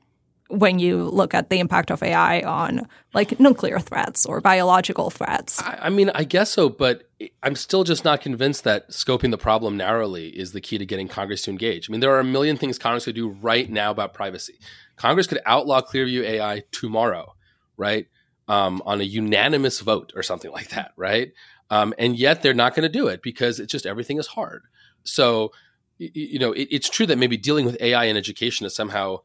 when 0.48 0.78
you 0.78 1.04
look 1.04 1.34
at 1.34 1.50
the 1.50 1.60
impact 1.60 1.90
of 1.90 2.02
AI 2.02 2.40
on 2.40 2.88
like 3.12 3.38
nuclear 3.38 3.78
threats 3.78 4.24
or 4.24 4.40
biological 4.40 5.10
threats. 5.10 5.62
I, 5.62 5.78
I, 5.82 5.88
mean, 5.90 6.10
I 6.14 6.24
guess 6.24 6.50
so, 6.50 6.68
but 6.70 7.08
I'm 7.42 7.54
still 7.54 7.84
just 7.84 8.04
not 8.04 8.22
convinced 8.22 8.64
that 8.64 8.88
scoping 8.90 9.30
the 9.30 9.38
problem 9.38 9.76
narrowly 9.76 10.28
is 10.28 10.52
the 10.52 10.60
key 10.60 10.78
to 10.78 10.86
getting 10.86 11.06
Congress 11.06 11.42
to 11.42 11.50
engage. 11.50 11.88
I 11.88 11.92
mean, 11.92 12.00
there 12.00 12.14
are 12.14 12.20
a 12.20 12.24
million 12.24 12.56
things 12.56 12.78
Congress 12.78 13.04
could 13.04 13.14
do 13.14 13.28
right 13.28 13.68
now 13.68 13.90
about 13.90 14.14
privacy. 14.14 14.54
Congress 14.96 15.26
could 15.26 15.40
outlaw 15.44 15.82
Clearview 15.82 16.22
AI 16.22 16.64
tomorrow, 16.72 17.34
right? 17.76 18.06
Um, 18.48 18.82
on 18.86 19.02
a 19.02 19.04
unanimous 19.04 19.80
vote 19.80 20.12
or 20.16 20.22
something 20.22 20.50
like 20.50 20.70
that, 20.70 20.92
right? 20.96 21.32
Um, 21.70 21.92
and 21.98 22.18
yet 22.18 22.42
they're 22.42 22.54
not 22.54 22.74
going 22.74 22.90
to 22.90 22.98
do 22.98 23.08
it 23.08 23.22
because 23.22 23.60
it's 23.60 23.70
just 23.70 23.84
everything 23.84 24.18
is 24.18 24.28
hard. 24.28 24.62
So, 25.04 25.52
you, 25.98 26.38
know, 26.38 26.52
it, 26.52 26.68
it's 26.70 26.88
true 26.88 27.06
that 27.06 27.18
maybe 27.18 27.36
dealing 27.36 27.66
with 27.66 27.76
AI 27.80 28.04
in 28.04 28.16
education 28.16 28.64
is 28.64 28.74
somehow 28.74 29.20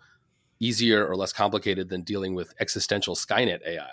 easier 0.63 1.05
or 1.05 1.15
less 1.15 1.33
complicated 1.33 1.89
than 1.89 2.01
dealing 2.01 2.35
with 2.35 2.53
existential 2.59 3.15
Skynet 3.15 3.65
AI. 3.65 3.91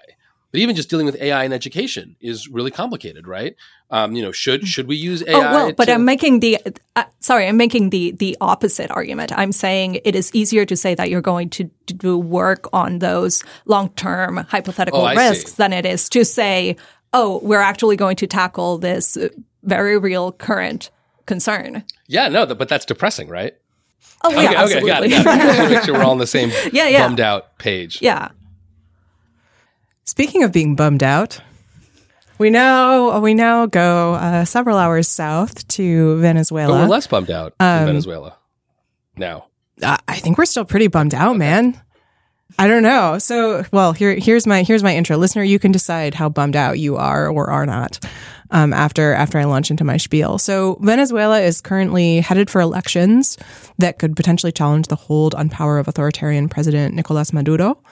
But 0.53 0.61
even 0.61 0.75
just 0.75 0.91
dealing 0.91 1.07
with 1.07 1.15
AI 1.21 1.45
in 1.45 1.53
education 1.53 2.17
is 2.21 2.49
really 2.49 2.73
complicated, 2.73 3.29
right? 3.29 3.55
Um, 3.91 4.17
you 4.17 4.23
know, 4.23 4.33
should 4.33 4.67
should 4.67 4.89
we 4.89 4.97
use 4.97 5.23
AI? 5.23 5.35
Oh 5.35 5.41
well, 5.41 5.73
but 5.73 5.85
to- 5.85 5.95
I'm 5.95 6.05
making 6.05 6.41
the 6.41 6.59
uh, 6.97 7.05
sorry, 7.21 7.47
I'm 7.47 7.57
making 7.57 7.91
the 7.91 8.11
the 8.13 8.37
opposite 8.41 8.91
argument. 8.91 9.33
I'm 9.37 9.53
saying 9.53 10.01
it 10.05 10.17
is 10.17 10.35
easier 10.35 10.65
to 10.65 10.77
say 10.77 10.97
that 10.97 11.09
you're 11.09 11.21
going 11.21 11.51
to, 11.51 11.71
do 11.87 12.17
work 12.17 12.69
on 12.73 13.01
those 13.01 13.43
long 13.67 13.91
term 13.91 14.39
hypothetical 14.49 15.01
oh, 15.01 15.15
risks 15.15 15.55
than 15.55 15.73
it 15.73 15.85
is 15.85 16.09
to 16.11 16.25
say, 16.25 16.77
oh, 17.13 17.41
we're 17.43 17.61
actually 17.61 17.97
going 17.97 18.17
to 18.17 18.27
tackle 18.27 18.79
this 18.79 19.19
very 19.65 19.99
real 19.99 20.31
current 20.31 20.91
concern. 21.27 21.85
Yeah, 22.07 22.29
no, 22.29 22.47
but 22.47 22.69
that's 22.69 22.85
depressing, 22.85 23.29
right? 23.29 23.55
Oh 24.23 24.31
yeah, 24.31 24.49
okay, 24.49 24.57
absolutely. 24.57 24.91
Okay, 24.93 24.93
got 24.93 25.05
it, 25.05 25.25
got 25.25 25.71
it. 25.71 25.71
make 25.75 25.83
sure 25.85 25.95
we're 25.95 26.03
all 26.03 26.11
on 26.11 26.19
the 26.19 26.27
same 26.39 26.51
yeah, 26.73 26.89
yeah. 26.89 27.07
bummed 27.07 27.21
out 27.21 27.59
page. 27.59 28.03
Yeah. 28.03 28.31
Speaking 30.05 30.43
of 30.43 30.53
being 30.53 30.77
bummed 30.77 31.03
out, 31.03 31.41
we 32.39 32.51
now 32.51 33.19
we 33.21 33.35
now 33.35 33.67
go 33.67 34.15
uh, 34.15 34.45
several 34.45 34.77
hours 34.77 35.09
south 35.09 35.67
to 35.69 36.19
Venezuela. 36.19 36.75
But 36.75 36.83
we're 36.83 36.89
less 36.89 37.07
bummed 37.07 37.31
out 37.31 37.55
um, 37.61 37.81
in 37.81 37.87
Venezuela 37.87 38.37
now. 39.17 39.47
I 39.83 40.17
think 40.17 40.37
we're 40.37 40.45
still 40.45 40.67
pretty 40.67 40.89
bummed 40.89 41.15
out, 41.15 41.31
okay. 41.31 41.39
man. 41.39 41.81
I 42.59 42.67
don't 42.67 42.83
know. 42.83 43.19
So, 43.19 43.65
well, 43.73 43.93
here 43.93 44.15
here's 44.15 44.47
my 44.47 44.63
here's 44.63 44.83
my 44.83 44.95
intro, 44.95 45.17
listener. 45.17 45.43
You 45.43 45.59
can 45.59 45.73
decide 45.73 46.15
how 46.15 46.29
bummed 46.29 46.57
out 46.57 46.79
you 46.79 46.97
are 46.97 47.29
or 47.29 47.51
are 47.51 47.67
not 47.67 47.99
um, 48.51 48.73
after 48.73 49.15
after 49.15 49.39
I 49.39 49.45
launch 49.45 49.71
into 49.71 49.85
my 49.85 49.97
spiel. 49.97 50.39
So 50.39 50.79
Venezuela 50.81 51.41
is 51.41 51.61
currently 51.61 52.21
headed 52.21 52.51
for 52.51 52.61
elections 52.61 53.39
that 53.79 53.99
could 53.99 54.17
potentially 54.17 54.53
challenge 54.53 54.89
the 54.89 54.97
hold 54.97 55.35
on 55.35 55.49
power 55.49 55.79
of 55.79 55.89
authoritarian 55.89 56.49
President 56.49 56.95
Nicolas 56.95 57.33
Maduro. 57.33 57.83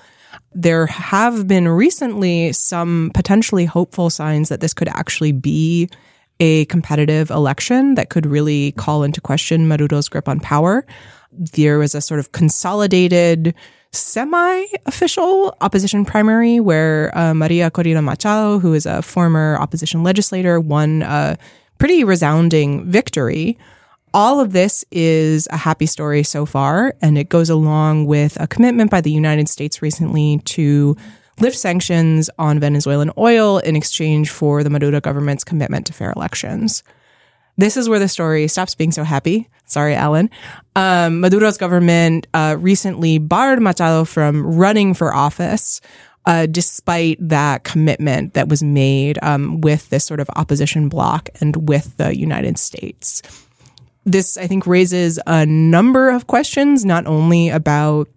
There 0.53 0.87
have 0.87 1.47
been 1.47 1.69
recently 1.69 2.53
some 2.53 3.11
potentially 3.15 3.65
hopeful 3.65 4.11
signs 4.11 4.49
that 4.49 4.61
this 4.61 4.75
could 4.75 4.89
actually 4.89 5.33
be 5.33 5.89
a 6.41 6.65
competitive 6.67 7.31
election 7.31 7.95
that 7.95 8.11
could 8.11 8.27
really 8.27 8.73
call 8.73 9.03
into 9.03 9.21
question 9.21 9.67
Maduro's 9.67 10.09
grip 10.09 10.29
on 10.29 10.41
power. 10.41 10.87
There 11.33 11.79
was 11.79 11.95
a 11.95 12.01
sort 12.01 12.21
of 12.21 12.33
consolidated 12.33 13.55
semi 13.93 14.65
official 14.87 15.57
opposition 15.61 16.05
primary 16.05 16.61
where 16.61 17.17
uh, 17.17 17.35
Maria 17.35 17.71
Corina 17.71 18.03
Machado, 18.03 18.59
who 18.59 18.75
is 18.75 18.87
a 18.87 19.03
former 19.03 19.57
opposition 19.59 20.03
legislator, 20.03 20.61
won 20.61 21.03
a 21.03 21.39
pretty 21.79 22.05
resounding 22.05 22.91
victory. 22.91 23.59
All 24.15 24.41
of 24.41 24.53
this 24.53 24.85
is 24.91 25.47
a 25.51 25.57
happy 25.57 25.87
story 25.87 26.23
so 26.23 26.47
far, 26.47 26.95
and 27.03 27.19
it 27.19 27.29
goes 27.29 27.51
along 27.51 28.07
with 28.07 28.41
a 28.41 28.47
commitment 28.47 28.91
by 28.91 29.01
the 29.01 29.11
United 29.11 29.49
States 29.49 29.83
recently 29.83 30.39
to 30.47 30.97
lift 31.41 31.57
sanctions 31.57 32.31
on 32.39 32.59
Venezuelan 32.59 33.13
oil 33.17 33.59
in 33.59 33.77
exchange 33.77 34.31
for 34.31 34.65
the 34.65 34.71
Maduro 34.71 35.01
government's 35.01 35.45
commitment 35.45 35.87
to 35.87 35.93
fair 35.93 36.13
elections. 36.17 36.83
This 37.59 37.77
is 37.77 37.89
where 37.89 37.99
the 37.99 38.09
story 38.09 38.47
stops 38.47 38.77
being 38.77 38.93
so 38.93 39.03
happy. 39.03 39.49
Sorry, 39.67 39.95
Alan. 39.95 40.31
Um, 40.77 41.21
Maduro's 41.21 41.59
government 41.59 42.29
uh, 42.33 42.57
recently 42.59 43.19
barred 43.19 43.61
Machado 43.61 44.05
from 44.05 44.57
running 44.57 44.95
for 44.95 45.13
office, 45.13 45.81
uh, 46.25 46.47
despite 46.47 47.19
that 47.21 47.65
commitment 47.65 48.35
that 48.35 48.49
was 48.49 48.63
made 48.63 49.19
um, 49.23 49.61
with 49.61 49.91
this 49.91 50.05
sort 50.05 50.21
of 50.21 50.31
opposition 50.37 50.89
bloc 50.89 51.29
and 51.41 51.69
with 51.69 51.97
the 51.97 52.17
United 52.17 52.59
States. 52.59 53.23
This, 54.05 54.39
I 54.39 54.47
think, 54.47 54.65
raises 54.65 55.19
a 55.27 55.45
number 55.45 56.11
of 56.11 56.29
questions, 56.29 56.85
not 56.85 57.07
only 57.07 57.49
about 57.49 58.09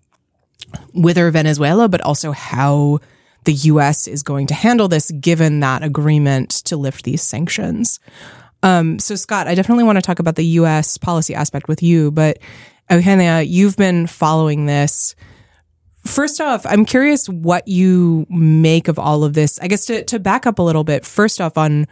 whether 0.93 1.29
Venezuela, 1.31 1.89
but 1.89 2.01
also 2.01 2.31
how 2.31 2.99
the 3.45 3.53
U.S. 3.53 4.07
is 4.07 4.21
going 4.21 4.45
to 4.47 4.53
handle 4.53 4.87
this 4.87 5.09
given 5.11 5.61
that 5.61 5.83
agreement 5.83 6.51
to 6.65 6.77
lift 6.77 7.03
these 7.05 7.23
sanctions. 7.23 7.99
Um, 8.63 8.99
so, 8.99 9.15
Scott, 9.15 9.47
I 9.47 9.55
definitely 9.55 9.83
want 9.83 9.97
to 9.97 10.01
talk 10.01 10.19
about 10.19 10.35
the 10.35 10.45
U.S. 10.45 10.97
policy 10.97 11.33
aspect 11.33 11.67
with 11.67 11.81
you, 11.81 12.11
but 12.11 12.39
Eugenia, 12.89 13.41
you've 13.41 13.77
been 13.77 14.07
following 14.07 14.65
this. 14.65 15.15
First 16.05 16.41
off, 16.41 16.65
I'm 16.65 16.85
curious 16.85 17.27
what 17.27 17.67
you 17.67 18.25
make 18.29 18.87
of 18.87 18.97
all 18.97 19.23
of 19.23 19.33
this. 19.33 19.59
I 19.59 19.67
guess 19.67 19.85
to, 19.85 20.03
to 20.05 20.19
back 20.19 20.45
up 20.45 20.59
a 20.59 20.63
little 20.63 20.83
bit, 20.83 21.05
first 21.05 21.39
off, 21.39 21.57
on 21.57 21.87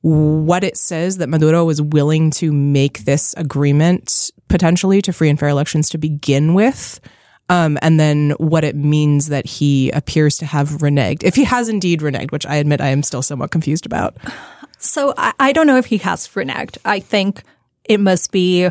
what 0.00 0.62
it 0.62 0.76
says 0.76 1.18
that 1.18 1.28
Maduro 1.28 1.64
was 1.64 1.82
willing 1.82 2.30
to 2.30 2.52
make 2.52 3.00
this 3.00 3.34
agreement 3.36 4.30
potentially 4.48 5.02
to 5.02 5.12
free 5.12 5.28
and 5.28 5.38
fair 5.38 5.48
elections 5.48 5.90
to 5.90 5.98
begin 5.98 6.54
with. 6.54 7.00
Um, 7.50 7.78
and 7.80 7.98
then 7.98 8.30
what 8.38 8.62
it 8.62 8.76
means 8.76 9.28
that 9.28 9.46
he 9.46 9.90
appears 9.90 10.36
to 10.38 10.46
have 10.46 10.68
reneged, 10.68 11.24
if 11.24 11.34
he 11.34 11.44
has 11.44 11.68
indeed 11.68 12.00
reneged, 12.00 12.30
which 12.30 12.46
I 12.46 12.56
admit 12.56 12.80
I 12.80 12.88
am 12.88 13.02
still 13.02 13.22
somewhat 13.22 13.50
confused 13.50 13.86
about. 13.86 14.16
So 14.78 15.12
I, 15.16 15.32
I 15.38 15.52
don't 15.52 15.66
know 15.66 15.76
if 15.76 15.86
he 15.86 15.98
has 15.98 16.26
reneged. 16.28 16.78
I 16.84 17.00
think 17.00 17.42
it 17.84 18.00
must 18.00 18.32
be. 18.32 18.68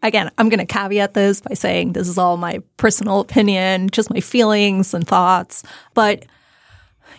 Again, 0.00 0.30
I'm 0.38 0.48
going 0.48 0.64
to 0.64 0.66
caveat 0.66 1.14
this 1.14 1.40
by 1.40 1.54
saying 1.54 1.92
this 1.92 2.08
is 2.08 2.18
all 2.18 2.36
my 2.36 2.62
personal 2.76 3.18
opinion, 3.18 3.90
just 3.90 4.10
my 4.12 4.20
feelings 4.20 4.94
and 4.94 5.04
thoughts. 5.04 5.64
But, 5.92 6.24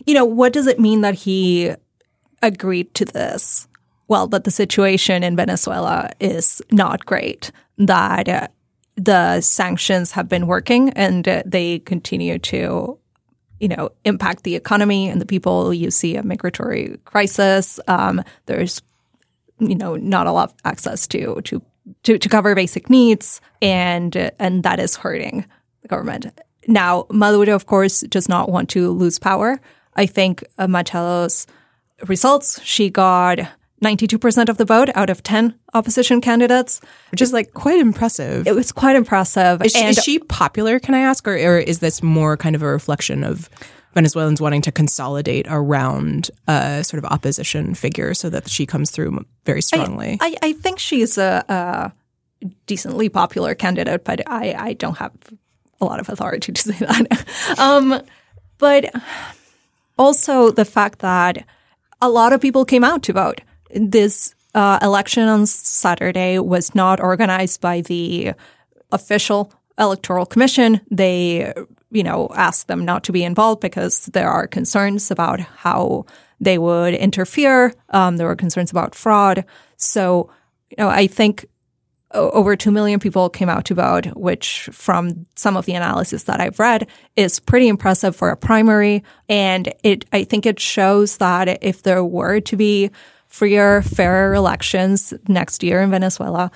you 0.06 0.14
know, 0.14 0.24
what 0.24 0.54
does 0.54 0.66
it 0.66 0.80
mean 0.80 1.02
that 1.02 1.14
he 1.14 1.74
agreed 2.42 2.94
to 2.94 3.04
this? 3.04 3.68
Well, 4.08 4.28
that 4.28 4.46
the 4.46 4.52
situation 4.52 5.24
in 5.24 5.36
Venezuela 5.36 6.12
is 6.22 6.62
not 6.72 7.06
great, 7.06 7.52
that 7.78 8.30
uh, 8.30 8.48
the 8.96 9.42
sanctions 9.42 10.12
have 10.14 10.30
been 10.30 10.48
working 10.48 10.90
and 10.92 11.28
uh, 11.28 11.44
they 11.46 11.80
continue 11.80 12.40
to 12.40 12.98
you 13.60 13.68
know 13.68 13.90
impact 14.06 14.44
the 14.44 14.56
economy 14.56 15.10
and 15.10 15.20
the 15.20 15.26
people 15.26 15.74
you 15.74 15.92
see 15.92 16.16
a 16.16 16.24
migratory 16.24 16.98
crisis. 17.06 17.80
Um, 17.88 18.24
there's 18.46 18.82
you 19.60 19.76
know 19.76 19.96
not 19.96 20.28
a 20.28 20.32
lot 20.32 20.50
of 20.50 20.56
access 20.66 21.08
to 21.08 21.42
to 21.44 21.62
to, 22.04 22.18
to 22.18 22.30
cover 22.30 22.56
basic 22.56 22.90
needs 22.90 23.42
and 23.62 24.16
and 24.40 24.64
that 24.64 24.80
is 24.80 24.96
hurting 24.96 25.46
the 25.82 25.88
government. 25.88 26.28
Now 26.68 27.06
maduro 27.12 27.56
of 27.56 27.66
course 27.66 28.02
does 28.02 28.30
not 28.30 28.50
want 28.50 28.70
to 28.72 28.92
lose 28.92 29.20
power. 29.20 29.60
I 29.96 30.06
think 30.06 30.44
uh, 30.58 30.68
results 32.08 32.62
she 32.64 32.90
got 32.90 33.40
92% 33.82 34.50
of 34.50 34.58
the 34.58 34.66
vote 34.66 34.90
out 34.96 35.10
of 35.10 35.24
10 35.24 35.58
opposition 35.74 36.22
candidates. 36.22 36.82
which 37.12 37.22
is 37.22 37.32
like 37.32 37.54
quite 37.54 37.80
impressive. 37.80 38.46
It 38.48 38.56
was 38.56 38.72
quite 38.72 38.96
impressive. 38.96 39.64
Is 39.64 39.72
she, 39.72 39.86
is 39.86 39.98
she 39.98 40.20
popular, 40.20 40.80
can 40.80 40.96
I 40.96 41.00
ask? 41.00 41.28
Or, 41.28 41.34
or 41.34 41.58
is 41.58 41.80
this 41.80 42.04
more 42.04 42.38
kind 42.38 42.56
of 42.56 42.62
a 42.62 42.68
reflection 42.68 43.24
of 43.24 43.50
Venezuelans 43.94 44.40
wanting 44.42 44.62
to 44.64 44.72
consolidate 44.72 45.48
around 45.50 46.30
a 46.48 46.84
sort 46.84 47.04
of 47.04 47.12
opposition 47.12 47.74
figure 47.74 48.14
so 48.14 48.30
that 48.30 48.50
she 48.50 48.66
comes 48.66 48.92
through 48.92 49.26
very 49.46 49.62
strongly? 49.62 50.18
I, 50.22 50.36
I 50.44 50.54
think 50.54 50.80
she's 50.80 51.18
a, 51.18 51.44
a 51.48 51.92
decently 52.68 53.10
popular 53.10 53.56
candidate, 53.56 54.04
but 54.04 54.22
I, 54.28 54.54
I 54.58 54.74
don't 54.74 54.98
have 54.98 55.14
a 55.82 55.86
lot 55.86 56.00
of 56.00 56.10
authority 56.10 56.52
to 56.52 56.62
say 56.74 56.86
that. 56.86 57.58
um, 57.58 58.02
but 58.58 58.94
also 59.98 60.52
the 60.52 60.66
fact 60.66 61.00
that 61.00 61.46
a 62.02 62.10
lot 62.10 62.34
of 62.34 62.42
people 62.42 62.66
came 62.66 62.84
out 62.84 63.04
to 63.04 63.14
vote. 63.14 63.42
This 63.74 64.36
uh, 64.54 64.80
election 64.82 65.28
on 65.28 65.46
Saturday 65.46 66.40
was 66.40 66.74
not 66.74 67.00
organized 67.00 67.62
by 67.62 67.82
the 67.82 68.34
official 68.92 69.54
electoral 69.78 70.26
commission. 70.26 70.82
They, 70.92 71.54
you 71.92 72.04
know, 72.04 72.30
asked 72.36 72.68
them 72.68 72.84
not 72.84 73.04
to 73.06 73.12
be 73.12 73.24
involved 73.24 73.62
because 73.62 74.08
there 74.08 74.30
are 74.30 74.48
concerns 74.48 75.12
about 75.12 75.40
how 75.40 76.06
they 76.40 76.58
would 76.58 76.94
interfere. 76.94 77.74
Um, 77.90 78.18
there 78.18 78.28
were 78.28 78.36
concerns 78.36 78.72
about 78.72 78.96
fraud. 78.96 79.46
So, 79.78 80.30
you 80.70 80.78
know, 80.78 80.90
I 80.90 81.08
think 81.08 81.46
over 82.12 82.56
2 82.56 82.72
million 82.72 83.00
people 83.00 83.30
came 83.30 83.50
out 83.50 83.66
to 83.66 83.76
vote, 83.76 84.08
which 84.16 84.68
from 84.72 85.28
some 85.36 85.56
of 85.56 85.66
the 85.66 85.76
analysis 85.76 86.24
that 86.24 86.42
I've 86.42 86.60
read 86.60 86.88
is 87.16 87.40
pretty 87.40 87.68
impressive 87.68 88.16
for 88.16 88.30
a 88.30 88.38
primary. 88.38 89.04
And 89.28 89.72
it, 89.84 90.06
I 90.12 90.24
think 90.24 90.46
it 90.46 90.60
shows 90.60 91.18
that 91.18 91.60
if 91.62 91.84
there 91.84 92.04
were 92.04 92.40
to 92.42 92.56
be 92.56 92.90
freer, 93.30 93.82
fairer 93.82 94.34
elections 94.34 95.14
next 95.28 95.64
year 95.64 95.82
in 95.82 95.92
Venezuela, 95.92 96.52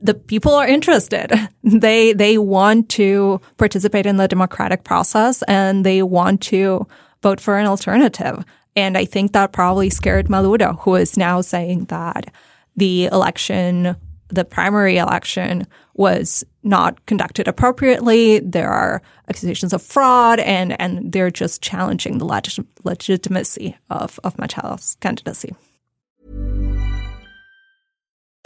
the 0.00 0.14
people 0.14 0.52
are 0.54 0.66
interested. 0.66 1.32
They 1.62 2.12
they 2.12 2.38
want 2.38 2.88
to 2.90 3.40
participate 3.56 4.06
in 4.06 4.18
the 4.18 4.28
democratic 4.28 4.84
process 4.84 5.42
and 5.48 5.84
they 5.84 6.02
want 6.02 6.40
to 6.42 6.86
vote 7.22 7.40
for 7.40 7.58
an 7.58 7.66
alternative. 7.66 8.44
And 8.76 8.96
I 8.96 9.04
think 9.04 9.32
that 9.32 9.52
probably 9.52 9.90
scared 9.90 10.30
Maduro, 10.30 10.74
who 10.82 10.94
is 10.94 11.16
now 11.16 11.40
saying 11.40 11.86
that 11.86 12.32
the 12.76 13.06
election, 13.06 13.96
the 14.28 14.44
primary 14.44 14.98
election, 14.98 15.66
was 15.94 16.44
not 16.62 17.04
conducted 17.06 17.48
appropriately. 17.48 18.38
There 18.38 18.70
are 18.70 19.02
accusations 19.28 19.72
of 19.72 19.82
fraud, 19.82 20.38
and 20.38 20.80
and 20.80 21.10
they're 21.10 21.32
just 21.32 21.62
challenging 21.62 22.18
the 22.18 22.26
legit- 22.26 22.66
legitimacy 22.84 23.76
of 23.90 24.20
of 24.22 24.36
Machado's 24.36 24.96
candidacy. 25.00 25.54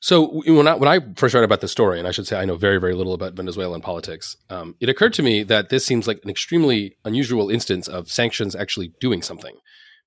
So 0.00 0.42
when 0.46 0.66
I, 0.66 0.74
when 0.74 0.88
I 0.88 1.00
first 1.14 1.34
read 1.34 1.44
about 1.44 1.60
the 1.60 1.68
story, 1.68 1.98
and 1.98 2.08
I 2.08 2.10
should 2.10 2.26
say 2.26 2.38
I 2.38 2.46
know 2.46 2.56
very 2.56 2.78
very 2.78 2.94
little 2.94 3.12
about 3.12 3.34
Venezuelan 3.34 3.82
politics, 3.82 4.36
um, 4.48 4.74
it 4.80 4.88
occurred 4.88 5.12
to 5.14 5.22
me 5.22 5.42
that 5.44 5.68
this 5.68 5.84
seems 5.84 6.08
like 6.08 6.20
an 6.24 6.30
extremely 6.30 6.96
unusual 7.04 7.50
instance 7.50 7.86
of 7.86 8.10
sanctions 8.10 8.56
actually 8.56 8.94
doing 8.98 9.20
something, 9.20 9.56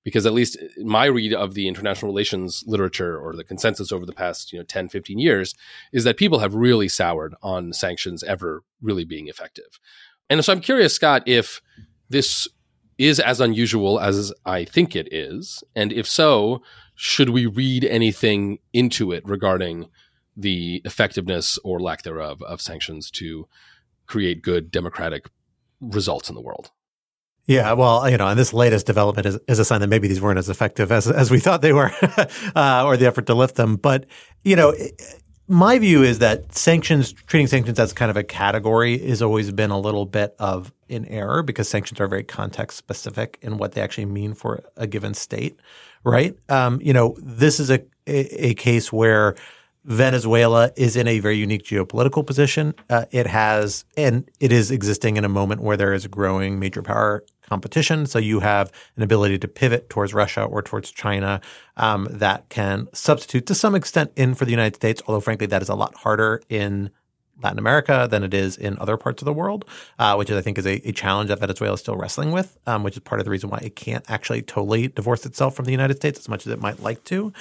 because 0.02 0.26
at 0.26 0.32
least 0.32 0.58
my 0.78 1.04
read 1.04 1.32
of 1.32 1.54
the 1.54 1.68
international 1.68 2.10
relations 2.10 2.64
literature 2.66 3.16
or 3.16 3.36
the 3.36 3.44
consensus 3.44 3.92
over 3.92 4.04
the 4.04 4.12
past 4.12 4.52
you 4.52 4.58
know 4.58 4.64
10, 4.64 4.88
15 4.88 5.18
years 5.20 5.54
is 5.92 6.02
that 6.02 6.16
people 6.16 6.40
have 6.40 6.54
really 6.56 6.88
soured 6.88 7.36
on 7.40 7.72
sanctions 7.72 8.24
ever 8.24 8.64
really 8.82 9.04
being 9.04 9.28
effective, 9.28 9.78
and 10.28 10.44
so 10.44 10.52
I'm 10.52 10.60
curious, 10.60 10.92
Scott, 10.92 11.22
if 11.26 11.62
this 12.08 12.48
is 12.98 13.20
as 13.20 13.40
unusual 13.40 14.00
as 14.00 14.32
I 14.44 14.64
think 14.64 14.96
it 14.96 15.12
is, 15.12 15.62
and 15.76 15.92
if 15.92 16.08
so, 16.08 16.62
should 16.94 17.30
we 17.30 17.46
read 17.46 17.84
anything 17.84 18.58
into 18.72 19.12
it 19.12 19.26
regarding 19.26 19.88
the 20.36 20.80
effectiveness 20.84 21.58
or 21.64 21.80
lack 21.80 22.02
thereof 22.02 22.42
of 22.42 22.60
sanctions 22.60 23.10
to 23.10 23.48
create 24.06 24.42
good 24.42 24.70
democratic 24.70 25.30
results 25.80 26.28
in 26.28 26.34
the 26.34 26.40
world? 26.40 26.70
Yeah, 27.46 27.74
well, 27.74 28.08
you 28.08 28.16
know, 28.16 28.28
and 28.28 28.38
this 28.38 28.54
latest 28.54 28.86
development 28.86 29.26
is, 29.26 29.38
is 29.46 29.58
a 29.58 29.64
sign 29.64 29.80
that 29.82 29.88
maybe 29.88 30.08
these 30.08 30.20
weren't 30.20 30.38
as 30.38 30.48
effective 30.48 30.90
as 30.90 31.06
as 31.06 31.30
we 31.30 31.38
thought 31.38 31.60
they 31.60 31.74
were, 31.74 31.90
uh, 32.56 32.84
or 32.86 32.96
the 32.96 33.06
effort 33.06 33.26
to 33.26 33.34
lift 33.34 33.56
them. 33.56 33.76
But 33.76 34.06
you 34.44 34.56
know, 34.56 34.74
my 35.46 35.78
view 35.78 36.02
is 36.02 36.20
that 36.20 36.54
sanctions, 36.54 37.12
treating 37.12 37.46
sanctions 37.46 37.78
as 37.78 37.92
kind 37.92 38.10
of 38.10 38.16
a 38.16 38.24
category, 38.24 38.96
has 39.08 39.20
always 39.20 39.52
been 39.52 39.70
a 39.70 39.78
little 39.78 40.06
bit 40.06 40.34
of 40.38 40.72
in 40.88 41.04
error 41.06 41.42
because 41.42 41.68
sanctions 41.68 42.00
are 42.00 42.06
very 42.06 42.24
context 42.24 42.78
specific 42.78 43.38
in 43.42 43.58
what 43.58 43.72
they 43.72 43.82
actually 43.82 44.06
mean 44.06 44.32
for 44.32 44.64
a 44.76 44.86
given 44.86 45.12
state, 45.12 45.58
right? 46.04 46.36
Um, 46.48 46.80
you 46.82 46.92
know, 46.92 47.16
this 47.18 47.58
is 47.58 47.70
a, 47.70 47.80
a, 48.06 48.48
a 48.48 48.54
case 48.54 48.92
where 48.92 49.34
Venezuela 49.84 50.70
is 50.76 50.96
in 50.96 51.06
a 51.06 51.18
very 51.18 51.36
unique 51.36 51.64
geopolitical 51.64 52.26
position. 52.26 52.74
Uh, 52.88 53.04
it 53.10 53.26
has, 53.26 53.84
and 53.96 54.30
it 54.40 54.50
is 54.50 54.70
existing 54.70 55.16
in 55.16 55.24
a 55.24 55.28
moment 55.28 55.60
where 55.60 55.76
there 55.76 55.92
is 55.92 56.06
growing 56.06 56.58
major 56.58 56.82
power 56.82 57.22
competition. 57.46 58.06
So 58.06 58.18
you 58.18 58.40
have 58.40 58.72
an 58.96 59.02
ability 59.02 59.38
to 59.38 59.48
pivot 59.48 59.90
towards 59.90 60.14
Russia 60.14 60.42
or 60.42 60.62
towards 60.62 60.90
China 60.90 61.40
um, 61.76 62.08
that 62.10 62.48
can 62.48 62.88
substitute 62.94 63.44
to 63.46 63.54
some 63.54 63.74
extent 63.74 64.12
in 64.16 64.34
for 64.34 64.46
the 64.46 64.50
United 64.50 64.76
States, 64.76 65.02
although 65.06 65.20
frankly, 65.20 65.46
that 65.48 65.60
is 65.60 65.68
a 65.68 65.74
lot 65.74 65.94
harder 65.96 66.40
in 66.48 66.90
Latin 67.42 67.58
America 67.58 68.08
than 68.10 68.22
it 68.22 68.32
is 68.32 68.56
in 68.56 68.78
other 68.78 68.96
parts 68.96 69.22
of 69.22 69.26
the 69.26 69.32
world, 69.32 69.64
uh, 69.98 70.14
which 70.14 70.30
is, 70.30 70.36
I 70.36 70.40
think 70.40 70.58
is 70.58 70.66
a, 70.66 70.86
a, 70.88 70.92
challenge 70.92 71.28
that 71.28 71.40
Venezuela 71.40 71.74
is 71.74 71.80
still 71.80 71.96
wrestling 71.96 72.32
with, 72.32 72.56
um, 72.66 72.82
which 72.82 72.94
is 72.94 73.00
part 73.00 73.20
of 73.20 73.24
the 73.24 73.30
reason 73.30 73.50
why 73.50 73.58
it 73.62 73.76
can't 73.76 74.08
actually 74.08 74.42
totally 74.42 74.88
divorce 74.88 75.26
itself 75.26 75.54
from 75.54 75.64
the 75.64 75.72
United 75.72 75.96
States 75.96 76.18
as 76.18 76.28
much 76.28 76.46
as 76.46 76.52
it 76.52 76.60
might 76.60 76.80
like 76.80 77.02
to. 77.04 77.32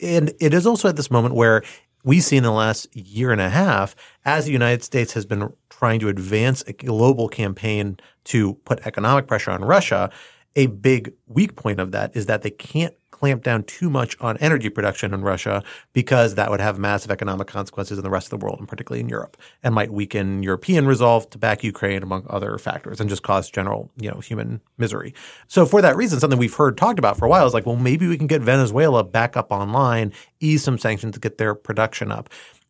And 0.00 0.32
it 0.40 0.52
is 0.52 0.66
also 0.66 0.88
at 0.88 0.96
this 0.96 1.10
moment 1.10 1.34
where 1.34 1.62
we 2.04 2.20
see 2.20 2.36
in 2.36 2.42
the 2.42 2.52
last 2.52 2.94
year 2.94 3.32
and 3.32 3.40
a 3.40 3.50
half, 3.50 3.96
as 4.24 4.44
the 4.44 4.52
United 4.52 4.84
States 4.84 5.12
has 5.14 5.26
been 5.26 5.52
trying 5.70 6.00
to 6.00 6.08
advance 6.08 6.62
a 6.62 6.72
global 6.72 7.28
campaign 7.28 7.98
to 8.24 8.54
put 8.64 8.86
economic 8.86 9.26
pressure 9.26 9.50
on 9.50 9.64
Russia, 9.64 10.10
a 10.54 10.66
big 10.66 11.12
weak 11.26 11.56
point 11.56 11.80
of 11.80 11.92
that 11.92 12.14
is 12.16 12.26
that 12.26 12.42
they 12.42 12.50
can't 12.50 12.94
clamp 13.18 13.42
down 13.42 13.62
too 13.64 13.88
much 13.88 14.14
on 14.20 14.36
energy 14.38 14.68
production 14.68 15.14
in 15.14 15.22
Russia 15.22 15.62
because 15.94 16.34
that 16.34 16.50
would 16.50 16.60
have 16.60 16.78
massive 16.78 17.10
economic 17.10 17.46
consequences 17.46 17.96
in 17.96 18.04
the 18.04 18.10
rest 18.10 18.30
of 18.30 18.38
the 18.38 18.44
world 18.44 18.58
and 18.58 18.68
particularly 18.68 19.00
in 19.00 19.08
Europe 19.08 19.38
and 19.62 19.74
might 19.74 19.90
weaken 19.90 20.42
European 20.42 20.86
resolve 20.86 21.28
to 21.30 21.38
back 21.38 21.64
Ukraine 21.64 22.02
among 22.02 22.26
other 22.28 22.58
factors 22.58 23.00
and 23.00 23.08
just 23.08 23.22
cause 23.22 23.50
general, 23.50 23.90
you 23.96 24.10
know, 24.10 24.20
human 24.20 24.60
misery. 24.76 25.14
So 25.48 25.64
for 25.64 25.80
that 25.80 25.96
reason, 25.96 26.20
something 26.20 26.38
we've 26.38 26.52
heard 26.52 26.76
talked 26.76 26.98
about 26.98 27.16
for 27.16 27.24
a 27.24 27.28
while 27.28 27.46
is 27.46 27.54
like, 27.54 27.64
well, 27.64 27.76
maybe 27.76 28.06
we 28.06 28.18
can 28.18 28.26
get 28.26 28.42
Venezuela 28.42 29.02
back 29.02 29.34
up 29.36 29.50
online, 29.50 30.12
ease 30.40 30.62
some 30.62 30.78
sanctions 30.78 31.14
to 31.14 31.20
get 31.20 31.38
their 31.38 31.54
production 31.54 32.12
up. 32.12 32.28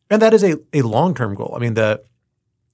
And 0.09 0.23
that 0.23 0.33
is 0.33 0.45
a, 0.45 0.59
a 0.73 0.83
long-term 0.83 1.35
goal. 1.35 1.55
I 1.57 1.59
mean, 1.59 1.75
the 1.75 2.03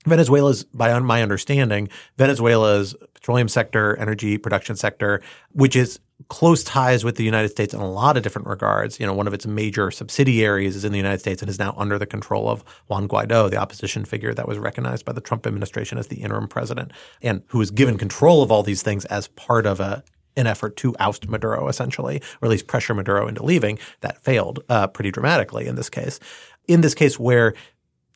Venezuela's, 0.06 0.64
by 0.64 0.98
my 0.98 1.22
understanding, 1.22 1.88
Venezuela's 2.18 2.94
petroleum 3.14 3.48
sector, 3.48 3.96
energy 3.98 4.36
production 4.36 4.76
sector, 4.76 5.22
which 5.52 5.76
is 5.76 6.00
close 6.32 6.64
ties 6.64 7.04
with 7.04 7.16
the 7.16 7.24
United 7.24 7.50
States 7.50 7.74
in 7.74 7.80
a 7.80 7.90
lot 7.90 8.16
of 8.16 8.22
different 8.22 8.48
regards. 8.48 8.98
You 8.98 9.04
know, 9.04 9.12
one 9.12 9.26
of 9.26 9.34
its 9.34 9.46
major 9.46 9.90
subsidiaries 9.90 10.74
is 10.74 10.82
in 10.82 10.90
the 10.90 10.96
United 10.96 11.18
States 11.18 11.42
and 11.42 11.50
is 11.50 11.58
now 11.58 11.74
under 11.76 11.98
the 11.98 12.06
control 12.06 12.48
of 12.48 12.64
Juan 12.88 13.06
Guaido, 13.06 13.50
the 13.50 13.58
opposition 13.58 14.06
figure 14.06 14.32
that 14.32 14.48
was 14.48 14.56
recognized 14.56 15.04
by 15.04 15.12
the 15.12 15.20
Trump 15.20 15.46
administration 15.46 15.98
as 15.98 16.06
the 16.06 16.22
interim 16.22 16.48
president 16.48 16.90
and 17.20 17.42
who 17.48 17.58
was 17.58 17.70
given 17.70 17.98
control 17.98 18.42
of 18.42 18.50
all 18.50 18.62
these 18.62 18.82
things 18.82 19.04
as 19.04 19.28
part 19.28 19.66
of 19.66 19.78
a 19.78 20.02
an 20.34 20.46
effort 20.46 20.78
to 20.78 20.96
oust 20.98 21.28
Maduro, 21.28 21.68
essentially, 21.68 22.22
or 22.40 22.46
at 22.46 22.50
least 22.50 22.66
pressure 22.66 22.94
Maduro 22.94 23.28
into 23.28 23.44
leaving. 23.44 23.78
That 24.00 24.24
failed 24.24 24.60
uh, 24.70 24.86
pretty 24.86 25.10
dramatically 25.10 25.66
in 25.66 25.74
this 25.74 25.90
case. 25.90 26.18
in 26.66 26.80
this 26.80 26.94
case 26.94 27.18
where 27.18 27.52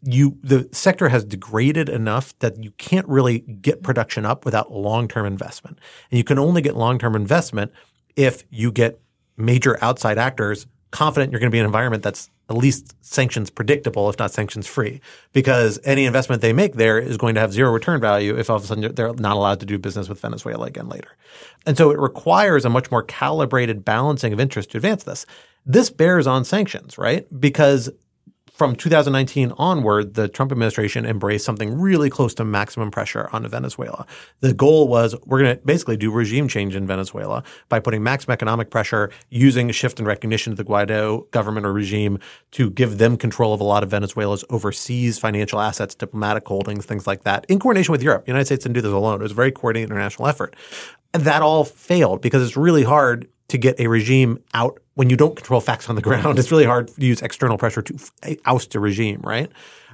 you 0.00 0.38
the 0.42 0.70
sector 0.72 1.10
has 1.10 1.22
degraded 1.22 1.90
enough 1.90 2.32
that 2.38 2.64
you 2.64 2.70
can't 2.78 3.06
really 3.08 3.40
get 3.40 3.82
production 3.82 4.24
up 4.24 4.46
without 4.46 4.72
long-term 4.72 5.26
investment. 5.26 5.78
And 6.10 6.16
you 6.16 6.24
can 6.24 6.38
only 6.38 6.62
get 6.62 6.76
long-term 6.76 7.14
investment 7.14 7.72
if 8.16 8.44
you 8.50 8.72
get 8.72 9.00
major 9.36 9.78
outside 9.82 10.18
actors 10.18 10.66
confident 10.90 11.30
you're 11.30 11.40
going 11.40 11.50
to 11.50 11.54
be 11.54 11.58
in 11.58 11.64
an 11.64 11.68
environment 11.68 12.02
that's 12.02 12.30
at 12.48 12.56
least 12.56 12.94
sanctions 13.04 13.50
predictable, 13.50 14.08
if 14.08 14.18
not 14.18 14.30
sanctions 14.30 14.66
free, 14.66 15.00
because 15.32 15.80
any 15.84 16.06
investment 16.06 16.40
they 16.40 16.52
make 16.52 16.74
there 16.74 16.98
is 16.98 17.16
going 17.16 17.34
to 17.34 17.40
have 17.40 17.52
zero 17.52 17.70
return 17.70 18.00
value 18.00 18.38
if 18.38 18.48
all 18.48 18.56
of 18.56 18.64
a 18.64 18.66
sudden 18.66 18.94
they're 18.94 19.12
not 19.14 19.36
allowed 19.36 19.60
to 19.60 19.66
do 19.66 19.78
business 19.78 20.08
with 20.08 20.20
Venezuela 20.20 20.66
again 20.66 20.88
later. 20.88 21.16
And 21.66 21.76
so 21.76 21.90
it 21.90 21.98
requires 21.98 22.64
a 22.64 22.70
much 22.70 22.90
more 22.90 23.02
calibrated 23.02 23.84
balancing 23.84 24.32
of 24.32 24.40
interest 24.40 24.70
to 24.70 24.78
advance 24.78 25.02
this. 25.02 25.26
This 25.66 25.90
bears 25.90 26.26
on 26.28 26.44
sanctions, 26.44 26.96
right? 26.96 27.26
Because 27.38 27.90
from 28.56 28.74
2019 28.74 29.52
onward, 29.58 30.14
the 30.14 30.28
Trump 30.28 30.50
administration 30.50 31.04
embraced 31.04 31.44
something 31.44 31.78
really 31.78 32.08
close 32.08 32.32
to 32.32 32.44
maximum 32.44 32.90
pressure 32.90 33.28
on 33.30 33.46
Venezuela. 33.46 34.06
The 34.40 34.54
goal 34.54 34.88
was 34.88 35.14
we're 35.26 35.42
going 35.42 35.58
to 35.58 35.62
basically 35.62 35.98
do 35.98 36.10
regime 36.10 36.48
change 36.48 36.74
in 36.74 36.86
Venezuela 36.86 37.44
by 37.68 37.80
putting 37.80 38.02
maximum 38.02 38.32
economic 38.32 38.70
pressure, 38.70 39.10
using 39.28 39.70
shift 39.72 40.00
in 40.00 40.06
recognition 40.06 40.56
to 40.56 40.56
the 40.56 40.66
Guaido 40.66 41.30
government 41.32 41.66
or 41.66 41.72
regime 41.74 42.18
to 42.52 42.70
give 42.70 42.96
them 42.96 43.18
control 43.18 43.52
of 43.52 43.60
a 43.60 43.64
lot 43.64 43.82
of 43.82 43.90
Venezuela's 43.90 44.42
overseas 44.48 45.18
financial 45.18 45.60
assets, 45.60 45.94
diplomatic 45.94 46.48
holdings, 46.48 46.86
things 46.86 47.06
like 47.06 47.24
that, 47.24 47.44
in 47.50 47.58
coordination 47.58 47.92
with 47.92 48.02
Europe. 48.02 48.24
The 48.24 48.30
United 48.30 48.46
States 48.46 48.62
didn't 48.62 48.76
do 48.76 48.80
this 48.80 48.90
alone. 48.90 49.20
It 49.20 49.24
was 49.24 49.32
a 49.32 49.34
very 49.34 49.52
coordinated 49.52 49.90
international 49.90 50.28
effort. 50.28 50.56
And 51.12 51.24
that 51.24 51.42
all 51.42 51.64
failed 51.64 52.22
because 52.22 52.42
it's 52.42 52.56
really 52.56 52.84
hard 52.84 53.28
to 53.48 53.58
get 53.58 53.78
a 53.80 53.86
regime 53.86 54.42
out 54.54 54.80
when 54.94 55.10
you 55.10 55.16
don't 55.16 55.36
control 55.36 55.60
facts 55.60 55.88
on 55.88 55.96
the 55.96 56.02
ground. 56.08 56.38
It's 56.38 56.50
really 56.50 56.64
hard 56.64 56.88
to 56.88 57.00
use 57.00 57.22
external 57.22 57.58
pressure 57.58 57.82
to 57.82 58.38
oust 58.44 58.74
a 58.74 58.80
regime, 58.80 59.20
right? 59.22 59.50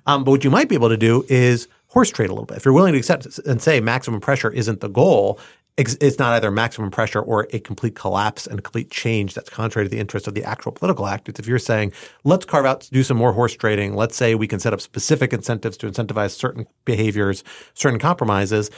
Um, 0.06 0.24
but 0.24 0.30
what 0.30 0.44
you 0.44 0.50
might 0.50 0.68
be 0.68 0.74
able 0.74 0.88
to 0.88 0.96
do 0.96 1.24
is 1.28 1.68
horse 1.88 2.10
trade 2.10 2.30
a 2.30 2.32
little 2.32 2.46
bit. 2.46 2.56
If 2.56 2.64
you're 2.64 2.74
willing 2.74 2.92
to 2.92 2.98
accept 2.98 3.38
and 3.40 3.60
say 3.60 3.80
maximum 3.80 4.20
pressure 4.20 4.50
isn't 4.50 4.80
the 4.80 4.88
goal, 4.88 5.38
it's 5.78 6.18
not 6.18 6.34
either 6.34 6.50
maximum 6.50 6.90
pressure 6.90 7.20
or 7.20 7.48
a 7.52 7.58
complete 7.58 7.94
collapse 7.94 8.46
and 8.46 8.62
complete 8.62 8.90
change 8.90 9.32
that's 9.32 9.48
contrary 9.48 9.86
to 9.86 9.90
the 9.90 9.98
interest 9.98 10.28
of 10.28 10.34
the 10.34 10.44
actual 10.44 10.70
political 10.70 11.06
act. 11.06 11.30
It's 11.30 11.40
if 11.40 11.46
you're 11.46 11.58
saying, 11.58 11.92
let's 12.24 12.44
carve 12.44 12.66
out, 12.66 12.88
do 12.92 13.02
some 13.02 13.16
more 13.16 13.32
horse 13.32 13.54
trading. 13.54 13.94
Let's 13.94 14.14
say 14.14 14.34
we 14.34 14.46
can 14.46 14.60
set 14.60 14.74
up 14.74 14.82
specific 14.82 15.32
incentives 15.32 15.78
to 15.78 15.90
incentivize 15.90 16.32
certain 16.32 16.66
behaviors, 16.84 17.42
certain 17.72 17.98
compromises. 17.98 18.70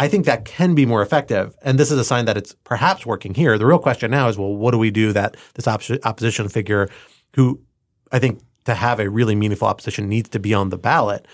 I 0.00 0.08
think 0.08 0.24
that 0.24 0.46
can 0.46 0.74
be 0.74 0.86
more 0.86 1.02
effective. 1.02 1.54
And 1.60 1.78
this 1.78 1.90
is 1.90 1.98
a 1.98 2.04
sign 2.04 2.24
that 2.24 2.38
it's 2.38 2.54
perhaps 2.64 3.04
working 3.04 3.34
here. 3.34 3.58
The 3.58 3.66
real 3.66 3.78
question 3.78 4.10
now 4.10 4.28
is, 4.28 4.38
well, 4.38 4.56
what 4.56 4.70
do 4.70 4.78
we 4.78 4.90
do 4.90 5.12
that 5.12 5.36
this 5.56 5.68
op- 5.68 5.82
opposition 6.04 6.48
figure 6.48 6.88
who 7.36 7.60
I 8.10 8.18
think 8.18 8.40
to 8.64 8.74
have 8.74 8.98
a 8.98 9.10
really 9.10 9.34
meaningful 9.34 9.68
opposition 9.68 10.08
needs 10.08 10.30
to 10.30 10.38
be 10.38 10.54
on 10.54 10.70
the 10.70 10.78
ballot? 10.78 11.28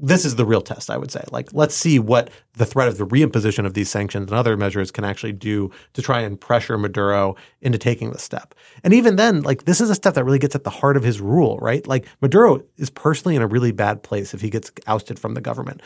This 0.00 0.24
is 0.24 0.34
the 0.34 0.44
real 0.44 0.62
test, 0.62 0.90
I 0.90 0.96
would 0.96 1.12
say. 1.12 1.22
Like, 1.30 1.50
let's 1.52 1.76
see 1.76 2.00
what 2.00 2.30
the 2.54 2.66
threat 2.66 2.88
of 2.88 2.98
the 2.98 3.06
reimposition 3.06 3.64
of 3.64 3.74
these 3.74 3.88
sanctions 3.88 4.32
and 4.32 4.36
other 4.36 4.56
measures 4.56 4.90
can 4.90 5.04
actually 5.04 5.32
do 5.32 5.70
to 5.92 6.02
try 6.02 6.20
and 6.20 6.40
pressure 6.40 6.76
Maduro 6.76 7.36
into 7.60 7.78
taking 7.78 8.10
the 8.10 8.18
step. 8.18 8.52
And 8.82 8.92
even 8.94 9.14
then, 9.14 9.42
like, 9.42 9.64
this 9.64 9.80
is 9.80 9.90
a 9.90 9.94
step 9.94 10.14
that 10.14 10.24
really 10.24 10.38
gets 10.40 10.56
at 10.56 10.64
the 10.64 10.70
heart 10.70 10.96
of 10.96 11.04
his 11.04 11.20
rule, 11.20 11.56
right? 11.58 11.86
Like, 11.86 12.06
Maduro 12.20 12.62
is 12.78 12.90
personally 12.90 13.36
in 13.36 13.42
a 13.42 13.46
really 13.46 13.70
bad 13.70 14.02
place 14.02 14.34
if 14.34 14.40
he 14.40 14.50
gets 14.50 14.72
ousted 14.88 15.20
from 15.20 15.34
the 15.34 15.40
government 15.40 15.82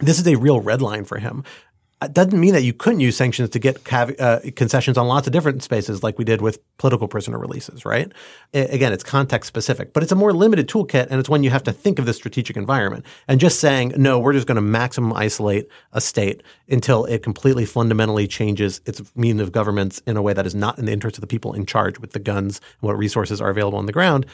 this 0.00 0.18
is 0.18 0.26
a 0.26 0.36
real 0.36 0.60
red 0.60 0.82
line 0.82 1.04
for 1.04 1.18
him. 1.18 1.44
It 2.02 2.12
doesn't 2.12 2.38
mean 2.38 2.52
that 2.52 2.64
you 2.64 2.74
couldn't 2.74 3.00
use 3.00 3.16
sanctions 3.16 3.48
to 3.50 3.58
get 3.58 3.84
cav- 3.84 4.20
uh, 4.20 4.40
concessions 4.56 4.98
on 4.98 5.06
lots 5.06 5.26
of 5.26 5.32
different 5.32 5.62
spaces, 5.62 6.02
like 6.02 6.18
we 6.18 6.24
did 6.24 6.42
with 6.42 6.58
political 6.76 7.08
prisoner 7.08 7.38
releases, 7.38 7.86
right? 7.86 8.12
I- 8.52 8.58
again, 8.58 8.92
it's 8.92 9.04
context 9.04 9.48
specific, 9.48 9.94
but 9.94 10.02
it's 10.02 10.12
a 10.12 10.16
more 10.16 10.32
limited 10.32 10.68
toolkit, 10.68 11.06
and 11.08 11.18
it's 11.18 11.30
when 11.30 11.44
you 11.44 11.50
have 11.50 11.62
to 11.62 11.72
think 11.72 11.98
of 11.98 12.04
the 12.04 12.12
strategic 12.12 12.58
environment. 12.58 13.06
And 13.26 13.40
just 13.40 13.58
saying, 13.58 13.94
no, 13.96 14.18
we're 14.18 14.34
just 14.34 14.46
going 14.46 14.56
to 14.56 14.60
maximum 14.60 15.14
isolate 15.14 15.68
a 15.92 16.00
state 16.00 16.42
until 16.68 17.06
it 17.06 17.22
completely 17.22 17.64
fundamentally 17.64 18.26
changes 18.26 18.82
its 18.84 19.00
means 19.16 19.40
of 19.40 19.52
governments 19.52 20.02
in 20.06 20.18
a 20.18 20.22
way 20.22 20.34
that 20.34 20.46
is 20.46 20.54
not 20.54 20.78
in 20.78 20.84
the 20.84 20.92
interest 20.92 21.16
of 21.16 21.22
the 21.22 21.26
people 21.26 21.54
in 21.54 21.64
charge 21.64 21.98
with 22.00 22.12
the 22.12 22.18
guns 22.18 22.60
and 22.80 22.88
what 22.88 22.98
resources 22.98 23.40
are 23.40 23.48
available 23.48 23.78
on 23.78 23.86
the 23.86 23.92
ground 23.92 24.26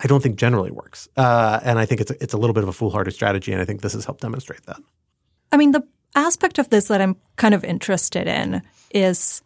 I 0.00 0.06
don't 0.06 0.22
think 0.22 0.36
generally 0.36 0.70
works. 0.70 1.08
Uh, 1.16 1.60
and 1.64 1.78
I 1.78 1.86
think 1.86 2.00
it's 2.00 2.10
a, 2.10 2.22
it's 2.22 2.34
a 2.34 2.38
little 2.38 2.54
bit 2.54 2.62
of 2.62 2.68
a 2.68 2.72
foolhardy 2.72 3.10
strategy, 3.10 3.52
and 3.52 3.60
I 3.60 3.64
think 3.64 3.80
this 3.80 3.94
has 3.94 4.04
helped 4.04 4.20
demonstrate 4.20 4.64
that. 4.64 4.80
I 5.50 5.56
mean, 5.56 5.72
the 5.72 5.82
aspect 6.14 6.58
of 6.58 6.70
this 6.70 6.88
that 6.88 7.00
I'm 7.00 7.16
kind 7.36 7.54
of 7.54 7.64
interested 7.64 8.26
in 8.26 8.62
is 8.92 9.42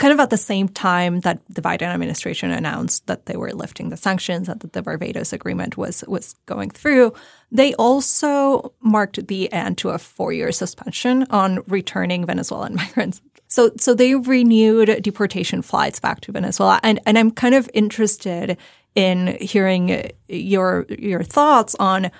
kind 0.00 0.14
of 0.14 0.18
at 0.20 0.30
the 0.30 0.36
same 0.38 0.66
time 0.66 1.20
that 1.20 1.40
the 1.50 1.60
Biden 1.60 1.82
administration 1.82 2.50
announced 2.50 3.06
that 3.06 3.26
they 3.26 3.36
were 3.36 3.52
lifting 3.52 3.90
the 3.90 3.98
sanctions 3.98 4.48
and 4.48 4.58
that 4.60 4.72
the 4.72 4.82
Barbados 4.82 5.32
Agreement 5.32 5.76
was 5.76 6.02
was 6.08 6.34
going 6.46 6.70
through, 6.70 7.12
they 7.52 7.74
also 7.74 8.72
marked 8.80 9.26
the 9.26 9.52
end 9.52 9.76
to 9.78 9.90
a 9.90 9.98
four-year 9.98 10.52
suspension 10.52 11.26
on 11.30 11.62
returning 11.68 12.24
Venezuelan 12.24 12.74
migrants. 12.82 13.20
So 13.48 13.72
so 13.76 13.92
they 13.92 14.14
renewed 14.14 15.02
deportation 15.02 15.60
flights 15.60 16.00
back 16.00 16.22
to 16.22 16.32
Venezuela. 16.32 16.80
And 16.82 16.98
and 17.04 17.18
I'm 17.18 17.30
kind 17.30 17.54
of 17.54 17.68
interested 17.74 18.56
in 18.94 19.38
hearing 19.40 20.10
your 20.28 20.86
your 20.88 21.22
thoughts 21.22 21.74
on 21.78 22.10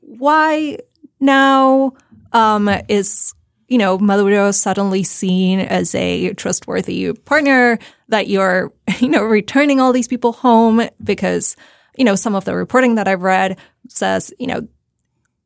why 0.00 0.78
now 1.20 1.92
um, 2.32 2.70
is 2.88 3.34
you 3.68 3.78
know 3.78 3.98
Maduro 3.98 4.50
suddenly 4.50 5.02
seen 5.02 5.60
as 5.60 5.94
a 5.94 6.32
trustworthy 6.34 7.12
partner 7.12 7.78
that 8.08 8.28
you're 8.28 8.72
you 8.98 9.08
know 9.08 9.22
returning 9.22 9.80
all 9.80 9.92
these 9.92 10.08
people 10.08 10.32
home 10.32 10.88
because 11.02 11.56
you 11.96 12.04
know 12.04 12.14
some 12.14 12.34
of 12.34 12.44
the 12.44 12.54
reporting 12.54 12.96
that 12.96 13.08
I've 13.08 13.22
read 13.22 13.58
says 13.88 14.32
you 14.38 14.46
know 14.46 14.68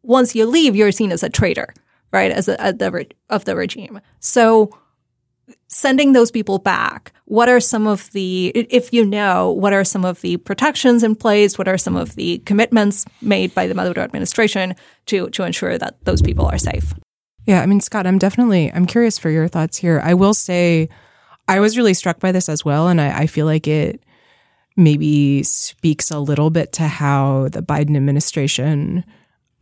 once 0.03 0.35
you 0.35 0.47
leave 0.47 0.75
you're 0.75 0.93
seen 0.93 1.13
as 1.13 1.23
a 1.23 1.31
traitor 1.31 1.73
right 2.13 2.31
as 2.31 2.49
a, 2.49 2.57
a 2.59 2.73
the, 2.73 3.07
of 3.31 3.45
the 3.45 3.57
regime. 3.57 4.01
So 4.21 4.71
sending 5.73 6.13
those 6.13 6.31
people 6.31 6.59
back, 6.59 7.13
what 7.25 7.49
are 7.49 7.61
some 7.61 7.87
of 7.87 8.11
the, 8.13 8.49
if 8.49 8.93
you 8.93 9.05
know, 9.05 9.51
what 9.53 9.73
are 9.73 9.85
some 9.85 10.05
of 10.05 10.21
the 10.21 10.37
protections 10.37 11.03
in 11.03 11.17
place? 11.17 11.57
What 11.57 11.67
are 11.67 11.79
some 11.79 11.97
of 11.97 12.15
the 12.15 12.39
commitments 12.41 13.07
made 13.23 13.55
by 13.55 13.67
the 13.67 13.75
Maduro 13.75 14.05
administration 14.05 14.75
to, 15.07 15.31
to 15.31 15.43
ensure 15.43 15.79
that 15.79 16.05
those 16.05 16.21
people 16.21 16.45
are 16.47 16.59
safe? 16.59 16.93
Yeah, 17.47 17.63
I 17.63 17.67
mean, 17.67 17.81
Scott, 17.81 18.07
I'm 18.07 18.19
definitely, 18.19 18.71
I'm 18.73 18.87
curious 18.87 19.19
for 19.19 19.31
your 19.31 19.49
thoughts 19.49 19.79
here. 19.79 20.01
I 20.05 20.15
will 20.15 20.35
say, 20.35 20.89
I 21.49 21.59
was 21.59 21.77
really 21.77 21.95
struck 21.95 22.21
by 22.21 22.33
this 22.33 22.49
as 22.49 22.65
well. 22.65 22.89
And 22.89 23.01
I, 23.01 23.21
I 23.21 23.27
feel 23.27 23.47
like 23.47 23.67
it 23.67 24.05
maybe 24.77 25.43
speaks 25.43 26.11
a 26.11 26.19
little 26.19 26.51
bit 26.51 26.73
to 26.75 26.83
how 26.85 27.49
the 27.49 27.63
Biden 27.63 27.97
administration 27.97 29.05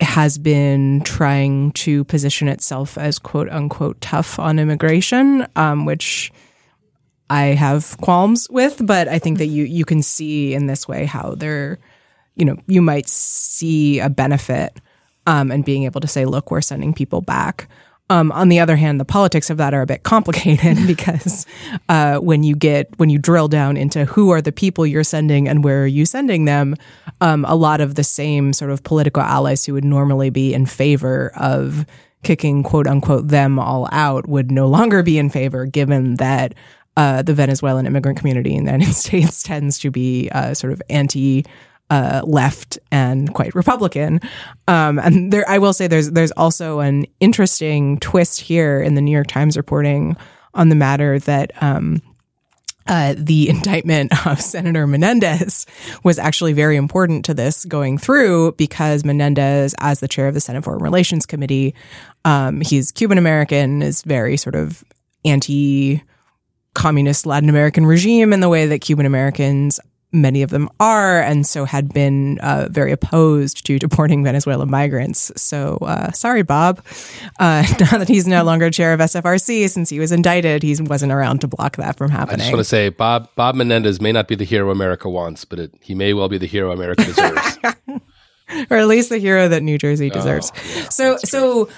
has 0.01 0.39
been 0.39 1.03
trying 1.03 1.73
to 1.73 2.05
position 2.05 2.49
itself 2.49 2.97
as 2.97 3.19
quote 3.19 3.49
unquote 3.49 4.01
tough 4.01 4.39
on 4.39 4.59
immigration, 4.59 5.47
um, 5.57 5.85
which 5.85 6.33
I 7.29 7.55
have 7.55 7.97
qualms 8.01 8.49
with, 8.51 8.85
but 8.85 9.07
I 9.09 9.19
think 9.19 9.39
that 9.39 9.47
you 9.47 9.65
you 9.65 9.85
can 9.85 10.03
see 10.03 10.55
in 10.55 10.67
this 10.67 10.89
way 10.89 11.05
how 11.05 11.35
they're, 11.37 11.79
you 12.35 12.45
know, 12.45 12.57
you 12.67 12.83
might 12.83 13.09
see 13.09 14.01
a 14.01 14.11
benefit 14.11 14.81
um, 15.27 15.51
and 15.51 15.65
being 15.65 15.85
able 15.85 16.01
to 16.01 16.09
say, 16.09 16.25
look, 16.25 16.51
we're 16.51 16.61
sending 16.61 16.93
people 16.93 17.21
back. 17.21 17.69
Um, 18.11 18.33
on 18.33 18.49
the 18.49 18.59
other 18.59 18.75
hand, 18.75 18.99
the 18.99 19.05
politics 19.05 19.51
of 19.51 19.57
that 19.59 19.73
are 19.73 19.83
a 19.83 19.87
bit 19.87 20.03
complicated 20.03 20.77
because 20.87 21.47
uh, 21.89 22.19
when 22.19 22.43
you 22.43 22.57
get 22.57 22.91
when 22.99 23.09
you 23.09 23.19
drill 23.19 23.47
down 23.47 23.77
into 23.77 24.05
who 24.05 24.31
are 24.31 24.43
the 24.43 24.53
people 24.53 24.85
you're 24.85 25.05
sending 25.05 25.49
and 25.49 25.63
where 25.63 25.85
are 25.85 25.87
you 25.87 26.05
sending 26.05 26.45
them, 26.45 26.75
um, 27.21 27.45
a 27.47 27.55
lot 27.55 27.81
of 27.81 27.95
the 27.95 28.05
same 28.05 28.53
sort 28.53 28.73
of 28.73 28.83
political 28.83 29.23
allies 29.23 29.65
who 29.65 29.73
would 29.75 29.85
normally 29.85 30.29
be 30.29 30.53
in 30.53 30.67
favor 30.67 31.33
of 31.37 31.87
kicking 32.25 32.65
quote 32.65 32.89
unquote 32.89 33.29
them 33.29 33.59
all 33.59 33.89
out 33.93 34.29
would 34.29 34.51
no 34.51 34.67
longer 34.67 35.05
be 35.05 35.17
in 35.17 35.31
favor, 35.31 35.65
given 35.65 36.17
that 36.17 36.53
uh, 36.97 37.23
the 37.23 37.33
Venezuelan 37.33 37.87
immigrant 37.87 38.19
community 38.19 38.57
in 38.57 38.65
the 38.65 38.73
United 38.73 38.93
States 39.07 39.43
tends 39.45 39.79
to 39.79 39.91
be 39.91 40.29
uh, 40.33 40.53
sort 40.53 40.73
of 40.73 40.83
anti 40.91 41.45
uh, 41.91 42.23
left 42.25 42.79
and 42.91 43.35
quite 43.35 43.55
Republican. 43.55 44.21
Um, 44.69 44.99
and 44.99 45.33
there, 45.33 45.49
I 45.49 45.59
will 45.59 45.73
say, 45.73 45.89
there's 45.89 46.11
there's 46.13 46.33
also 46.33 46.81
an 46.81 47.05
interesting 47.19 47.99
twist 47.99 48.41
here 48.41 48.81
in 48.81 48.95
the 48.95 49.01
New 49.01 49.11
York 49.11 49.27
Times 49.27 49.57
reporting 49.57 50.17
on 50.55 50.69
the 50.69 50.77
matter 50.77 51.19
that. 51.21 51.53
Um, 51.63 52.03
uh, 52.87 53.15
the 53.17 53.49
indictment 53.51 54.27
of 54.27 54.41
Senator 54.41 54.85
Menendez 54.87 55.67
was 56.03 56.19
actually 56.19 56.55
very 56.55 56.77
important 56.77 57.25
to 57.27 57.35
this 57.35 57.65
going 57.67 57.99
through 57.99 58.53
because 58.53 59.05
Menendez, 59.05 59.75
as 59.79 60.01
the 60.01 60.09
chair 60.09 60.27
of 60.27 60.35
the 60.35 60.41
Senate 60.41 60.65
Foreign 60.65 60.83
Relations 60.83 61.25
Committee, 61.25 61.75
um, 62.25 62.63
he's 62.63 62.91
Cuban 62.91 63.19
American, 63.19 63.83
is 63.83 64.03
very 64.03 64.37
sort 64.37 64.57
of 64.57 64.83
anti 65.25 66.03
communist 66.75 67.27
Latin 67.27 67.49
American 67.49 67.87
regime 67.87 68.33
in 68.33 68.41
the 68.41 68.49
way 68.49 68.67
that 68.67 68.81
Cuban 68.81 69.07
Americans 69.07 69.79
many 70.13 70.43
of 70.43 70.51
them 70.51 70.69
are, 70.79 71.21
and 71.21 71.47
so 71.47 71.65
had 71.65 71.93
been 71.93 72.39
uh, 72.41 72.69
very 72.71 72.93
opposed 72.93 73.65
to 73.67 73.79
deporting 73.79 74.25
Venezuelan 74.25 74.71
migrants. 74.71 75.33
So 75.37 75.79
uh, 75.83 76.11
sorry, 76.13 76.43
Bob. 76.43 76.85
Uh, 77.39 77.65
now 77.81 77.99
that 77.99 78.09
he's 78.09 78.27
no 78.27 78.45
longer 78.45 78.71
chair 78.71 78.93
of 78.93 79.01
SFRC, 79.01 79.69
since 79.69 79.91
he 79.91 79.99
was 79.99 80.13
indicted, 80.13 80.63
he 80.63 80.77
wasn't 80.81 81.13
around 81.13 81.41
to 81.41 81.49
block 81.49 81.77
that 81.77 81.97
from 81.97 82.11
happening. 82.11 82.41
I 82.41 82.45
just 82.45 82.53
want 82.53 82.61
to 82.61 82.65
say, 82.65 82.89
Bob 82.89 83.29
Bob 83.37 83.55
Menendez 83.55 84.01
may 84.01 84.13
not 84.13 84.29
be 84.29 84.35
the 84.35 84.45
hero 84.45 84.71
America 84.71 85.09
wants, 85.09 85.45
but 85.45 85.59
it, 85.59 85.75
he 85.81 85.95
may 85.95 86.15
well 86.15 86.29
be 86.29 86.39
the 86.39 86.47
hero 86.47 86.73
America 86.73 87.05
deserves. 87.05 87.59
or 88.71 88.77
at 88.77 88.87
least 88.87 89.11
the 89.11 89.19
hero 89.19 89.49
that 89.49 89.63
New 89.63 89.79
Jersey 89.79 90.11
deserves. 90.11 90.53
so, 90.93 91.17
so 91.19 91.69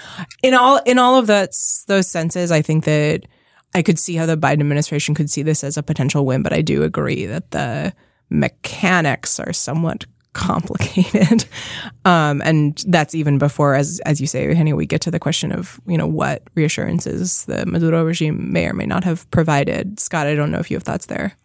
in 0.41 0.53
all 0.53 0.77
in 0.85 0.97
all 0.97 1.17
of 1.17 1.27
those 1.27 1.83
those 1.87 2.09
senses, 2.09 2.51
I 2.51 2.61
think 2.61 2.85
that 2.85 3.23
I 3.75 3.81
could 3.81 3.99
see 3.99 4.15
how 4.15 4.25
the 4.25 4.37
Biden 4.37 4.59
administration 4.59 5.15
could 5.15 5.29
see 5.29 5.41
this 5.41 5.63
as 5.63 5.77
a 5.77 5.83
potential 5.83 6.25
win, 6.25 6.43
but 6.43 6.53
I 6.53 6.61
do 6.61 6.83
agree 6.83 7.25
that 7.25 7.51
the 7.51 7.93
mechanics 8.33 9.39
are 9.39 9.53
somewhat 9.53 10.05
complicated, 10.33 11.45
um, 12.05 12.41
and 12.43 12.83
that's 12.87 13.13
even 13.13 13.37
before, 13.37 13.75
as 13.75 14.01
as 14.05 14.19
you 14.19 14.25
say, 14.25 14.53
Henny, 14.53 14.73
we 14.73 14.87
get 14.87 14.99
to 15.01 15.11
the 15.11 15.19
question 15.19 15.51
of 15.51 15.79
you 15.85 15.97
know 15.97 16.07
what 16.07 16.41
reassurances 16.55 17.45
the 17.45 17.65
Maduro 17.65 18.03
regime 18.03 18.51
may 18.51 18.67
or 18.67 18.73
may 18.73 18.85
not 18.85 19.03
have 19.03 19.29
provided. 19.31 19.99
Scott, 19.99 20.25
I 20.25 20.35
don't 20.35 20.51
know 20.51 20.59
if 20.59 20.71
you 20.71 20.75
have 20.75 20.83
thoughts 20.83 21.05
there. 21.05 21.37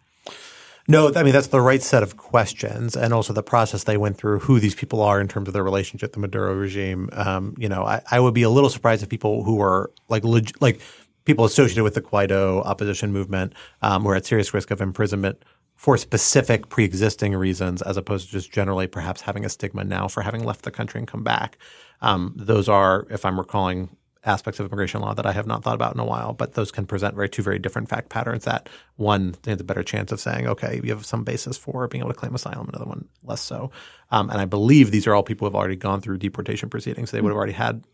No, 0.87 1.13
I 1.15 1.21
mean 1.21 1.33
that's 1.33 1.47
the 1.47 1.61
right 1.61 1.83
set 1.83 2.01
of 2.01 2.17
questions, 2.17 2.97
and 2.97 3.13
also 3.13 3.31
the 3.31 3.43
process 3.43 3.83
they 3.83 3.95
went 3.95 4.17
through, 4.17 4.39
who 4.39 4.59
these 4.59 4.73
people 4.73 5.03
are 5.03 5.21
in 5.21 5.27
terms 5.27 5.47
of 5.47 5.53
their 5.53 5.63
relationship 5.63 6.13
to 6.13 6.19
the 6.19 6.21
Maduro 6.21 6.55
regime. 6.55 7.11
Um, 7.13 7.53
you 7.59 7.69
know, 7.69 7.83
I, 7.85 8.01
I, 8.09 8.19
would 8.19 8.33
be 8.33 8.41
a 8.41 8.49
little 8.49 8.71
surprised 8.71 9.03
if 9.03 9.09
people 9.09 9.43
who 9.43 9.61
are 9.61 9.91
like 10.07 10.23
leg- 10.23 10.57
like 10.61 10.81
people 11.25 11.45
associated 11.45 11.83
with 11.83 11.93
the 11.93 12.01
Guaido 12.01 12.65
opposition 12.65 13.13
movement 13.13 13.53
um, 13.83 14.03
were 14.03 14.15
at 14.15 14.25
serious 14.25 14.51
risk 14.51 14.71
of 14.71 14.81
imprisonment 14.81 15.45
for 15.79 15.97
specific 15.97 16.67
pre-existing 16.67 17.33
reasons, 17.33 17.81
as 17.81 17.95
opposed 17.95 18.25
to 18.25 18.33
just 18.33 18.51
generally 18.51 18.85
perhaps 18.85 19.21
having 19.21 19.45
a 19.45 19.49
stigma 19.49 19.81
now 19.81 20.09
for 20.09 20.19
having 20.19 20.43
left 20.43 20.63
the 20.63 20.71
country 20.71 20.99
and 20.99 21.07
come 21.07 21.23
back. 21.23 21.57
Um, 22.01 22.33
those 22.35 22.67
are, 22.67 23.07
if 23.09 23.23
I'm 23.23 23.39
recalling 23.39 23.95
aspects 24.25 24.59
of 24.59 24.65
immigration 24.65 24.99
law 24.99 25.13
that 25.13 25.25
I 25.25 25.31
have 25.31 25.47
not 25.47 25.63
thought 25.63 25.75
about 25.75 25.93
in 25.93 26.01
a 26.01 26.05
while, 26.05 26.33
but 26.33 26.55
those 26.55 26.69
can 26.69 26.85
present 26.85 27.15
very 27.15 27.29
two 27.29 27.43
very 27.43 27.59
different 27.59 27.87
fact 27.87 28.09
patterns 28.09 28.43
that 28.43 28.67
one 28.97 29.35
has 29.45 29.61
a 29.61 29.63
better 29.63 29.81
chance 29.81 30.11
of 30.11 30.19
saying, 30.19 30.49
okay, 30.49 30.81
you 30.83 30.89
have 30.89 31.05
some 31.05 31.23
basis 31.23 31.57
for 31.57 31.87
being 31.87 32.01
able 32.01 32.11
to 32.11 32.19
claim 32.19 32.35
asylum, 32.35 32.67
another 32.67 32.83
one 32.83 33.07
less 33.23 33.39
so. 33.39 33.71
Um, 34.11 34.29
and 34.29 34.41
I 34.41 34.43
believe 34.43 34.91
these 34.91 35.07
are 35.07 35.15
all 35.15 35.23
people 35.23 35.47
who 35.47 35.53
have 35.53 35.59
already 35.59 35.77
gone 35.77 36.01
through 36.01 36.17
deportation 36.17 36.69
proceedings. 36.69 37.09
So 37.09 37.15
they 37.15 37.21
would 37.21 37.29
have 37.29 37.37
already 37.37 37.53
had 37.53 37.85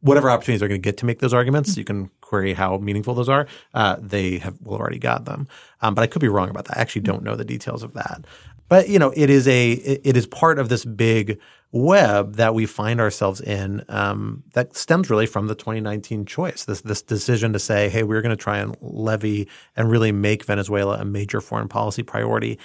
whatever 0.00 0.30
opportunities 0.30 0.60
they're 0.60 0.68
going 0.68 0.80
to 0.80 0.84
get 0.84 0.96
to 0.98 1.06
make 1.06 1.18
those 1.18 1.34
arguments. 1.34 1.76
You 1.76 1.84
can 1.84 2.10
query 2.20 2.54
how 2.54 2.78
meaningful 2.78 3.14
those 3.14 3.28
are. 3.28 3.46
Uh, 3.74 3.96
they 4.00 4.38
have 4.38 4.56
will 4.62 4.76
already 4.76 4.98
got 4.98 5.24
them. 5.24 5.48
Um, 5.82 5.94
but 5.94 6.02
I 6.02 6.06
could 6.06 6.20
be 6.20 6.28
wrong 6.28 6.50
about 6.50 6.66
that. 6.66 6.78
I 6.78 6.80
actually 6.80 7.02
don't 7.02 7.22
know 7.22 7.36
the 7.36 7.44
details 7.44 7.82
of 7.82 7.94
that. 7.94 8.24
But 8.68 8.88
you 8.88 8.98
know, 8.98 9.12
it 9.16 9.30
is 9.30 9.48
a 9.48 9.72
it 9.72 10.16
is 10.16 10.26
part 10.26 10.58
of 10.58 10.68
this 10.68 10.84
big 10.84 11.38
web 11.72 12.36
that 12.36 12.54
we 12.54 12.64
find 12.66 13.00
ourselves 13.00 13.40
in 13.40 13.84
um, 13.88 14.42
that 14.54 14.74
stems 14.76 15.10
really 15.10 15.26
from 15.26 15.46
the 15.48 15.54
2019 15.54 16.26
choice. 16.26 16.64
This 16.64 16.82
this 16.82 17.02
decision 17.02 17.52
to 17.52 17.58
say, 17.58 17.88
hey, 17.88 18.02
we're 18.02 18.22
going 18.22 18.36
to 18.36 18.42
try 18.42 18.58
and 18.58 18.76
levy 18.80 19.48
and 19.76 19.90
really 19.90 20.12
make 20.12 20.44
Venezuela 20.44 20.98
a 20.98 21.04
major 21.04 21.40
foreign 21.40 21.68
policy 21.68 22.02
priority. 22.02 22.58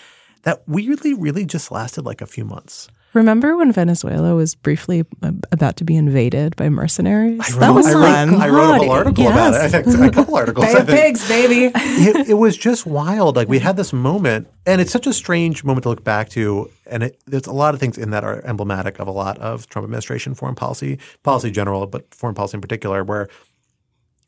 That 0.43 0.67
weirdly, 0.67 1.13
really 1.13 1.45
just 1.45 1.71
lasted 1.71 2.05
like 2.05 2.21
a 2.21 2.25
few 2.25 2.43
months. 2.43 2.89
Remember 3.13 3.55
when 3.55 3.71
Venezuela 3.71 4.35
was 4.35 4.55
briefly 4.55 5.05
uh, 5.21 5.31
about 5.51 5.77
to 5.77 5.83
be 5.83 5.95
invaded 5.95 6.55
by 6.55 6.69
mercenaries? 6.69 7.39
I 7.41 7.51
wrote, 7.53 7.59
that 7.59 7.69
was 7.69 7.87
I 7.87 7.91
fun. 7.93 8.31
wrote, 8.31 8.41
I 8.41 8.49
wrote 8.49 8.61
a 8.61 8.77
whole 8.77 8.87
God, 8.87 8.97
article 8.97 9.27
about 9.27 9.53
it. 9.53 9.75
I 9.75 10.05
a 10.07 10.11
couple 10.11 10.35
articles. 10.35 10.65
Bay 10.65 10.79
of 10.79 10.87
pigs, 10.87 11.27
baby. 11.27 11.71
it, 11.75 12.29
it 12.29 12.33
was 12.33 12.57
just 12.57 12.87
wild. 12.87 13.35
Like 13.35 13.47
we 13.47 13.59
had 13.59 13.77
this 13.77 13.93
moment, 13.93 14.47
and 14.65 14.81
it's 14.81 14.91
such 14.91 15.05
a 15.05 15.13
strange 15.13 15.63
moment 15.63 15.83
to 15.83 15.89
look 15.89 16.03
back 16.03 16.29
to. 16.29 16.71
And 16.87 17.03
it, 17.03 17.19
there's 17.27 17.45
a 17.45 17.53
lot 17.53 17.73
of 17.73 17.79
things 17.79 17.97
in 17.97 18.09
that 18.09 18.23
are 18.23 18.43
emblematic 18.45 18.99
of 18.99 19.07
a 19.07 19.11
lot 19.11 19.37
of 19.37 19.69
Trump 19.69 19.85
administration 19.85 20.33
foreign 20.33 20.55
policy, 20.55 20.97
policy 21.21 21.51
general, 21.51 21.85
but 21.85 22.13
foreign 22.13 22.35
policy 22.35 22.57
in 22.57 22.61
particular, 22.61 23.03
where 23.03 23.29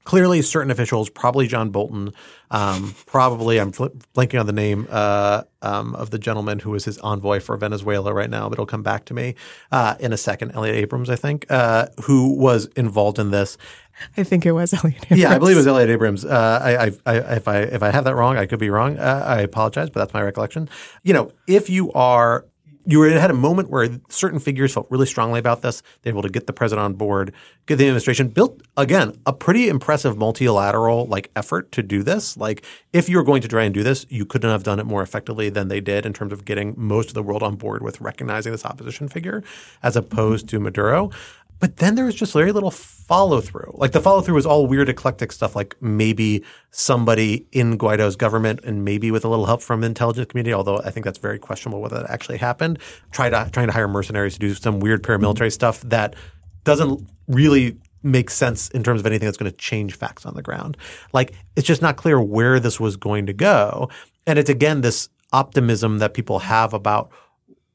clearly 0.06 0.41
certain 0.41 0.72
officials, 0.72 1.10
probably 1.10 1.47
John 1.47 1.72
Bolton, 1.72 2.14
um, 2.51 2.95
probably 3.06 3.60
I'm 3.60 3.72
fl- 3.72 3.88
blanking 4.14 4.39
on 4.39 4.45
the 4.45 4.53
name 4.53 4.88
uh, 4.89 5.43
um, 5.62 5.95
of 5.95 6.12
the 6.12 6.20
gentleman 6.20 6.60
who 6.60 6.72
was 6.72 6.86
his 6.86 6.97
envoy 6.99 7.39
for 7.39 7.58
Venezuela 7.58 8.14
right 8.14 8.30
now, 8.30 8.47
but 8.47 8.53
it'll 8.53 8.66
come 8.66 8.84
back 8.84 9.06
to 9.06 9.14
me 9.14 9.36
uh, 9.72 9.95
in 9.99 10.14
a 10.14 10.18
second. 10.18 10.51
Elliot 10.53 10.76
Abrams, 10.76 11.10
I 11.10 11.16
think, 11.16 11.45
uh, 11.49 11.88
who 12.03 12.36
was 12.38 12.68
involved 12.78 13.20
in 13.20 13.32
this. 13.32 13.58
I 14.16 14.24
think 14.24 14.45
it 14.45 14.51
was 14.51 14.74
Elliot. 14.74 15.06
Yeah, 15.10 15.34
I 15.34 15.39
believe 15.39 15.56
it 15.56 15.60
was 15.60 15.68
Elliot 15.68 15.89
Abrams. 15.89 16.24
Uh, 16.24 16.60
I, 16.62 16.86
I, 16.86 16.91
I, 17.06 17.36
if 17.36 17.47
I 17.47 17.58
if 17.60 17.82
I 17.82 17.91
have 17.91 18.03
that 18.03 18.16
wrong, 18.16 18.38
I 18.38 18.45
could 18.45 18.60
be 18.60 18.70
wrong. 18.70 18.97
Uh, 18.97 19.24
I 19.26 19.41
apologize, 19.41 19.89
but 19.89 20.01
that's 20.01 20.14
my 20.14 20.22
recollection. 20.22 20.70
You 21.03 21.14
know, 21.14 21.32
if 21.47 21.70
you 21.70 21.91
are 21.93 22.45
you 22.86 22.99
were 22.99 23.09
had 23.09 23.31
a 23.31 23.36
moment 23.36 23.69
where 23.69 23.89
certain 24.09 24.39
figures 24.39 24.73
felt 24.73 24.88
really 24.89 25.05
strongly 25.05 25.39
about 25.39 25.61
this. 25.61 25.81
They 26.01 26.11
were 26.11 26.15
able 26.15 26.21
to 26.23 26.29
get 26.29 26.47
the 26.47 26.53
president 26.53 26.86
on 26.86 26.93
board, 26.93 27.33
get 27.65 27.77
the 27.77 27.86
administration 27.86 28.27
built 28.27 28.61
again 28.77 29.19
a 29.25 29.33
pretty 29.33 29.69
impressive 29.69 30.17
multilateral 30.17 31.05
like 31.07 31.31
effort 31.36 31.71
to 31.73 31.83
do 31.83 32.03
this. 32.03 32.38
Like 32.38 32.63
if 32.93 33.09
you 33.09 33.17
were 33.17 33.23
going 33.23 33.41
to 33.41 33.47
try 33.47 33.63
and 33.63 33.73
do 33.73 33.83
this, 33.83 34.05
you 34.09 34.25
couldn't 34.25 34.49
have 34.49 34.63
done 34.63 34.79
it 34.79 34.86
more 34.86 35.01
effectively 35.01 35.49
than 35.49 35.67
they 35.67 35.81
did 35.81 36.05
in 36.05 36.13
terms 36.13 36.31
of 36.31 36.45
getting 36.45 36.73
most 36.77 37.09
of 37.09 37.13
the 37.13 37.23
world 37.23 37.43
on 37.43 37.55
board 37.55 37.81
with 37.81 38.01
recognizing 38.01 38.51
this 38.51 38.65
opposition 38.65 39.07
figure 39.07 39.43
as 39.81 39.95
opposed 39.95 40.47
to 40.49 40.59
Maduro. 40.59 41.09
But 41.60 41.78
then 41.78 41.95
there 41.95 42.06
was 42.06 42.16
just 42.16 42.34
very 42.34 42.51
little 42.51 42.72
follow 42.72 43.39
through. 43.39 43.72
Like 43.76 43.91
the 43.91 44.01
follow 44.01 44.22
through 44.22 44.36
was 44.36 44.45
all 44.45 44.68
weird, 44.68 44.89
eclectic 44.89 45.32
stuff. 45.32 45.56
Like 45.56 45.76
maybe 45.82 46.43
somebody 46.72 47.47
in 47.51 47.78
Guaido's 47.78 48.16
government, 48.16 48.60
and 48.64 48.84
maybe 48.84 49.12
with 49.12 49.24
a 49.24 49.30
little 49.30 49.45
help 49.45 49.62
from 49.62 49.82
the 49.82 49.88
intelligence 49.88 50.28
community, 50.28 50.53
although 50.53 50.80
I 50.80 50.91
think 50.91 51.06
that's 51.06 51.20
very 51.20 51.39
questionable 51.39 51.82
whether 51.82 51.99
that 51.99 52.10
actually 52.10 52.38
happened. 52.38 52.80
Try 53.12 53.30
to 53.30 53.49
trying 53.51 53.68
to 53.68 53.74
hire 53.74 53.88
mercenaries 53.88 54.34
to 54.34 54.39
do 54.39 54.53
some 54.53 54.80
weird 54.80 55.03
paramilitary 55.03 55.47
mm-hmm. 55.47 55.49
stuff 55.49 55.82
that 55.82 56.16
doesn't 56.64 57.08
really 57.28 57.78
make 58.03 58.30
sense 58.30 58.70
in 58.70 58.84
terms 58.84 58.99
of 58.99 59.06
anything 59.06 59.26
that's 59.26 59.38
going 59.38 59.51
to 59.51 59.58
change 59.58 59.95
facts 59.95 60.26
on 60.26 60.36
the 60.36 60.41
ground. 60.41 60.78
Like 61.14 61.34
it's 61.56 61.68
just 61.68 61.82
not 61.82 61.95
clear 61.95 62.22
where 62.22 62.60
this 62.60 62.80
was 62.80 62.97
going 62.97 63.28
to 63.28 63.34
go, 63.34 63.89
and 64.28 64.38
it's 64.38 64.49
again 64.49 64.82
this 64.82 65.10
optimism 65.32 65.99
that 65.99 66.14
people 66.14 66.39
have 66.39 66.74
about 66.74 67.12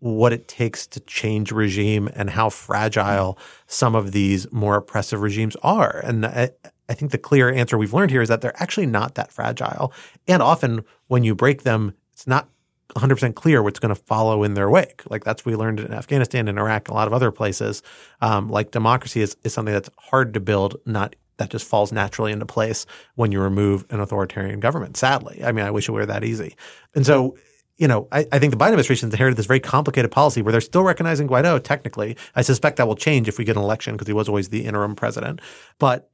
what 0.01 0.33
it 0.33 0.49
takes 0.49 0.87
to 0.89 1.01
change 1.01 1.53
regime 1.53 2.09
and 2.15 2.31
how 2.31 2.49
fragile 2.49 3.39
some 3.67 3.95
of 3.95 4.13
these 4.13 4.51
more 4.51 4.77
oppressive 4.77 5.21
regimes 5.21 5.57
are. 5.63 6.01
And 6.05 6.27
I, 6.27 6.51
I 6.89 6.95
think 6.95 7.13
the 7.13 7.19
clear 7.19 7.53
answer 7.53 7.79
we've 7.79 7.95
learned 7.95 8.11
here 8.11 8.23
is 8.23 8.29
that 8.29 8.41
they're 8.41 8.61
actually 8.61 8.87
not 8.87 9.15
that 9.15 9.31
fragile. 9.31 9.93
And 10.27 10.43
often 10.43 10.85
when 11.07 11.23
you 11.23 11.35
break 11.35 11.63
them, 11.63 11.95
it's 12.13 12.27
not 12.27 12.49
100% 12.97 13.35
clear 13.35 13.63
what's 13.63 13.79
going 13.79 13.95
to 13.95 14.03
follow 14.03 14.43
in 14.43 14.55
their 14.55 14.69
wake. 14.69 15.03
Like 15.09 15.23
that's 15.23 15.45
what 15.45 15.53
we 15.53 15.57
learned 15.57 15.81
in 15.81 15.93
Afghanistan 15.93 16.49
and 16.49 16.59
Iraq, 16.59 16.89
and 16.89 16.95
a 16.95 16.95
lot 16.95 17.07
of 17.07 17.15
other 17.15 17.31
places. 17.31 17.83
Um, 18.21 18.49
like 18.49 18.71
democracy 18.73 19.21
is, 19.21 19.37
is 19.45 19.53
something 19.53 19.73
that's 19.73 19.91
hard 19.99 20.35
to 20.35 20.41
build, 20.41 20.77
not 20.87 21.15
that 21.37 21.51
just 21.51 21.67
falls 21.67 21.91
naturally 21.91 22.33
into 22.33 22.45
place 22.45 22.85
when 23.15 23.33
you 23.33 23.41
remove 23.41 23.87
an 23.91 24.01
authoritarian 24.01 24.61
government. 24.61 24.97
Sadly, 24.97 25.43
I 25.43 25.53
mean, 25.53 25.65
I 25.65 25.71
wish 25.71 25.89
it 25.89 25.93
were 25.93 26.05
that 26.05 26.23
easy. 26.23 26.55
And 26.95 27.07
so 27.07 27.37
you 27.81 27.89
know, 27.89 28.07
I, 28.13 28.27
I, 28.31 28.39
think 28.39 28.53
the 28.53 28.59
Biden 28.59 28.69
administration 28.69 29.09
has 29.09 29.15
inherited 29.15 29.39
this 29.39 29.47
very 29.47 29.59
complicated 29.59 30.11
policy 30.11 30.43
where 30.43 30.53
they're 30.53 30.61
still 30.61 30.83
recognizing 30.83 31.27
Guaido 31.27 31.61
technically. 31.65 32.15
I 32.37 32.43
suspect 32.43 32.77
that 32.77 32.87
will 32.87 32.95
change 32.95 33.27
if 33.27 33.39
we 33.39 33.45
get 33.45 33.57
an 33.57 33.63
election 33.63 33.95
because 33.95 34.07
he 34.07 34.13
was 34.13 34.29
always 34.29 34.51
the 34.51 34.67
interim 34.67 34.95
president. 34.95 35.41
But, 35.79 36.11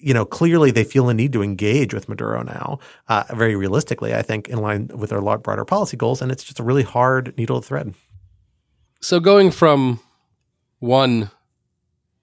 you 0.00 0.14
know, 0.14 0.24
clearly 0.24 0.70
they 0.70 0.84
feel 0.84 1.10
a 1.10 1.14
need 1.14 1.34
to 1.34 1.42
engage 1.42 1.92
with 1.92 2.08
Maduro 2.08 2.42
now, 2.42 2.78
uh, 3.06 3.24
very 3.34 3.54
realistically, 3.54 4.14
I 4.14 4.22
think, 4.22 4.48
in 4.48 4.60
line 4.60 4.88
with 4.88 5.10
their 5.10 5.20
broader 5.20 5.66
policy 5.66 5.98
goals. 5.98 6.22
And 6.22 6.32
it's 6.32 6.42
just 6.42 6.58
a 6.58 6.62
really 6.62 6.84
hard 6.84 7.36
needle 7.36 7.60
to 7.60 7.66
thread. 7.66 7.94
So 9.02 9.20
going 9.20 9.50
from 9.50 10.00
one 10.78 11.30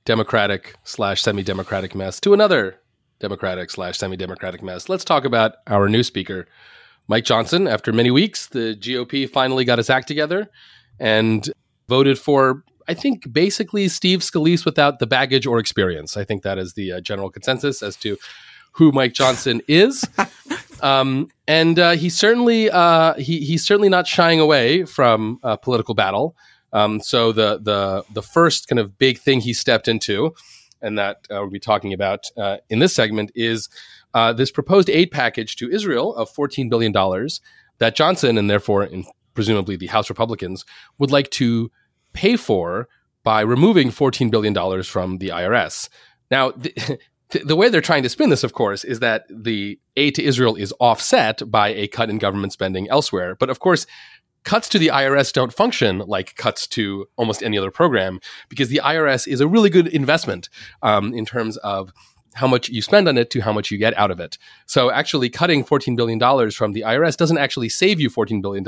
democratic 0.06 0.76
slash 0.84 1.22
semi 1.22 1.44
democratic 1.44 1.94
mess 1.94 2.20
to 2.22 2.34
another 2.34 2.80
democratic 3.20 3.70
slash 3.70 4.00
semi 4.00 4.18
democratic 4.18 4.64
mess, 4.64 4.90
let's 4.90 5.06
talk 5.06 5.24
about 5.24 5.58
our 5.68 5.88
new 5.88 6.02
speaker. 6.02 6.48
Mike 7.08 7.26
Johnson, 7.26 7.68
after 7.68 7.94
many 7.94 8.12
weeks, 8.12 8.48
the 8.48 8.76
GOP 8.80 9.30
finally 9.30 9.66
got 9.66 9.80
its 9.80 9.90
act 9.90 10.08
together 10.08 10.50
and 11.00 11.52
voted 11.88 12.18
for, 12.18 12.64
I 12.88 12.94
think, 12.94 13.32
basically 13.32 13.88
Steve 13.88 14.20
Scalise 14.20 14.66
without 14.66 15.00
the 15.00 15.08
baggage 15.08 15.46
or 15.46 15.60
experience. 15.60 16.18
I 16.18 16.24
think 16.24 16.44
that 16.44 16.58
is 16.58 16.74
the 16.74 16.94
uh, 16.94 17.02
general 17.02 17.30
consensus 17.30 17.84
as 17.84 17.96
to 17.98 18.18
who 18.72 18.92
Mike 18.92 19.14
Johnson 19.14 19.62
is. 19.68 20.08
um, 20.82 21.30
and 21.48 21.80
uh, 21.80 21.92
he 21.92 22.10
certainly 22.10 22.70
uh, 22.70 23.14
he, 23.16 23.40
he's 23.40 23.66
certainly 23.66 23.90
not 23.90 24.08
shying 24.08 24.40
away 24.40 24.86
from 24.86 25.40
uh, 25.44 25.56
political 25.58 25.94
battle. 25.94 26.36
Um, 26.74 27.00
so 27.00 27.32
the 27.32 27.60
the 27.62 28.04
the 28.14 28.22
first 28.22 28.68
kind 28.68 28.80
of 28.80 28.98
big 28.98 29.18
thing 29.18 29.40
he 29.40 29.54
stepped 29.54 29.88
into, 29.88 30.34
and 30.82 30.98
that 30.98 31.18
uh, 31.32 31.36
we'll 31.40 31.50
be 31.50 31.60
talking 31.60 31.94
about 31.94 32.26
uh, 32.36 32.58
in 32.70 32.80
this 32.80 32.94
segment 32.94 33.32
is 33.34 33.70
uh, 34.16 34.34
this 34.34 34.50
proposed 34.50 34.90
aid 34.90 35.12
package 35.12 35.58
to 35.58 35.70
Israel 35.70 36.16
of 36.16 36.34
$14 36.34 36.70
billion 36.70 36.94
that 37.78 37.96
Johnson 37.96 38.38
and 38.38 38.50
therefore 38.50 38.88
presumably 39.34 39.76
the 39.76 39.88
House 39.88 40.10
Republicans 40.10 40.66
would 40.98 41.12
like 41.12 41.30
to 41.32 41.70
pay 42.14 42.38
for 42.38 42.88
by 43.24 43.42
removing 43.42 43.90
$14 43.90 44.32
billion 44.32 44.84
from 44.84 45.18
the 45.18 45.30
IRS. 45.30 45.90
Now, 46.32 46.52
th- 46.52 46.76
th- 47.30 47.46
the 47.46 47.56
way 47.56 47.68
they're 47.68 47.82
trying 47.82 48.04
to 48.04 48.10
spin 48.10 48.30
this, 48.30 48.44
of 48.46 48.54
course, 48.54 48.84
is 48.86 49.02
that 49.02 49.26
the 49.30 49.78
aid 49.98 50.16
to 50.16 50.24
Israel 50.24 50.56
is 50.56 50.74
offset 50.80 51.42
by 51.52 51.70
a 51.70 51.88
cut 51.88 52.10
in 52.10 52.18
government 52.18 52.54
spending 52.54 52.90
elsewhere. 52.90 53.36
But 53.36 53.50
of 53.50 53.60
course, 53.60 53.86
cuts 54.46 54.70
to 54.70 54.80
the 54.80 54.88
IRS 54.88 55.34
don't 55.34 55.52
function 55.52 56.00
like 56.00 56.36
cuts 56.36 56.68
to 56.68 57.08
almost 57.18 57.44
any 57.44 57.58
other 57.58 57.72
program 57.72 58.20
because 58.48 58.70
the 58.70 58.80
IRS 58.82 59.28
is 59.28 59.42
a 59.42 59.48
really 59.48 59.70
good 59.70 59.88
investment 59.88 60.50
um, 60.84 61.14
in 61.14 61.26
terms 61.26 61.58
of 61.58 61.92
how 62.36 62.48
much 62.48 62.68
you 62.70 62.82
spend 62.82 63.08
on 63.08 63.18
it 63.18 63.30
to 63.32 63.40
how 63.40 63.54
much 63.54 63.72
you 63.72 63.78
get 63.78 63.98
out 63.98 64.12
of 64.12 64.20
it. 64.20 64.38
So 64.66 64.92
actually 64.92 65.30
cutting 65.30 65.64
$14 65.64 65.96
billion 65.96 66.20
from 66.52 66.74
the 66.74 66.82
IRS 66.82 67.16
doesn't 67.16 67.38
actually 67.38 67.70
save 67.70 68.00
you 68.00 68.10
$14 68.10 68.42
billion. 68.42 68.66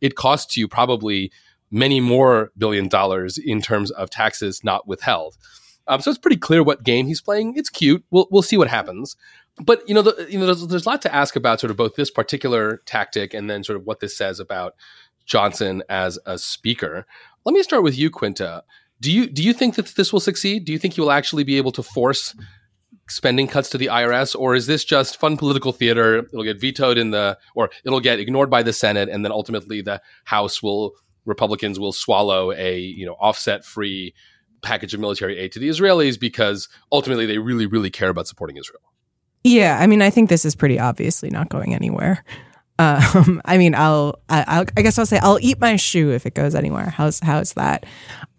It 0.00 0.16
costs 0.16 0.56
you 0.56 0.66
probably 0.66 1.30
many 1.70 2.00
more 2.00 2.50
billion 2.56 2.88
dollars 2.88 3.36
in 3.36 3.60
terms 3.60 3.90
of 3.90 4.08
taxes 4.08 4.64
not 4.64 4.88
withheld. 4.88 5.36
Um, 5.86 6.00
so 6.00 6.10
it's 6.10 6.18
pretty 6.18 6.38
clear 6.38 6.62
what 6.62 6.82
game 6.82 7.06
he's 7.06 7.20
playing. 7.20 7.54
It's 7.56 7.68
cute. 7.68 8.02
We'll, 8.10 8.26
we'll 8.30 8.42
see 8.42 8.56
what 8.56 8.68
happens. 8.68 9.16
But 9.62 9.86
you 9.86 9.94
know, 9.94 10.02
the, 10.02 10.26
you 10.30 10.38
know, 10.38 10.46
there's, 10.46 10.66
there's 10.66 10.86
a 10.86 10.88
lot 10.88 11.02
to 11.02 11.14
ask 11.14 11.36
about 11.36 11.60
sort 11.60 11.70
of 11.70 11.76
both 11.76 11.96
this 11.96 12.10
particular 12.10 12.80
tactic 12.86 13.34
and 13.34 13.50
then 13.50 13.62
sort 13.64 13.76
of 13.76 13.84
what 13.84 14.00
this 14.00 14.16
says 14.16 14.40
about 14.40 14.74
Johnson 15.26 15.82
as 15.90 16.18
a 16.24 16.38
speaker. 16.38 17.06
Let 17.44 17.52
me 17.52 17.62
start 17.62 17.82
with 17.82 17.98
you, 17.98 18.10
Quinta. 18.10 18.64
Do 19.00 19.12
you 19.12 19.26
do 19.26 19.42
you 19.42 19.52
think 19.52 19.74
that 19.74 19.86
this 19.96 20.12
will 20.12 20.20
succeed? 20.20 20.64
Do 20.64 20.72
you 20.72 20.78
think 20.78 20.94
he 20.94 21.00
will 21.02 21.10
actually 21.10 21.44
be 21.44 21.58
able 21.58 21.72
to 21.72 21.82
force 21.82 22.34
spending 23.08 23.46
cuts 23.46 23.70
to 23.70 23.78
the 23.78 23.86
IRS, 23.86 24.34
or 24.38 24.54
is 24.54 24.66
this 24.66 24.84
just 24.84 25.18
fun 25.18 25.36
political 25.36 25.72
theater? 25.72 26.18
It'll 26.18 26.44
get 26.44 26.60
vetoed 26.60 26.98
in 26.98 27.10
the, 27.10 27.38
or 27.54 27.70
it'll 27.84 28.00
get 28.00 28.18
ignored 28.20 28.50
by 28.50 28.62
the 28.62 28.72
Senate, 28.72 29.08
and 29.08 29.24
then 29.24 29.32
ultimately 29.32 29.82
the 29.82 30.00
House 30.24 30.62
will 30.62 30.92
Republicans 31.26 31.78
will 31.80 31.92
swallow 31.92 32.52
a 32.52 32.78
you 32.78 33.06
know 33.06 33.14
offset 33.14 33.64
free 33.64 34.14
package 34.62 34.94
of 34.94 35.00
military 35.00 35.38
aid 35.38 35.52
to 35.52 35.58
the 35.58 35.68
Israelis 35.68 36.18
because 36.18 36.68
ultimately 36.90 37.26
they 37.26 37.38
really 37.38 37.66
really 37.66 37.90
care 37.90 38.08
about 38.08 38.26
supporting 38.26 38.56
Israel. 38.56 38.80
Yeah, 39.42 39.78
I 39.78 39.86
mean, 39.86 40.00
I 40.00 40.08
think 40.08 40.30
this 40.30 40.46
is 40.46 40.54
pretty 40.54 40.78
obviously 40.78 41.28
not 41.28 41.50
going 41.50 41.74
anywhere. 41.74 42.24
Um, 42.78 43.40
I 43.44 43.56
mean, 43.58 43.74
I'll, 43.74 44.18
I, 44.28 44.44
I'll, 44.46 44.64
I 44.76 44.82
guess 44.82 44.98
I'll 44.98 45.06
say 45.06 45.18
I'll 45.22 45.38
eat 45.40 45.60
my 45.60 45.76
shoe 45.76 46.10
if 46.10 46.26
it 46.26 46.34
goes 46.34 46.54
anywhere. 46.54 46.90
How's, 46.90 47.20
how's 47.20 47.52
that? 47.52 47.86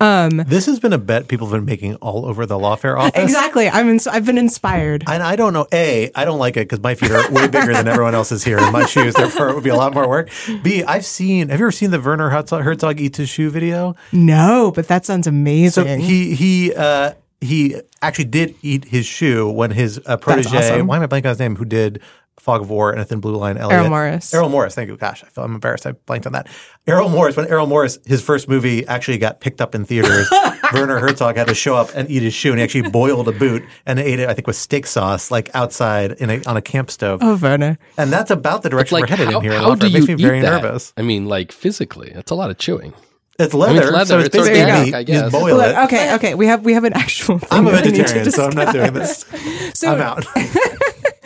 Um, 0.02 0.44
This 0.48 0.66
has 0.66 0.80
been 0.80 0.92
a 0.92 0.98
bet 0.98 1.30
people 1.30 1.48
have 1.48 1.54
been 1.54 1.64
making 1.66 1.96
all 1.96 2.26
over 2.26 2.46
the 2.46 2.56
lawfare 2.58 3.00
office. 3.00 3.22
exactly. 3.24 3.70
I'm, 3.70 3.88
ins- 3.90 4.08
I've 4.08 4.26
been 4.26 4.38
inspired. 4.38 5.06
And 5.08 5.24
I 5.24 5.36
don't 5.38 5.54
know. 5.54 5.68
A, 5.72 6.12
I 6.16 6.26
don't 6.26 6.40
like 6.40 6.58
it 6.58 6.68
because 6.68 6.82
my 6.82 6.96
feet 6.96 7.12
are 7.12 7.32
way 7.32 7.48
bigger 7.50 7.72
than 7.74 7.88
everyone 7.88 8.14
else's 8.14 8.44
here 8.44 8.58
in 8.58 8.72
my 8.74 8.86
shoes. 8.86 9.14
Therefore, 9.14 9.50
it 9.50 9.56
would 9.56 9.64
be 9.64 9.70
a 9.70 9.76
lot 9.76 9.94
more 9.94 10.08
work. 10.08 10.30
B, 10.64 10.84
I've 10.84 11.06
seen. 11.06 11.48
Have 11.50 11.60
you 11.60 11.66
ever 11.68 11.72
seen 11.72 11.92
the 11.92 12.02
Werner 12.02 12.30
Herzog, 12.30 12.64
Herzog 12.64 13.00
eats 13.00 13.18
his 13.18 13.30
shoe 13.30 13.50
video? 13.50 13.96
No, 14.12 14.72
but 14.76 14.90
that 14.90 15.06
sounds 15.06 15.28
amazing. 15.28 15.72
So 15.86 15.98
he 15.98 16.36
he 16.36 16.74
uh, 16.76 17.14
he 17.40 17.76
actually 18.02 18.26
did 18.26 18.56
eat 18.62 18.86
his 18.86 19.06
shoe 19.06 19.50
when 19.50 19.72
his 19.72 20.02
uh, 20.06 20.18
protege. 20.18 20.58
awesome. 20.58 20.88
Why 20.88 20.98
am 20.98 21.04
I 21.04 21.08
blanking 21.08 21.26
on 21.26 21.30
his 21.30 21.40
name? 21.40 21.56
Who 21.56 21.66
did 21.66 22.02
Fog 22.40 22.62
of 22.62 22.70
War 22.70 22.92
and 22.92 23.00
a 23.02 23.06
Thin 23.06 23.20
Blue 23.20 23.36
Line? 23.36 23.58
Elliot. 23.58 23.80
Errol 23.80 23.90
Morris. 23.90 24.34
Errol 24.34 24.50
Morris. 24.50 24.76
Thank 24.76 24.90
you. 24.90 24.98
Gosh, 24.98 25.24
I 25.24 25.28
feel 25.28 25.44
I'm 25.44 25.54
embarrassed. 25.56 25.86
I 25.88 25.94
blanked 25.94 26.28
on 26.28 26.34
that. 26.34 26.48
Errol 26.86 27.10
Morris. 27.10 27.36
When 27.36 27.48
Errol 27.48 27.66
Morris, 27.68 27.98
his 28.06 28.22
first 28.22 28.48
movie 28.50 28.86
actually 28.88 29.18
got 29.18 29.40
picked 29.40 29.62
up 29.62 29.74
in 29.74 29.86
theaters. 29.86 30.30
Werner 30.74 31.00
Herzog 31.00 31.38
had 31.38 31.48
to 31.48 31.56
show 31.56 31.76
up 31.76 31.90
and 31.96 32.10
eat 32.10 32.22
his 32.24 32.34
shoe, 32.34 32.50
and 32.52 32.60
he 32.60 32.64
actually 32.64 32.90
boiled 32.90 33.28
a 33.28 33.32
boot 33.32 33.64
and 33.86 34.00
ate 34.00 34.20
it. 34.20 34.28
I 34.30 34.34
think 34.34 34.48
with 34.48 34.56
steak 34.58 34.86
sauce, 34.86 35.32
like 35.32 35.50
outside 35.56 36.14
in 36.14 36.30
a, 36.30 36.44
on 36.46 36.58
a 36.58 36.62
camp 36.62 36.92
stove. 36.92 37.20
oh, 37.24 37.36
Werner. 37.38 37.78
And 37.98 38.12
that's 38.12 38.32
about 38.32 38.64
the 38.64 38.70
direction 38.70 39.00
we're 39.00 39.08
headed 39.08 39.30
how, 39.32 39.38
in 39.40 39.44
here. 39.44 39.54
how 39.54 39.76
do 39.76 39.86
it 39.86 39.90
you 39.92 40.00
makes 40.00 40.08
me 40.08 40.14
eat 40.16 40.22
very 40.22 40.42
that? 40.42 40.62
nervous. 40.64 40.94
I 40.98 41.02
mean, 41.04 41.26
like 41.28 41.52
physically, 41.52 42.12
it's 42.12 42.32
a 42.32 42.36
lot 42.36 42.50
of 42.52 42.58
chewing. 42.58 42.94
It's 43.38 43.54
leather, 43.54 43.82
it's 43.82 43.92
leather, 43.92 44.06
so 44.06 44.18
it's 44.20 44.28
it's 44.28 44.36
basically 44.38 44.62
organic, 44.62 44.86
meat. 44.86 44.94
I 44.96 45.00
You 45.00 45.06
just 45.06 45.24
guess. 45.26 45.32
boil 45.42 45.60
it. 45.60 45.76
okay, 45.86 46.16
okay. 46.16 46.36
We 46.36 46.48
have 46.48 46.64
we 46.64 46.74
have 46.74 46.84
an 46.86 46.94
actual. 46.94 47.38
Thing 47.40 47.50
I'm 47.52 47.68
a 47.68 47.72
that 47.72 47.84
we 47.86 47.92
need 47.92 47.98
to 47.98 48.04
vegetarian, 48.04 48.32
so 48.32 48.46
I'm 48.46 48.56
not 48.56 48.74
doing 48.74 48.94
this. 48.94 49.26
So 49.74 49.94
I'm 49.94 50.02
out. 50.02 50.26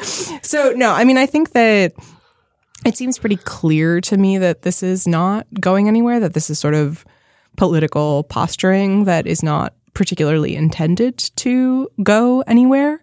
So 0.09 0.71
no, 0.75 0.91
I 0.91 1.03
mean 1.03 1.17
I 1.17 1.25
think 1.25 1.51
that 1.51 1.93
it 2.85 2.97
seems 2.97 3.19
pretty 3.19 3.37
clear 3.37 4.01
to 4.01 4.17
me 4.17 4.37
that 4.37 4.61
this 4.61 4.83
is 4.83 5.07
not 5.07 5.47
going 5.59 5.87
anywhere, 5.87 6.19
that 6.19 6.33
this 6.33 6.49
is 6.49 6.59
sort 6.59 6.73
of 6.73 7.05
political 7.57 8.23
posturing 8.23 9.03
that 9.05 9.27
is 9.27 9.43
not 9.43 9.73
particularly 9.93 10.55
intended 10.55 11.17
to 11.35 11.89
go 12.03 12.41
anywhere. 12.47 13.01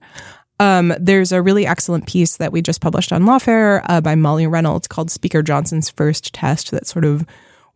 Um, 0.58 0.94
there's 0.98 1.32
a 1.32 1.42
really 1.42 1.66
excellent 1.66 2.06
piece 2.06 2.38
that 2.38 2.52
we 2.52 2.62
just 2.62 2.80
published 2.80 3.12
on 3.12 3.24
Lawfare 3.24 3.84
uh, 3.86 4.00
by 4.00 4.14
Molly 4.14 4.46
Reynolds 4.46 4.88
called 4.88 5.10
Speaker 5.10 5.42
Johnson's 5.42 5.90
First 5.90 6.32
Test 6.32 6.70
that 6.70 6.86
sort 6.86 7.04
of 7.04 7.26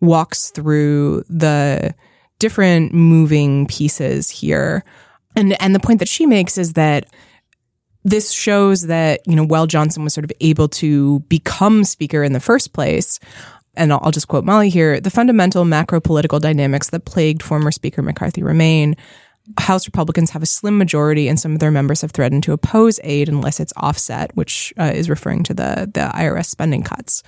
walks 0.00 0.50
through 0.50 1.24
the 1.28 1.94
different 2.38 2.94
moving 2.94 3.66
pieces 3.66 4.30
here. 4.30 4.82
And 5.36 5.60
and 5.60 5.74
the 5.74 5.80
point 5.80 5.98
that 5.98 6.08
she 6.08 6.24
makes 6.24 6.56
is 6.56 6.72
that 6.72 7.06
this 8.04 8.30
shows 8.30 8.82
that, 8.86 9.20
you 9.26 9.36
know, 9.36 9.44
while 9.44 9.66
Johnson 9.66 10.04
was 10.04 10.14
sort 10.14 10.24
of 10.24 10.32
able 10.40 10.68
to 10.68 11.20
become 11.20 11.84
speaker 11.84 12.22
in 12.22 12.32
the 12.32 12.40
first 12.40 12.72
place, 12.72 13.20
and 13.74 13.92
I'll, 13.92 14.10
just 14.10 14.28
quote 14.28 14.44
Molly 14.44 14.68
here, 14.68 15.00
the 15.00 15.10
fundamental 15.10 15.64
macro 15.64 16.00
political 16.00 16.40
dynamics 16.40 16.90
that 16.90 17.04
plagued 17.04 17.42
former 17.42 17.70
Speaker 17.70 18.02
McCarthy 18.02 18.42
remain. 18.42 18.96
House 19.58 19.86
Republicans 19.86 20.30
have 20.30 20.42
a 20.42 20.46
slim 20.46 20.78
majority, 20.78 21.28
and 21.28 21.38
some 21.38 21.52
of 21.52 21.60
their 21.60 21.70
members 21.70 22.02
have 22.02 22.12
threatened 22.12 22.42
to 22.44 22.52
oppose 22.52 23.00
aid 23.02 23.28
unless 23.28 23.58
it's 23.58 23.72
offset, 23.76 24.34
which 24.36 24.72
uh, 24.78 24.92
is 24.94 25.08
referring 25.08 25.42
to 25.44 25.54
the 25.54 25.90
the 25.92 26.10
IRS 26.14 26.46
spending 26.46 26.82
cuts. 26.82 27.22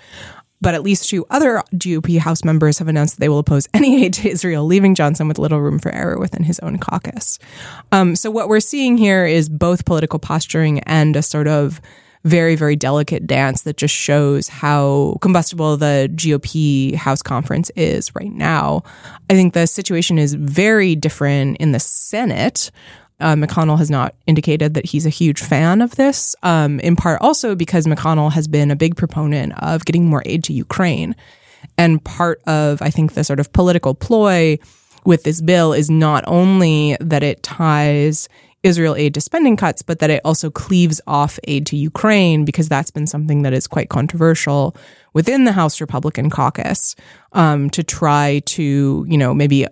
But 0.62 0.74
at 0.74 0.82
least 0.82 1.10
two 1.10 1.26
other 1.28 1.62
GOP 1.74 2.18
House 2.18 2.44
members 2.44 2.78
have 2.78 2.88
announced 2.88 3.16
that 3.16 3.20
they 3.20 3.28
will 3.28 3.40
oppose 3.40 3.68
any 3.74 4.04
aid 4.04 4.14
to 4.14 4.30
Israel, 4.30 4.64
leaving 4.64 4.94
Johnson 4.94 5.28
with 5.28 5.38
little 5.38 5.60
room 5.60 5.78
for 5.78 5.92
error 5.92 6.18
within 6.18 6.44
his 6.44 6.58
own 6.60 6.78
caucus. 6.78 7.38
Um, 7.90 8.16
so 8.16 8.30
what 8.30 8.48
we're 8.48 8.60
seeing 8.60 8.96
here 8.96 9.26
is 9.26 9.50
both 9.50 9.84
political 9.84 10.18
posturing 10.18 10.80
and 10.80 11.14
a 11.16 11.22
sort 11.22 11.48
of 11.48 11.80
very, 12.24 12.54
very 12.54 12.76
delicate 12.76 13.26
dance 13.26 13.62
that 13.62 13.76
just 13.76 13.94
shows 13.94 14.48
how 14.48 15.18
combustible 15.20 15.76
the 15.76 16.08
GOP 16.14 16.94
House 16.94 17.22
conference 17.22 17.70
is 17.74 18.14
right 18.14 18.32
now. 18.32 18.82
I 19.28 19.34
think 19.34 19.54
the 19.54 19.66
situation 19.66 20.18
is 20.18 20.34
very 20.34 20.94
different 20.94 21.56
in 21.56 21.72
the 21.72 21.80
Senate. 21.80 22.70
Uh, 23.22 23.36
McConnell 23.36 23.78
has 23.78 23.90
not 23.90 24.14
indicated 24.26 24.74
that 24.74 24.86
he's 24.86 25.06
a 25.06 25.10
huge 25.10 25.40
fan 25.40 25.80
of 25.80 25.94
this, 25.96 26.34
um, 26.42 26.80
in 26.80 26.96
part 26.96 27.20
also 27.22 27.54
because 27.54 27.86
McConnell 27.86 28.32
has 28.32 28.48
been 28.48 28.70
a 28.70 28.76
big 28.76 28.96
proponent 28.96 29.52
of 29.62 29.84
getting 29.84 30.06
more 30.06 30.22
aid 30.26 30.44
to 30.44 30.52
Ukraine. 30.52 31.14
And 31.78 32.04
part 32.04 32.42
of, 32.46 32.82
I 32.82 32.90
think, 32.90 33.14
the 33.14 33.24
sort 33.24 33.40
of 33.40 33.52
political 33.52 33.94
ploy 33.94 34.58
with 35.04 35.22
this 35.22 35.40
bill 35.40 35.72
is 35.72 35.88
not 35.88 36.24
only 36.26 36.96
that 37.00 37.22
it 37.22 37.42
ties 37.42 38.28
Israel 38.62 38.94
aid 38.94 39.14
to 39.14 39.20
spending 39.20 39.56
cuts, 39.56 39.82
but 39.82 39.98
that 39.98 40.10
it 40.10 40.20
also 40.24 40.50
cleaves 40.50 41.00
off 41.06 41.38
aid 41.44 41.66
to 41.66 41.76
Ukraine 41.76 42.44
because 42.44 42.68
that's 42.68 42.90
been 42.90 43.06
something 43.06 43.42
that 43.42 43.52
is 43.52 43.66
quite 43.66 43.88
controversial 43.88 44.76
within 45.12 45.44
the 45.44 45.52
House 45.52 45.80
Republican 45.80 46.30
caucus 46.30 46.94
um, 47.32 47.70
to 47.70 47.82
try 47.82 48.40
to, 48.46 49.04
you 49.08 49.18
know, 49.18 49.34
maybe 49.34 49.66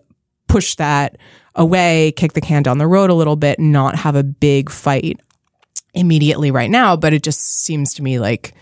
push 0.50 0.74
that 0.74 1.16
away, 1.54 2.12
kick 2.16 2.32
the 2.32 2.40
can 2.40 2.62
down 2.62 2.78
the 2.78 2.86
road 2.86 3.10
a 3.10 3.14
little 3.14 3.36
bit, 3.36 3.58
and 3.58 3.72
not 3.72 3.96
have 3.96 4.16
a 4.16 4.24
big 4.24 4.70
fight 4.70 5.20
immediately 5.94 6.50
right 6.50 6.70
now. 6.70 6.96
But 6.96 7.12
it 7.12 7.22
just 7.22 7.40
seems 7.40 7.94
to 7.94 8.02
me 8.02 8.18
like 8.18 8.54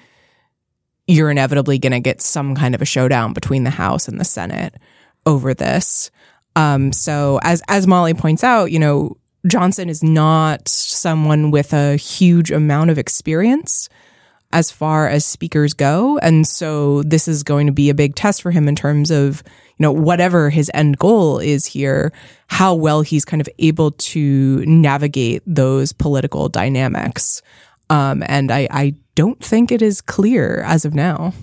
you're 1.07 1.30
inevitably 1.30 1.78
going 1.78 1.93
to 1.93 2.01
get 2.01 2.20
some 2.20 2.55
kind 2.55 2.74
of 2.74 2.82
a 2.82 2.84
showdown 2.84 3.32
between 3.32 3.64
the 3.64 3.70
House 3.70 4.09
and 4.09 4.20
the 4.20 4.24
Senate 4.24 4.74
over 5.24 5.55
this. 5.55 6.11
Um, 6.55 6.93
so 6.93 7.41
as 7.43 7.62
as 7.68 7.86
Molly 7.86 8.14
points 8.14 8.45
out, 8.45 8.70
you 8.70 8.78
know, 8.78 9.16
Johnson 9.47 9.89
is 9.89 10.03
not 10.03 10.68
someone 10.68 11.51
with 11.51 11.72
a 11.72 11.97
huge 11.97 12.51
amount 12.51 12.91
of 12.91 12.99
experience 12.99 13.89
as 14.53 14.70
far 14.70 15.09
as 15.09 15.24
speakers 15.24 15.74
go. 15.74 16.18
And 16.18 16.46
so 16.46 17.03
this 17.03 17.28
is 17.28 17.42
going 17.42 17.66
to 17.66 17.72
be 17.72 17.90
a 17.90 17.94
big 17.94 18.14
test 18.14 18.42
for 18.42 18.51
him 18.51 18.66
in 18.66 18.74
terms 18.74 19.11
of, 19.11 19.42
you 19.76 19.82
know, 19.82 19.92
whatever 19.92 20.49
his 20.51 20.70
end 20.72 20.99
goal 20.99 21.38
is 21.38 21.66
here, 21.66 22.12
how 22.46 22.74
well 22.74 23.03
he's 23.03 23.24
kind 23.24 23.40
of 23.40 23.49
able 23.59 23.90
to 23.92 24.64
navigate 24.66 25.42
those 25.46 25.92
political 25.92 26.49
dynamics. 26.49 27.42
Um, 27.90 28.22
and 28.26 28.51
I, 28.51 28.68
I 28.70 28.94
don't 29.14 29.42
think 29.42 29.70
it 29.70 29.82
is 29.82 30.01
clear 30.01 30.62
as 30.62 30.84
of 30.84 30.94
now. 30.94 31.34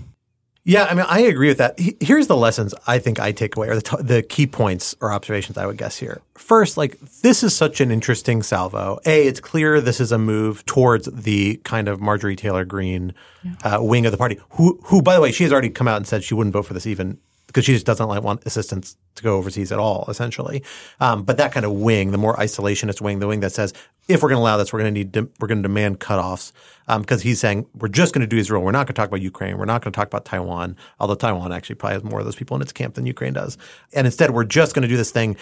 Yeah, 0.68 0.86
I 0.86 0.94
mean, 0.94 1.06
I 1.08 1.20
agree 1.20 1.46
with 1.46 1.58
that. 1.58 1.78
Here's 2.00 2.26
the 2.26 2.36
lessons 2.36 2.74
I 2.88 2.98
think 2.98 3.20
I 3.20 3.30
take 3.30 3.54
away, 3.54 3.68
or 3.68 3.76
the, 3.76 3.82
t- 3.82 4.02
the 4.02 4.20
key 4.20 4.48
points 4.48 4.96
or 5.00 5.12
observations 5.12 5.56
I 5.56 5.64
would 5.64 5.76
guess 5.76 5.96
here. 5.96 6.22
First, 6.34 6.76
like 6.76 6.98
this 7.22 7.44
is 7.44 7.54
such 7.54 7.80
an 7.80 7.92
interesting 7.92 8.42
salvo. 8.42 8.98
A, 9.06 9.28
it's 9.28 9.38
clear 9.38 9.80
this 9.80 10.00
is 10.00 10.10
a 10.10 10.18
move 10.18 10.66
towards 10.66 11.06
the 11.06 11.60
kind 11.62 11.86
of 11.86 12.00
Marjorie 12.00 12.34
Taylor 12.34 12.64
Greene 12.64 13.14
uh, 13.62 13.78
wing 13.80 14.06
of 14.06 14.12
the 14.12 14.18
party, 14.18 14.40
who, 14.50 14.80
who, 14.86 15.02
by 15.02 15.14
the 15.14 15.20
way, 15.20 15.30
she 15.30 15.44
has 15.44 15.52
already 15.52 15.70
come 15.70 15.86
out 15.86 15.98
and 15.98 16.06
said 16.06 16.24
she 16.24 16.34
wouldn't 16.34 16.52
vote 16.52 16.66
for 16.66 16.74
this 16.74 16.84
even 16.84 17.18
because 17.56 17.64
she 17.64 17.72
just 17.72 17.86
doesn't 17.86 18.08
like 18.08 18.22
want 18.22 18.44
assistance 18.44 18.98
to 19.14 19.22
go 19.22 19.38
overseas 19.38 19.72
at 19.72 19.78
all, 19.78 20.04
essentially. 20.08 20.62
Um, 21.00 21.22
but 21.22 21.38
that 21.38 21.52
kind 21.52 21.64
of 21.64 21.72
wing, 21.72 22.10
the 22.10 22.18
more 22.18 22.36
isolationist 22.36 23.00
wing, 23.00 23.18
the 23.18 23.26
wing 23.26 23.40
that 23.40 23.52
says 23.52 23.72
if 24.08 24.22
we're 24.22 24.28
going 24.28 24.36
to 24.36 24.42
allow 24.42 24.58
this, 24.58 24.74
we're 24.74 24.80
going 24.80 24.92
to 24.92 24.98
need 25.00 25.12
de- 25.12 25.26
we're 25.40 25.48
going 25.48 25.62
to 25.62 25.66
demand 25.66 25.98
cutoffs 25.98 26.52
because 26.86 27.22
he's 27.22 27.40
saying 27.40 27.66
we're 27.74 27.88
just 27.88 28.12
going 28.12 28.20
to 28.20 28.26
do 28.26 28.36
Israel. 28.36 28.60
We're 28.60 28.72
not 28.72 28.86
going 28.86 28.88
to 28.88 29.00
talk 29.00 29.08
about 29.08 29.22
Ukraine. 29.22 29.56
We're 29.56 29.64
not 29.64 29.80
going 29.80 29.90
to 29.90 29.96
talk 29.96 30.06
about 30.06 30.26
Taiwan, 30.26 30.76
although 31.00 31.14
Taiwan 31.14 31.50
actually 31.50 31.76
probably 31.76 31.94
has 31.94 32.04
more 32.04 32.18
of 32.18 32.26
those 32.26 32.36
people 32.36 32.56
in 32.56 32.62
its 32.62 32.72
camp 32.72 32.94
than 32.94 33.06
Ukraine 33.06 33.32
does. 33.32 33.56
And 33.94 34.06
instead, 34.06 34.32
we're 34.32 34.44
just 34.44 34.74
going 34.74 34.82
to 34.82 34.88
do 34.88 34.98
this 34.98 35.10
thing, 35.10 35.38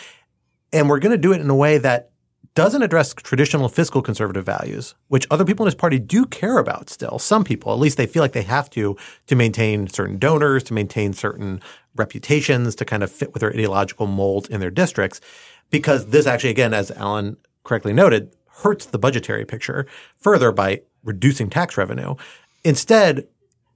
and 0.72 0.88
we're 0.88 1.00
going 1.00 1.10
to 1.10 1.18
do 1.18 1.32
it 1.32 1.40
in 1.40 1.50
a 1.50 1.56
way 1.56 1.78
that 1.78 2.12
doesn't 2.54 2.82
address 2.82 3.12
traditional 3.14 3.68
fiscal 3.68 4.00
conservative 4.00 4.46
values, 4.46 4.94
which 5.08 5.26
other 5.30 5.44
people 5.44 5.64
in 5.64 5.66
his 5.66 5.74
party 5.74 5.98
do 5.98 6.24
care 6.24 6.58
about 6.58 6.88
still. 6.88 7.18
Some 7.18 7.42
people, 7.42 7.72
at 7.72 7.80
least 7.80 7.96
they 7.96 8.06
feel 8.06 8.22
like 8.22 8.32
they 8.32 8.42
have 8.42 8.70
to, 8.70 8.96
to 9.26 9.34
maintain 9.34 9.88
certain 9.88 10.18
donors, 10.18 10.62
to 10.64 10.74
maintain 10.74 11.12
certain 11.12 11.60
reputations, 11.96 12.74
to 12.76 12.84
kind 12.84 13.02
of 13.02 13.10
fit 13.10 13.32
with 13.32 13.40
their 13.40 13.52
ideological 13.52 14.06
mold 14.06 14.48
in 14.50 14.60
their 14.60 14.70
districts. 14.70 15.20
Because 15.70 16.06
this 16.06 16.26
actually, 16.26 16.50
again, 16.50 16.74
as 16.74 16.90
Alan 16.92 17.36
correctly 17.64 17.92
noted, 17.92 18.34
hurts 18.48 18.86
the 18.86 18.98
budgetary 18.98 19.44
picture 19.44 19.86
further 20.16 20.52
by 20.52 20.82
reducing 21.02 21.50
tax 21.50 21.76
revenue. 21.76 22.14
Instead, 22.64 23.26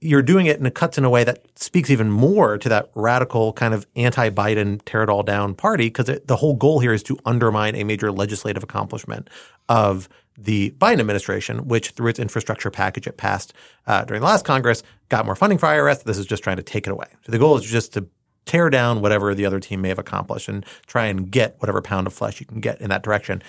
you're 0.01 0.21
doing 0.21 0.45
it 0.45 0.57
and 0.57 0.65
it 0.65 0.73
cuts 0.73 0.97
in 0.97 1.03
a 1.03 1.09
way 1.09 1.23
that 1.23 1.43
speaks 1.59 1.89
even 1.89 2.09
more 2.09 2.57
to 2.57 2.69
that 2.69 2.89
radical 2.95 3.51
kind 3.53 3.73
of 3.73 3.85
anti-Biden 3.95 4.81
tear 4.85 5.03
it 5.03 5.09
all 5.09 5.23
down 5.23 5.53
party 5.53 5.87
because 5.87 6.05
the 6.25 6.35
whole 6.37 6.55
goal 6.55 6.79
here 6.79 6.93
is 6.93 7.03
to 7.03 7.17
undermine 7.25 7.75
a 7.75 7.83
major 7.83 8.11
legislative 8.11 8.63
accomplishment 8.63 9.29
of 9.67 10.07
the 10.41 10.71
Biden 10.71 10.99
administration, 10.99 11.67
which 11.67 11.91
through 11.91 12.07
its 12.07 12.19
infrastructure 12.19 12.71
package 12.71 13.07
it 13.07 13.17
passed 13.17 13.53
uh, 13.87 14.05
during 14.05 14.21
the 14.21 14.27
last 14.27 14.45
Congress 14.45 14.83
got 15.09 15.25
more 15.25 15.35
funding 15.35 15.57
for 15.57 15.67
IRS. 15.67 16.03
This 16.03 16.17
is 16.17 16.25
just 16.25 16.43
trying 16.43 16.57
to 16.57 16.63
take 16.63 16.87
it 16.87 16.91
away. 16.91 17.07
So 17.23 17.31
the 17.31 17.39
goal 17.39 17.57
is 17.57 17.65
just 17.65 17.93
to 17.93 18.07
tear 18.45 18.69
down 18.69 19.01
whatever 19.01 19.35
the 19.35 19.45
other 19.45 19.59
team 19.59 19.81
may 19.81 19.89
have 19.89 19.99
accomplished 19.99 20.47
and 20.47 20.65
try 20.87 21.05
and 21.05 21.29
get 21.29 21.55
whatever 21.59 21.81
pound 21.81 22.07
of 22.07 22.13
flesh 22.13 22.39
you 22.39 22.45
can 22.45 22.61
get 22.61 22.79
in 22.81 22.89
that 22.89 23.03
direction 23.03 23.43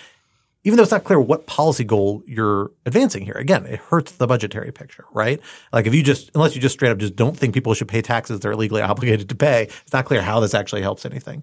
even 0.65 0.77
though 0.77 0.83
it's 0.83 0.93
not 0.93 1.05
clear 1.05 1.19
what 1.19 1.47
policy 1.47 1.85
goal 1.85 2.23
you're 2.27 2.71
advancing 2.85 3.25
here. 3.25 3.35
Again, 3.35 3.65
it 3.65 3.79
hurts 3.79 4.13
the 4.13 4.27
budgetary 4.27 4.73
picture, 4.73 5.07
right? 5.13 5.41
Like 5.73 5.87
if 5.87 5.95
you 5.95 6.03
just, 6.03 6.31
unless 6.35 6.55
you 6.55 6.61
just 6.61 6.75
straight 6.75 6.91
up 6.91 6.99
just 6.99 7.17
don't 7.17 7.37
think 7.37 7.55
people 7.55 7.73
should 7.73 7.89
pay 7.89 8.03
taxes 8.03 8.41
they're 8.41 8.57
legally 8.57 8.83
obligated 8.91 9.29
to 9.31 9.35
pay, 9.35 9.65
it's 9.65 9.93
not 9.93 10.05
clear 10.05 10.21
how 10.21 10.41
this 10.41 10.53
actually 10.53 10.83
helps 10.83 11.07
anything. 11.07 11.43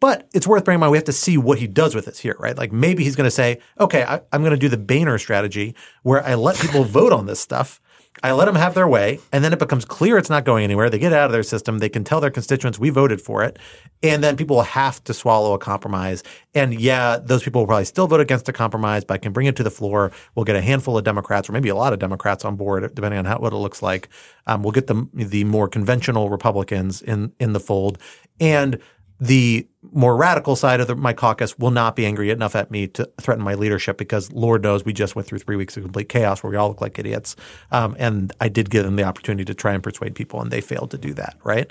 But 0.00 0.28
it's 0.32 0.46
worth 0.46 0.64
bearing 0.64 0.76
in 0.76 0.80
mind 0.80 0.92
we 0.92 0.98
have 0.98 1.04
to 1.04 1.12
see 1.12 1.36
what 1.36 1.58
he 1.58 1.66
does 1.66 1.94
with 1.94 2.04
this 2.04 2.20
here, 2.20 2.36
right? 2.38 2.56
Like 2.56 2.72
maybe 2.72 3.04
he's 3.04 3.16
going 3.16 3.26
to 3.26 3.32
say, 3.32 3.58
okay, 3.80 4.04
I, 4.04 4.20
am 4.32 4.42
going 4.42 4.52
to 4.52 4.56
do 4.56 4.68
the 4.68 4.76
Boehner 4.76 5.18
strategy 5.18 5.74
where 6.02 6.24
I 6.24 6.34
let 6.34 6.56
people 6.56 6.84
vote 6.84 7.12
on 7.12 7.26
this 7.26 7.40
stuff 7.40 7.80
I 8.22 8.32
let 8.32 8.46
them 8.46 8.56
have 8.56 8.74
their 8.74 8.88
way, 8.88 9.20
and 9.32 9.44
then 9.44 9.52
it 9.52 9.58
becomes 9.58 9.84
clear 9.84 10.18
it's 10.18 10.30
not 10.30 10.44
going 10.44 10.64
anywhere. 10.64 10.90
They 10.90 10.98
get 10.98 11.12
out 11.12 11.26
of 11.26 11.32
their 11.32 11.42
system. 11.42 11.78
They 11.78 11.88
can 11.88 12.04
tell 12.04 12.20
their 12.20 12.30
constituents 12.30 12.78
we 12.78 12.90
voted 12.90 13.20
for 13.20 13.44
it, 13.44 13.58
and 14.02 14.24
then 14.24 14.36
people 14.36 14.56
will 14.56 14.64
have 14.64 15.02
to 15.04 15.14
swallow 15.14 15.54
a 15.54 15.58
compromise. 15.58 16.22
And 16.54 16.78
yeah, 16.80 17.18
those 17.18 17.42
people 17.42 17.62
will 17.62 17.66
probably 17.66 17.84
still 17.84 18.06
vote 18.06 18.20
against 18.20 18.48
a 18.48 18.52
compromise, 18.52 19.04
but 19.04 19.14
I 19.14 19.18
can 19.18 19.32
bring 19.32 19.46
it 19.46 19.56
to 19.56 19.62
the 19.62 19.70
floor. 19.70 20.10
We'll 20.34 20.44
get 20.44 20.56
a 20.56 20.60
handful 20.60 20.98
of 20.98 21.04
Democrats, 21.04 21.48
or 21.48 21.52
maybe 21.52 21.68
a 21.68 21.76
lot 21.76 21.92
of 21.92 21.98
Democrats 21.98 22.44
on 22.44 22.56
board, 22.56 22.92
depending 22.94 23.18
on 23.18 23.24
how, 23.24 23.38
what 23.38 23.52
it 23.52 23.56
looks 23.56 23.82
like. 23.82 24.08
Um, 24.46 24.62
we'll 24.62 24.72
get 24.72 24.86
the 24.86 25.08
the 25.12 25.44
more 25.44 25.68
conventional 25.68 26.28
Republicans 26.30 27.02
in 27.02 27.32
in 27.38 27.52
the 27.52 27.60
fold, 27.60 27.98
and 28.40 28.80
the 29.20 29.66
more 29.92 30.16
radical 30.16 30.54
side 30.54 30.80
of 30.80 30.86
the, 30.86 30.94
my 30.94 31.12
caucus 31.12 31.58
will 31.58 31.70
not 31.70 31.96
be 31.96 32.06
angry 32.06 32.30
enough 32.30 32.54
at 32.54 32.70
me 32.70 32.86
to 32.86 33.08
threaten 33.20 33.42
my 33.42 33.54
leadership 33.54 33.98
because 33.98 34.30
Lord 34.32 34.62
knows 34.62 34.84
we 34.84 34.92
just 34.92 35.16
went 35.16 35.26
through 35.26 35.38
three 35.38 35.56
weeks 35.56 35.76
of 35.76 35.82
complete 35.82 36.08
chaos 36.08 36.42
where 36.42 36.50
we 36.50 36.56
all 36.56 36.68
look 36.68 36.80
like 36.80 36.98
idiots. 36.98 37.34
Um, 37.72 37.96
and 37.98 38.32
I 38.40 38.48
did 38.48 38.70
give 38.70 38.84
them 38.84 38.96
the 38.96 39.04
opportunity 39.04 39.44
to 39.44 39.54
try 39.54 39.72
and 39.72 39.82
persuade 39.82 40.14
people, 40.14 40.40
and 40.40 40.50
they 40.50 40.60
failed 40.60 40.90
to 40.92 40.98
do 40.98 41.14
that, 41.14 41.36
right? 41.42 41.70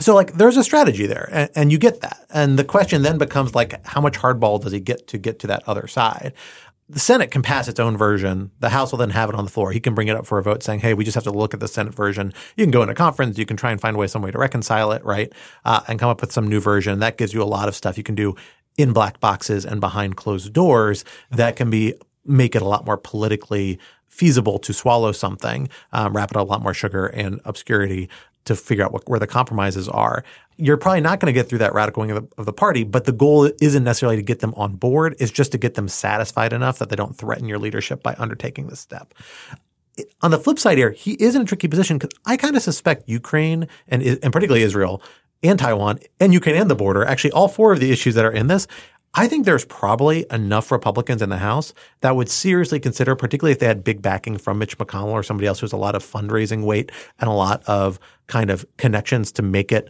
So 0.00 0.14
like 0.14 0.34
there's 0.34 0.56
a 0.56 0.62
strategy 0.62 1.06
there 1.06 1.28
and, 1.32 1.50
and, 1.56 1.72
you 1.72 1.78
get 1.78 2.02
that. 2.02 2.24
And 2.30 2.56
the 2.56 2.64
question 2.64 3.02
then 3.02 3.18
becomes 3.18 3.54
like 3.54 3.84
how 3.84 4.00
much 4.00 4.16
hardball 4.16 4.60
does 4.62 4.70
he 4.70 4.78
get 4.78 5.08
to 5.08 5.18
get 5.18 5.40
to 5.40 5.48
that 5.48 5.64
other 5.66 5.88
side? 5.88 6.34
The 6.90 6.98
Senate 6.98 7.30
can 7.30 7.42
pass 7.42 7.68
its 7.68 7.78
own 7.78 7.96
version. 7.96 8.50
The 8.60 8.70
House 8.70 8.92
will 8.92 8.98
then 8.98 9.10
have 9.10 9.28
it 9.28 9.34
on 9.34 9.44
the 9.44 9.50
floor. 9.50 9.72
He 9.72 9.80
can 9.80 9.94
bring 9.94 10.08
it 10.08 10.16
up 10.16 10.26
for 10.26 10.38
a 10.38 10.42
vote 10.42 10.62
saying, 10.62 10.80
hey, 10.80 10.94
we 10.94 11.04
just 11.04 11.14
have 11.14 11.24
to 11.24 11.30
look 11.30 11.52
at 11.52 11.60
the 11.60 11.68
Senate 11.68 11.94
version. 11.94 12.32
You 12.56 12.64
can 12.64 12.70
go 12.70 12.82
in 12.82 12.88
a 12.88 12.94
conference. 12.94 13.36
You 13.36 13.44
can 13.44 13.58
try 13.58 13.70
and 13.70 13.80
find 13.80 13.94
a 13.94 13.98
way, 13.98 14.06
some 14.06 14.22
way 14.22 14.30
to 14.30 14.38
reconcile 14.38 14.92
it, 14.92 15.04
right? 15.04 15.30
Uh, 15.66 15.80
and 15.86 15.98
come 15.98 16.08
up 16.08 16.22
with 16.22 16.32
some 16.32 16.48
new 16.48 16.60
version. 16.60 17.00
That 17.00 17.18
gives 17.18 17.34
you 17.34 17.42
a 17.42 17.44
lot 17.44 17.68
of 17.68 17.74
stuff 17.74 17.98
you 17.98 18.04
can 18.04 18.14
do 18.14 18.36
in 18.78 18.92
black 18.92 19.20
boxes 19.20 19.66
and 19.66 19.80
behind 19.80 20.16
closed 20.16 20.52
doors 20.54 21.04
that 21.30 21.56
can 21.56 21.68
be 21.68 21.94
make 22.24 22.54
it 22.54 22.62
a 22.62 22.66
lot 22.66 22.86
more 22.86 22.96
politically 22.96 23.78
feasible 24.06 24.58
to 24.58 24.72
swallow 24.72 25.12
something, 25.12 25.68
um, 25.92 26.16
wrap 26.16 26.30
it 26.30 26.36
up 26.36 26.46
a 26.46 26.50
lot 26.50 26.62
more 26.62 26.74
sugar 26.74 27.06
and 27.06 27.40
obscurity 27.44 28.08
to 28.48 28.56
figure 28.56 28.84
out 28.84 28.92
what, 28.92 29.08
where 29.08 29.20
the 29.20 29.26
compromises 29.26 29.88
are. 29.88 30.24
You're 30.56 30.76
probably 30.76 31.00
not 31.00 31.20
going 31.20 31.32
to 31.32 31.38
get 31.38 31.48
through 31.48 31.58
that 31.58 31.72
radical 31.72 32.00
wing 32.00 32.10
of 32.10 32.28
the, 32.28 32.36
of 32.36 32.46
the, 32.46 32.52
party, 32.52 32.84
but 32.84 33.04
the 33.04 33.12
goal 33.12 33.50
isn't 33.60 33.84
necessarily 33.84 34.16
to 34.16 34.22
get 34.22 34.40
them 34.40 34.52
on 34.56 34.74
board. 34.76 35.14
It's 35.20 35.30
just 35.30 35.52
to 35.52 35.58
get 35.58 35.74
them 35.74 35.88
satisfied 35.88 36.52
enough 36.52 36.78
that 36.78 36.88
they 36.88 36.96
don't 36.96 37.16
threaten 37.16 37.48
your 37.48 37.58
leadership 37.58 38.02
by 38.02 38.14
undertaking 38.18 38.66
this 38.66 38.80
step. 38.80 39.14
On 40.22 40.30
the 40.30 40.38
flip 40.38 40.58
side 40.58 40.78
here, 40.78 40.90
he 40.90 41.12
is 41.12 41.34
in 41.34 41.42
a 41.42 41.44
tricky 41.44 41.68
position 41.68 41.98
because 41.98 42.16
I 42.26 42.36
kind 42.36 42.56
of 42.56 42.62
suspect 42.62 43.08
Ukraine 43.08 43.68
and, 43.88 44.02
and 44.02 44.32
particularly 44.32 44.62
Israel 44.62 45.02
and 45.42 45.58
Taiwan 45.58 46.00
and 46.20 46.32
Ukraine 46.32 46.56
and 46.56 46.70
the 46.70 46.74
border, 46.74 47.04
actually 47.04 47.32
all 47.32 47.48
four 47.48 47.72
of 47.72 47.80
the 47.80 47.90
issues 47.90 48.14
that 48.14 48.24
are 48.24 48.32
in 48.32 48.48
this, 48.48 48.66
I 49.14 49.26
think 49.26 49.46
there's 49.46 49.64
probably 49.64 50.26
enough 50.30 50.70
Republicans 50.70 51.22
in 51.22 51.30
the 51.30 51.38
House 51.38 51.72
that 52.02 52.14
would 52.14 52.28
seriously 52.28 52.78
consider, 52.78 53.16
particularly 53.16 53.52
if 53.52 53.58
they 53.58 53.66
had 53.66 53.82
big 53.82 54.02
backing 54.02 54.38
from 54.38 54.58
Mitch 54.58 54.76
McConnell 54.78 55.12
or 55.12 55.22
somebody 55.22 55.46
else 55.46 55.60
who 55.60 55.64
has 55.64 55.72
a 55.72 55.78
lot 55.78 55.94
of 55.94 56.04
fundraising 56.04 56.64
weight 56.64 56.92
and 57.18 57.28
a 57.28 57.32
lot 57.32 57.62
of 57.66 57.98
kind 58.26 58.50
of 58.50 58.66
connections 58.76 59.32
to 59.32 59.42
make 59.42 59.72
it 59.72 59.88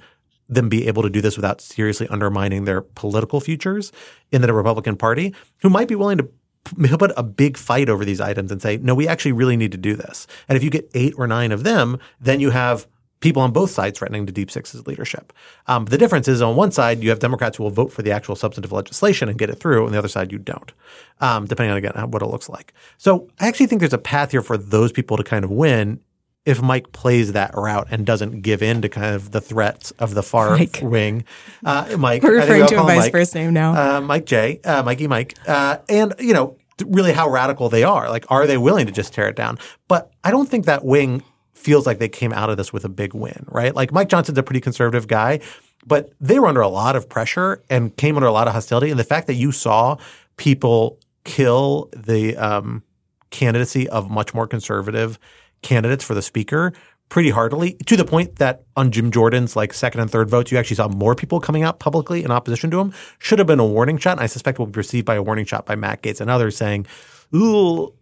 them 0.48 0.68
be 0.68 0.86
able 0.86 1.02
to 1.02 1.10
do 1.10 1.20
this 1.20 1.36
without 1.36 1.60
seriously 1.60 2.08
undermining 2.08 2.64
their 2.64 2.80
political 2.80 3.40
futures 3.40 3.92
in 4.32 4.40
the 4.40 4.52
Republican 4.52 4.96
Party, 4.96 5.34
who 5.58 5.68
might 5.68 5.88
be 5.88 5.94
willing 5.94 6.18
to 6.18 6.28
put 6.64 7.12
a 7.16 7.22
big 7.22 7.56
fight 7.56 7.88
over 7.88 8.04
these 8.04 8.20
items 8.20 8.50
and 8.50 8.62
say, 8.62 8.78
no, 8.78 8.94
we 8.94 9.06
actually 9.06 9.32
really 9.32 9.56
need 9.56 9.72
to 9.72 9.78
do 9.78 9.94
this. 9.94 10.26
And 10.48 10.56
if 10.56 10.64
you 10.64 10.70
get 10.70 10.90
eight 10.94 11.14
or 11.16 11.26
nine 11.26 11.52
of 11.52 11.64
them, 11.64 11.98
then 12.20 12.40
you 12.40 12.50
have 12.50 12.86
people 13.20 13.42
on 13.42 13.50
both 13.50 13.70
sides 13.70 13.98
threatening 13.98 14.26
to 14.26 14.32
Deep 14.32 14.50
Six's 14.50 14.86
leadership. 14.86 15.32
Um, 15.66 15.86
the 15.86 15.98
difference 15.98 16.28
is 16.28 16.40
on 16.40 16.54
one 16.54 16.70
side, 16.70 17.02
you 17.02 17.10
have 17.10 17.18
Democrats 17.18 17.56
who 17.56 17.64
will 17.64 17.70
vote 17.70 17.92
for 17.92 18.02
the 18.02 18.12
actual 18.12 18.36
substantive 18.36 18.72
legislation 18.72 19.28
and 19.28 19.38
get 19.38 19.50
it 19.50 19.56
through, 19.56 19.84
and 19.84 19.94
the 19.94 19.98
other 19.98 20.08
side, 20.08 20.30
you 20.30 20.38
don't, 20.38 20.72
um, 21.20 21.46
depending 21.46 21.72
on, 21.72 21.78
again, 21.78 22.10
what 22.10 22.22
it 22.22 22.26
looks 22.26 22.48
like. 22.48 22.72
So 22.96 23.28
I 23.40 23.48
actually 23.48 23.66
think 23.66 23.80
there's 23.80 23.92
a 23.92 23.98
path 23.98 24.30
here 24.30 24.42
for 24.42 24.56
those 24.56 24.92
people 24.92 25.16
to 25.16 25.24
kind 25.24 25.44
of 25.44 25.50
win 25.50 26.00
if 26.44 26.62
Mike 26.62 26.92
plays 26.92 27.32
that 27.32 27.50
route 27.54 27.88
and 27.90 28.06
doesn't 28.06 28.40
give 28.40 28.62
in 28.62 28.80
to 28.82 28.88
kind 28.88 29.14
of 29.14 29.32
the 29.32 29.40
threats 29.40 29.90
of 29.98 30.14
the 30.14 30.22
far 30.22 30.56
Mike. 30.56 30.78
wing. 30.80 31.24
Uh, 31.64 31.96
Mike. 31.98 32.22
We're 32.22 32.36
referring 32.36 32.66
to 32.68 32.78
him 32.78 32.86
by 32.86 32.94
his 32.94 33.08
first 33.08 33.34
name 33.34 33.52
now. 33.52 33.96
Uh, 33.96 34.00
Mike 34.00 34.26
J, 34.26 34.60
uh, 34.64 34.82
Mikey 34.82 35.08
Mike. 35.08 35.36
Uh, 35.46 35.78
and, 35.88 36.14
you 36.20 36.32
know, 36.32 36.56
really 36.86 37.12
how 37.12 37.28
radical 37.28 37.68
they 37.68 37.82
are. 37.82 38.08
Like, 38.08 38.24
are 38.30 38.46
they 38.46 38.56
willing 38.56 38.86
to 38.86 38.92
just 38.92 39.12
tear 39.12 39.28
it 39.28 39.36
down? 39.36 39.58
But 39.88 40.10
I 40.22 40.30
don't 40.30 40.48
think 40.48 40.66
that 40.66 40.84
wing– 40.84 41.24
feels 41.58 41.86
like 41.86 41.98
they 41.98 42.08
came 42.08 42.32
out 42.32 42.50
of 42.50 42.56
this 42.56 42.72
with 42.72 42.84
a 42.84 42.88
big 42.88 43.14
win, 43.14 43.44
right? 43.48 43.74
Like 43.74 43.92
Mike 43.92 44.08
Johnson's 44.08 44.38
a 44.38 44.42
pretty 44.42 44.60
conservative 44.60 45.08
guy, 45.08 45.40
but 45.86 46.12
they 46.20 46.38
were 46.38 46.46
under 46.46 46.60
a 46.60 46.68
lot 46.68 46.96
of 46.96 47.08
pressure 47.08 47.62
and 47.68 47.96
came 47.96 48.16
under 48.16 48.28
a 48.28 48.32
lot 48.32 48.46
of 48.46 48.54
hostility. 48.54 48.90
And 48.90 48.98
the 48.98 49.04
fact 49.04 49.26
that 49.26 49.34
you 49.34 49.52
saw 49.52 49.96
people 50.36 50.98
kill 51.24 51.90
the 51.94 52.36
um, 52.36 52.82
candidacy 53.30 53.88
of 53.88 54.10
much 54.10 54.32
more 54.32 54.46
conservative 54.46 55.18
candidates 55.62 56.04
for 56.04 56.14
the 56.14 56.22
speaker 56.22 56.72
pretty 57.08 57.30
heartily 57.30 57.72
to 57.86 57.96
the 57.96 58.04
point 58.04 58.36
that 58.36 58.64
on 58.76 58.90
Jim 58.90 59.10
Jordan's 59.10 59.56
like 59.56 59.72
second 59.72 60.00
and 60.00 60.10
third 60.10 60.28
votes, 60.28 60.52
you 60.52 60.58
actually 60.58 60.76
saw 60.76 60.88
more 60.88 61.14
people 61.14 61.40
coming 61.40 61.62
out 61.62 61.78
publicly 61.78 62.22
in 62.22 62.30
opposition 62.30 62.70
to 62.70 62.80
him. 62.80 62.92
Should 63.18 63.38
have 63.38 63.48
been 63.48 63.60
a 63.60 63.66
warning 63.66 63.98
shot. 63.98 64.12
And 64.12 64.20
I 64.20 64.26
suspect 64.26 64.58
will 64.58 64.66
be 64.66 64.72
perceived 64.72 65.06
by 65.06 65.14
a 65.14 65.22
warning 65.22 65.44
shot 65.44 65.66
by 65.66 65.74
Matt 65.74 66.02
Gaetz 66.02 66.20
and 66.20 66.30
others 66.30 66.56
saying, 66.56 66.86
ooh, 67.34 67.94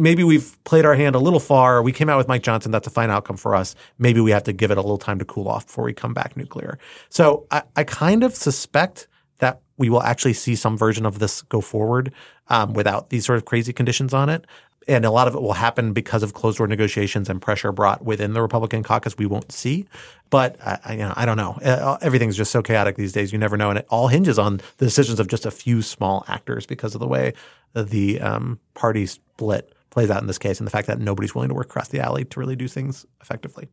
maybe 0.00 0.24
we've 0.24 0.62
played 0.64 0.84
our 0.84 0.94
hand 0.94 1.14
a 1.14 1.18
little 1.18 1.40
far. 1.40 1.82
We 1.82 1.92
came 1.92 2.08
out 2.08 2.18
with 2.18 2.28
Mike 2.28 2.42
Johnson. 2.42 2.72
That's 2.72 2.86
a 2.86 2.90
fine 2.90 3.10
outcome 3.10 3.36
for 3.36 3.54
us. 3.54 3.74
Maybe 3.98 4.20
we 4.20 4.30
have 4.30 4.44
to 4.44 4.52
give 4.52 4.70
it 4.70 4.78
a 4.78 4.80
little 4.80 4.98
time 4.98 5.18
to 5.18 5.24
cool 5.24 5.48
off 5.48 5.66
before 5.66 5.84
we 5.84 5.92
come 5.92 6.14
back 6.14 6.36
nuclear. 6.36 6.78
So 7.08 7.46
I, 7.50 7.62
I 7.76 7.84
kind 7.84 8.24
of 8.24 8.34
suspect 8.34 9.06
that 9.38 9.60
we 9.76 9.88
will 9.88 10.02
actually 10.02 10.34
see 10.34 10.54
some 10.56 10.76
version 10.76 11.06
of 11.06 11.18
this 11.18 11.42
go 11.42 11.60
forward 11.60 12.12
um, 12.48 12.74
without 12.74 13.10
these 13.10 13.24
sort 13.24 13.36
of 13.36 13.44
crazy 13.44 13.72
conditions 13.72 14.12
on 14.12 14.28
it. 14.28 14.46
And 14.88 15.04
a 15.04 15.10
lot 15.10 15.28
of 15.28 15.34
it 15.34 15.42
will 15.42 15.52
happen 15.52 15.92
because 15.92 16.22
of 16.22 16.32
closed 16.32 16.58
door 16.58 16.66
negotiations 16.66 17.28
and 17.28 17.40
pressure 17.40 17.70
brought 17.70 18.04
within 18.04 18.32
the 18.32 18.42
Republican 18.42 18.82
caucus. 18.82 19.16
We 19.16 19.26
won't 19.26 19.52
see, 19.52 19.86
but 20.30 20.56
I, 20.64 20.92
you 20.92 20.98
know, 20.98 21.12
I 21.16 21.26
don't 21.26 21.36
know. 21.36 21.52
Uh, 21.62 21.98
everything's 22.00 22.36
just 22.36 22.50
so 22.50 22.62
chaotic 22.62 22.96
these 22.96 23.12
days. 23.12 23.32
You 23.32 23.38
never 23.38 23.56
know, 23.56 23.68
and 23.68 23.78
it 23.78 23.86
all 23.90 24.08
hinges 24.08 24.38
on 24.38 24.56
the 24.78 24.86
decisions 24.86 25.20
of 25.20 25.28
just 25.28 25.44
a 25.44 25.50
few 25.50 25.82
small 25.82 26.24
actors 26.28 26.66
because 26.66 26.94
of 26.94 27.00
the 27.00 27.06
way 27.06 27.34
the 27.74 28.20
um, 28.20 28.58
party 28.74 29.06
split 29.06 29.72
plays 29.90 30.10
out 30.10 30.20
in 30.20 30.26
this 30.26 30.38
case 30.38 30.58
and 30.58 30.66
the 30.66 30.70
fact 30.70 30.86
that 30.86 30.98
nobody's 30.98 31.34
willing 31.34 31.48
to 31.48 31.54
work 31.54 31.66
across 31.66 31.88
the 31.88 32.00
alley 32.00 32.24
to 32.24 32.40
really 32.40 32.56
do 32.56 32.68
things 32.68 33.04
effectively. 33.20 33.68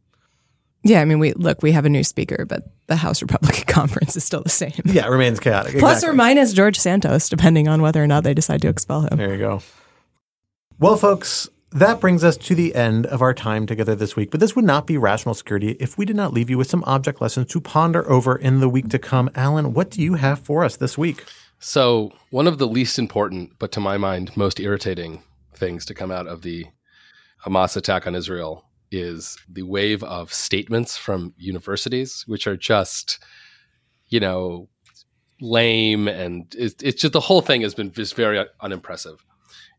Yeah, 0.84 1.02
I 1.02 1.06
mean, 1.06 1.20
we 1.20 1.34
look, 1.34 1.62
we 1.62 1.72
have 1.72 1.86
a 1.86 1.90
new 1.90 2.04
speaker, 2.04 2.46
but 2.46 2.64
the 2.88 2.96
House 2.96 3.22
Republican 3.22 3.66
Conference 3.68 4.16
is 4.16 4.24
still 4.24 4.42
the 4.42 4.50
same. 4.50 4.74
Yeah, 4.86 5.06
it 5.06 5.10
remains 5.10 5.40
chaotic. 5.40 5.80
Plus 5.80 6.04
or 6.04 6.14
minus 6.14 6.54
George 6.54 6.78
Santos, 6.78 7.30
depending 7.30 7.68
on 7.68 7.82
whether 7.82 8.02
or 8.02 8.08
not 8.08 8.24
they 8.24 8.34
decide 8.34 8.62
to 8.62 8.70
expel 8.70 9.02
him. 9.02 9.18
There 9.18 9.34
you 9.34 9.40
go. 9.40 9.62
Well, 10.80 10.96
folks, 10.96 11.50
that 11.72 12.00
brings 12.00 12.24
us 12.24 12.38
to 12.38 12.56
the 12.56 12.76
end 12.76 13.06
of 13.08 13.22
our 13.22 13.34
time 13.34 13.66
together 13.66 13.96
this 13.96 14.16
week. 14.16 14.32
But 14.32 14.40
this 14.40 14.56
would 14.56 14.66
not 14.66 14.88
be 14.88 14.98
rational 14.98 15.36
security 15.36 15.72
if 15.80 15.98
we 15.98 16.06
did 16.06 16.16
not 16.16 16.34
leave 16.34 16.50
you 16.50 16.58
with 16.58 16.70
some 16.70 16.84
object 16.86 17.22
lessons 17.22 17.48
to 17.48 17.60
ponder 17.60 18.10
over 18.10 18.36
in 18.36 18.60
the 18.60 18.70
week 18.70 18.90
to 18.90 19.00
come. 19.00 19.30
Alan, 19.36 19.74
what 19.74 19.90
do 19.90 20.02
you 20.02 20.14
have 20.14 20.40
for 20.40 20.64
us 20.64 20.78
this 20.78 20.98
week? 20.98 21.26
So, 21.60 22.14
one 22.30 22.48
of 22.48 22.60
the 22.60 22.68
least 22.68 23.00
important, 23.00 23.54
but 23.58 23.72
to 23.72 23.80
my 23.80 23.98
mind, 23.98 24.38
most 24.38 24.60
irritating 24.60 25.24
things 25.58 25.86
to 25.86 25.94
come 25.94 26.12
out 26.12 26.28
of 26.28 26.42
the 26.42 26.66
Hamas 27.46 27.78
attack 27.78 28.08
on 28.08 28.16
Israel 28.16 28.66
is 28.92 29.38
the 29.50 29.64
wave 29.64 30.04
of 30.04 30.34
statements 30.34 30.98
from 30.98 31.34
universities, 31.38 32.24
which 32.28 32.48
are 32.48 32.58
just, 32.58 33.20
you 34.08 34.20
know, 34.20 34.70
lame 35.42 36.08
and 36.08 36.56
it's, 36.58 36.82
it's 36.82 37.02
just 37.02 37.14
the 37.14 37.20
whole 37.20 37.42
thing 37.42 37.62
has 37.62 37.76
been 37.76 37.92
just 37.92 38.16
very 38.16 38.44
unimpressive. 38.62 39.24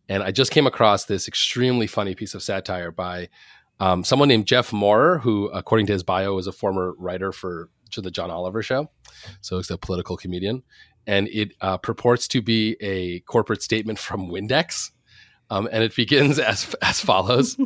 And 0.08 0.22
I 0.22 0.30
just 0.30 0.52
came 0.52 0.66
across 0.66 1.04
this 1.04 1.28
extremely 1.28 1.86
funny 1.86 2.14
piece 2.14 2.34
of 2.34 2.42
satire 2.42 2.90
by 2.90 3.28
um, 3.80 4.04
someone 4.04 4.28
named 4.28 4.46
Jeff 4.46 4.72
Moore, 4.72 5.18
who, 5.18 5.48
according 5.48 5.86
to 5.86 5.92
his 5.92 6.02
bio, 6.02 6.38
is 6.38 6.46
a 6.46 6.52
former 6.52 6.94
writer 6.98 7.32
for 7.32 7.70
the 7.96 8.10
John 8.10 8.30
Oliver 8.30 8.62
Show. 8.62 8.90
So 9.40 9.56
he's 9.56 9.70
a 9.70 9.78
political 9.78 10.16
comedian. 10.16 10.62
And 11.06 11.26
it 11.28 11.54
uh, 11.60 11.78
purports 11.78 12.28
to 12.28 12.42
be 12.42 12.76
a 12.80 13.20
corporate 13.20 13.62
statement 13.62 13.98
from 13.98 14.28
Windex. 14.28 14.90
Um, 15.50 15.68
and 15.70 15.82
it 15.82 15.94
begins 15.94 16.38
as, 16.38 16.74
as 16.82 17.00
follows 17.00 17.56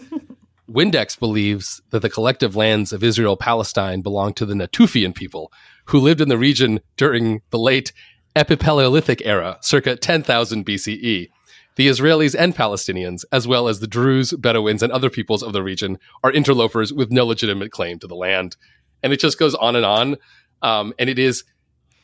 Windex 0.73 1.19
believes 1.19 1.83
that 1.91 2.01
the 2.01 2.11
collective 2.11 2.57
lands 2.57 2.93
of 2.93 3.05
Israel 3.05 3.37
Palestine 3.37 4.01
belong 4.01 4.33
to 4.35 4.47
the 4.47 4.55
Natufian 4.55 5.15
people 5.15 5.53
who 5.87 5.99
lived 5.99 6.21
in 6.21 6.29
the 6.29 6.39
region 6.39 6.81
during 6.97 7.43
the 7.51 7.59
late 7.59 7.93
Epipaleolithic 8.35 9.21
era, 9.25 9.59
circa 9.61 9.97
10,000 9.97 10.65
BCE. 10.65 11.29
The 11.77 11.89
Israelis 11.89 12.35
and 12.39 12.55
Palestinians, 12.55 13.25
as 13.33 13.47
well 13.47 13.69
as 13.69 13.81
the 13.81 13.87
Druze, 13.87 14.33
Bedouins, 14.33 14.83
and 14.83 14.93
other 14.93 15.11
peoples 15.11 15.43
of 15.43 15.53
the 15.53 15.63
region, 15.63 15.99
are 16.23 16.31
interlopers 16.31 16.93
with 16.93 17.11
no 17.11 17.27
legitimate 17.27 17.73
claim 17.73 17.99
to 17.99 18.07
the 18.07 18.15
land. 18.15 18.57
And 19.03 19.13
it 19.13 19.21
just 19.21 19.39
goes 19.39 19.55
on 19.55 19.77
and 19.77 19.85
on. 19.85 20.17
Um, 20.63 20.95
and 20.99 21.11
it 21.11 21.19
is 21.19 21.45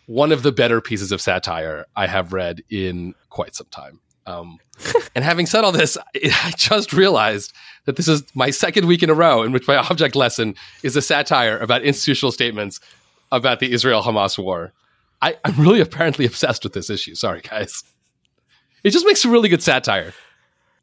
one 0.06 0.32
of 0.32 0.42
the 0.42 0.52
better 0.52 0.80
pieces 0.80 1.12
of 1.12 1.20
satire 1.20 1.86
I 1.94 2.06
have 2.06 2.32
read 2.32 2.62
in 2.70 3.14
quite 3.30 3.54
some 3.54 3.68
time. 3.70 4.00
Um, 4.28 4.58
and 5.14 5.24
having 5.24 5.46
said 5.46 5.64
all 5.64 5.72
this, 5.72 5.96
I 6.14 6.52
just 6.56 6.92
realized 6.92 7.52
that 7.86 7.96
this 7.96 8.08
is 8.08 8.22
my 8.34 8.50
second 8.50 8.86
week 8.86 9.02
in 9.02 9.10
a 9.10 9.14
row 9.14 9.42
in 9.42 9.52
which 9.52 9.66
my 9.66 9.76
object 9.76 10.14
lesson 10.14 10.54
is 10.82 10.96
a 10.96 11.02
satire 11.02 11.58
about 11.58 11.82
institutional 11.82 12.32
statements 12.32 12.80
about 13.32 13.60
the 13.60 13.72
Israel 13.72 14.02
Hamas 14.02 14.38
war. 14.38 14.72
I, 15.20 15.36
I'm 15.44 15.56
really 15.56 15.80
apparently 15.80 16.26
obsessed 16.26 16.62
with 16.62 16.74
this 16.74 16.90
issue. 16.90 17.14
Sorry, 17.14 17.40
guys. 17.40 17.82
It 18.84 18.90
just 18.90 19.06
makes 19.06 19.24
a 19.24 19.28
really 19.28 19.48
good 19.48 19.62
satire. 19.62 20.12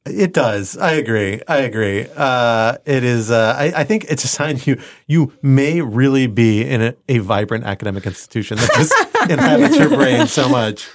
It 0.05 0.33
does. 0.33 0.77
I 0.77 0.93
agree. 0.93 1.41
I 1.47 1.59
agree. 1.59 2.05
Uh, 2.15 2.77
it 2.85 3.03
is. 3.03 3.31
Uh, 3.31 3.55
I, 3.57 3.81
I, 3.81 3.83
think 3.85 4.05
it's 4.07 4.23
a 4.23 4.27
sign 4.27 4.59
you 4.65 4.79
you 5.07 5.33
may 5.41 5.81
really 5.81 6.27
be 6.27 6.63
in 6.63 6.81
a, 6.81 6.95
a 7.09 7.17
vibrant 7.19 7.63
academic 7.63 8.05
institution 8.05 8.57
that 8.57 8.69
just 8.75 8.93
inhabits 9.31 9.77
your 9.77 9.89
brain 9.89 10.27
so 10.27 10.47
much. 10.47 10.87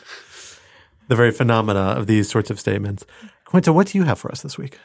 The 1.11 1.17
very 1.17 1.33
phenomena 1.33 1.81
of 1.99 2.07
these 2.07 2.31
sorts 2.31 2.51
of 2.51 2.61
statements. 2.61 3.05
Quinta, 3.45 3.73
what 3.73 3.89
do 3.89 3.99
you 3.99 4.05
have 4.05 4.21
for 4.21 4.31
us 4.31 4.43
this 4.43 4.57
week? 4.57 4.79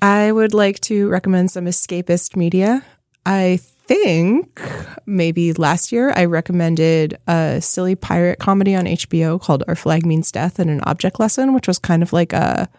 I 0.00 0.32
would 0.32 0.54
like 0.54 0.80
to 0.80 1.06
recommend 1.10 1.50
some 1.50 1.66
escapist 1.66 2.34
media. 2.34 2.82
I 3.26 3.60
think 3.86 4.58
maybe 5.04 5.52
last 5.52 5.92
year 5.92 6.14
I 6.16 6.24
recommended 6.24 7.18
a 7.28 7.60
silly 7.60 7.94
pirate 7.94 8.38
comedy 8.38 8.74
on 8.74 8.86
HBO 8.86 9.38
called 9.38 9.64
Our 9.68 9.76
Flag 9.76 10.06
Means 10.06 10.32
Death 10.32 10.58
and 10.58 10.70
an 10.70 10.80
Object 10.84 11.20
Lesson, 11.20 11.52
which 11.52 11.68
was 11.68 11.78
kind 11.78 12.02
of 12.02 12.10
like 12.10 12.32
a 12.32 12.70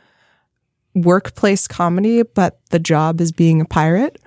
workplace 0.96 1.68
comedy, 1.68 2.24
but 2.24 2.60
the 2.72 2.80
job 2.80 3.22
is 3.22 3.32
being 3.32 3.62
a 3.62 3.66
pirate. 3.66 4.18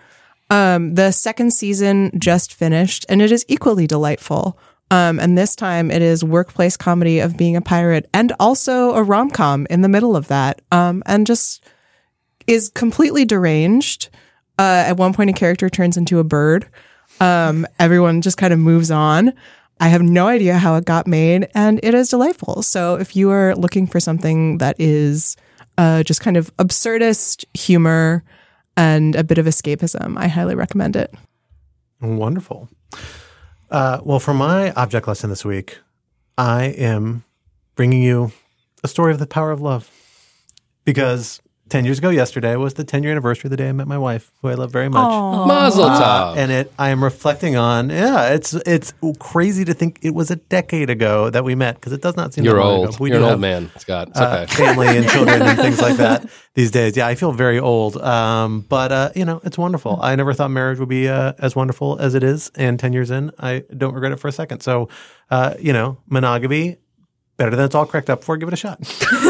Um, 0.49 0.95
the 0.95 1.11
second 1.11 1.55
season 1.55 2.13
just 2.21 2.55
finished 2.55 3.05
and 3.09 3.21
it 3.21 3.33
is 3.33 3.45
equally 3.49 3.89
delightful. 3.89 4.57
Um, 4.91 5.21
and 5.21 5.39
this 5.39 5.55
time 5.55 5.91
it 5.91 6.03
is 6.03 6.25
workplace 6.25 6.77
comedy 6.77 7.21
of 7.21 7.37
being 7.37 7.57
a 7.57 7.61
pirate 7.61 8.09
and 8.13 8.33
also 8.41 8.95
a 8.95 9.03
rom 9.03 9.31
com 9.31 9.67
in 9.71 9.83
the 9.83 9.89
middle 9.89 10.17
of 10.17 10.29
that. 10.29 10.61
Um, 10.73 11.03
and 11.07 11.27
just 11.27 11.65
is 12.47 12.69
completely 12.69 13.25
deranged. 13.25 14.09
Uh, 14.59 14.85
at 14.87 14.97
one 14.97 15.13
point, 15.13 15.31
a 15.31 15.33
character 15.33 15.71
turns 15.71 15.97
into 15.97 16.19
a 16.19 16.25
bird. 16.25 16.67
Um, 17.21 17.67
everyone 17.79 18.21
just 18.21 18.37
kind 18.37 18.53
of 18.53 18.59
moves 18.59 18.91
on. 18.91 19.33
I 19.79 19.89
have 19.89 20.03
no 20.03 20.27
idea 20.27 20.59
how 20.59 20.75
it 20.75 20.85
got 20.85 21.07
made, 21.07 21.49
and 21.55 21.81
it 21.83 21.95
is 21.95 22.11
delightful. 22.11 22.63
So, 22.63 22.97
if 22.97 23.17
you 23.17 23.31
are 23.31 23.55
looking 23.55 23.87
for 23.87 24.01
something 24.01 24.59
that 24.59 24.77
is 24.79 25.37
uh, 25.79 26.03
just 26.03 26.21
kind 26.21 26.37
of 26.37 26.55
absurdist 26.59 27.47
humor 27.55 28.23
and 28.77 29.17
a 29.17 29.25
bit 29.25 29.39
of 29.39 29.47
escapism, 29.47 30.19
I 30.19 30.29
highly 30.29 30.55
recommend 30.55 30.97
it. 30.97 31.15
Wonderful. 32.03 32.69
Uh, 33.71 34.01
well, 34.03 34.19
for 34.19 34.35
my 34.35 34.73
object 34.73 35.07
lesson 35.07 35.31
this 35.31 35.45
week, 35.45 35.79
I 36.37 36.65
am 36.65 37.25
bringing 37.77 38.03
you 38.03 38.33
a 38.83 38.89
story 38.89 39.13
of 39.13 39.19
the 39.19 39.27
power 39.27 39.53
of 39.53 39.61
love. 39.61 39.91
Because 40.85 41.41
10 41.71 41.85
years 41.85 41.99
ago 41.99 42.11
yesterday 42.11 42.57
was 42.57 42.75
the 42.75 42.85
10 42.85 43.03
year 43.05 43.13
anniversary 43.13 43.47
of 43.47 43.51
the 43.51 43.57
day 43.57 43.69
I 43.69 43.73
met 43.73 43.87
my 43.87 43.97
wife, 43.97 44.33
who 44.43 44.49
I 44.49 44.55
love 44.55 44.73
very 44.73 44.89
much. 44.89 45.09
Mazel 45.47 45.85
tov. 45.85 46.33
Uh, 46.33 46.35
and 46.37 46.51
it, 46.51 46.73
I 46.79 46.91
am 46.91 47.03
reflecting 47.03 47.57
on, 47.57 47.91
yeah, 47.91 48.31
it's 48.31 48.53
it's 48.53 48.93
crazy 49.21 49.65
to 49.65 49.73
think 49.73 50.01
it 50.03 50.15
was 50.15 50.31
a 50.31 50.37
decade 50.37 50.91
ago 50.91 51.31
that 51.31 51.45
we 51.45 51.55
met 51.55 51.77
because 51.77 51.93
it 51.93 52.03
does 52.03 52.17
not 52.17 52.35
seem 52.35 52.45
You're 52.45 52.55
that 52.55 52.61
long 52.61 52.79
old. 52.81 52.89
ago. 52.89 52.97
We 52.99 53.11
You're 53.11 53.21
do 53.21 53.25
an 53.25 53.29
have, 53.29 53.33
old 53.35 53.41
man, 53.41 53.71
Scott. 53.79 54.09
It's 54.09 54.21
uh, 54.21 54.47
okay. 54.51 54.55
family 54.65 54.89
and 54.89 55.09
children 55.09 55.43
and 55.43 55.59
things 55.59 55.81
like 55.81 55.97
that 55.97 56.29
these 56.55 56.73
days. 56.73 56.97
Yeah, 56.97 57.07
I 57.07 57.15
feel 57.15 57.33
very 57.33 57.61
old. 57.61 57.97
Um, 57.99 58.63
but, 58.69 58.91
uh, 58.91 59.11
you 59.15 59.25
know, 59.25 59.41
it's 59.45 59.57
wonderful. 59.57 60.01
I 60.03 60.17
never 60.17 60.35
thought 60.35 60.51
marriage 60.51 60.81
would 60.81 60.89
be 60.89 61.09
uh, 61.09 61.35
as 61.39 61.55
wonderful 61.55 61.99
as 62.01 62.15
it 62.17 62.25
is. 62.25 62.51
And 62.57 62.81
10 62.81 62.93
years 62.93 63.11
in, 63.13 63.31
I 63.39 63.63
don't 63.77 63.95
regret 63.95 64.11
it 64.11 64.17
for 64.17 64.27
a 64.29 64.33
second. 64.33 64.61
So, 64.61 64.89
uh, 65.31 65.55
you 65.61 65.73
know, 65.73 65.99
monogamy, 66.09 66.79
better 67.37 67.55
than 67.55 67.65
it's 67.65 67.75
all 67.75 67.87
cracked 67.87 68.11
up 68.11 68.23
for. 68.23 68.37
Give 68.37 68.49
it 68.49 68.55
a 68.55 68.57
shot. 68.57 68.81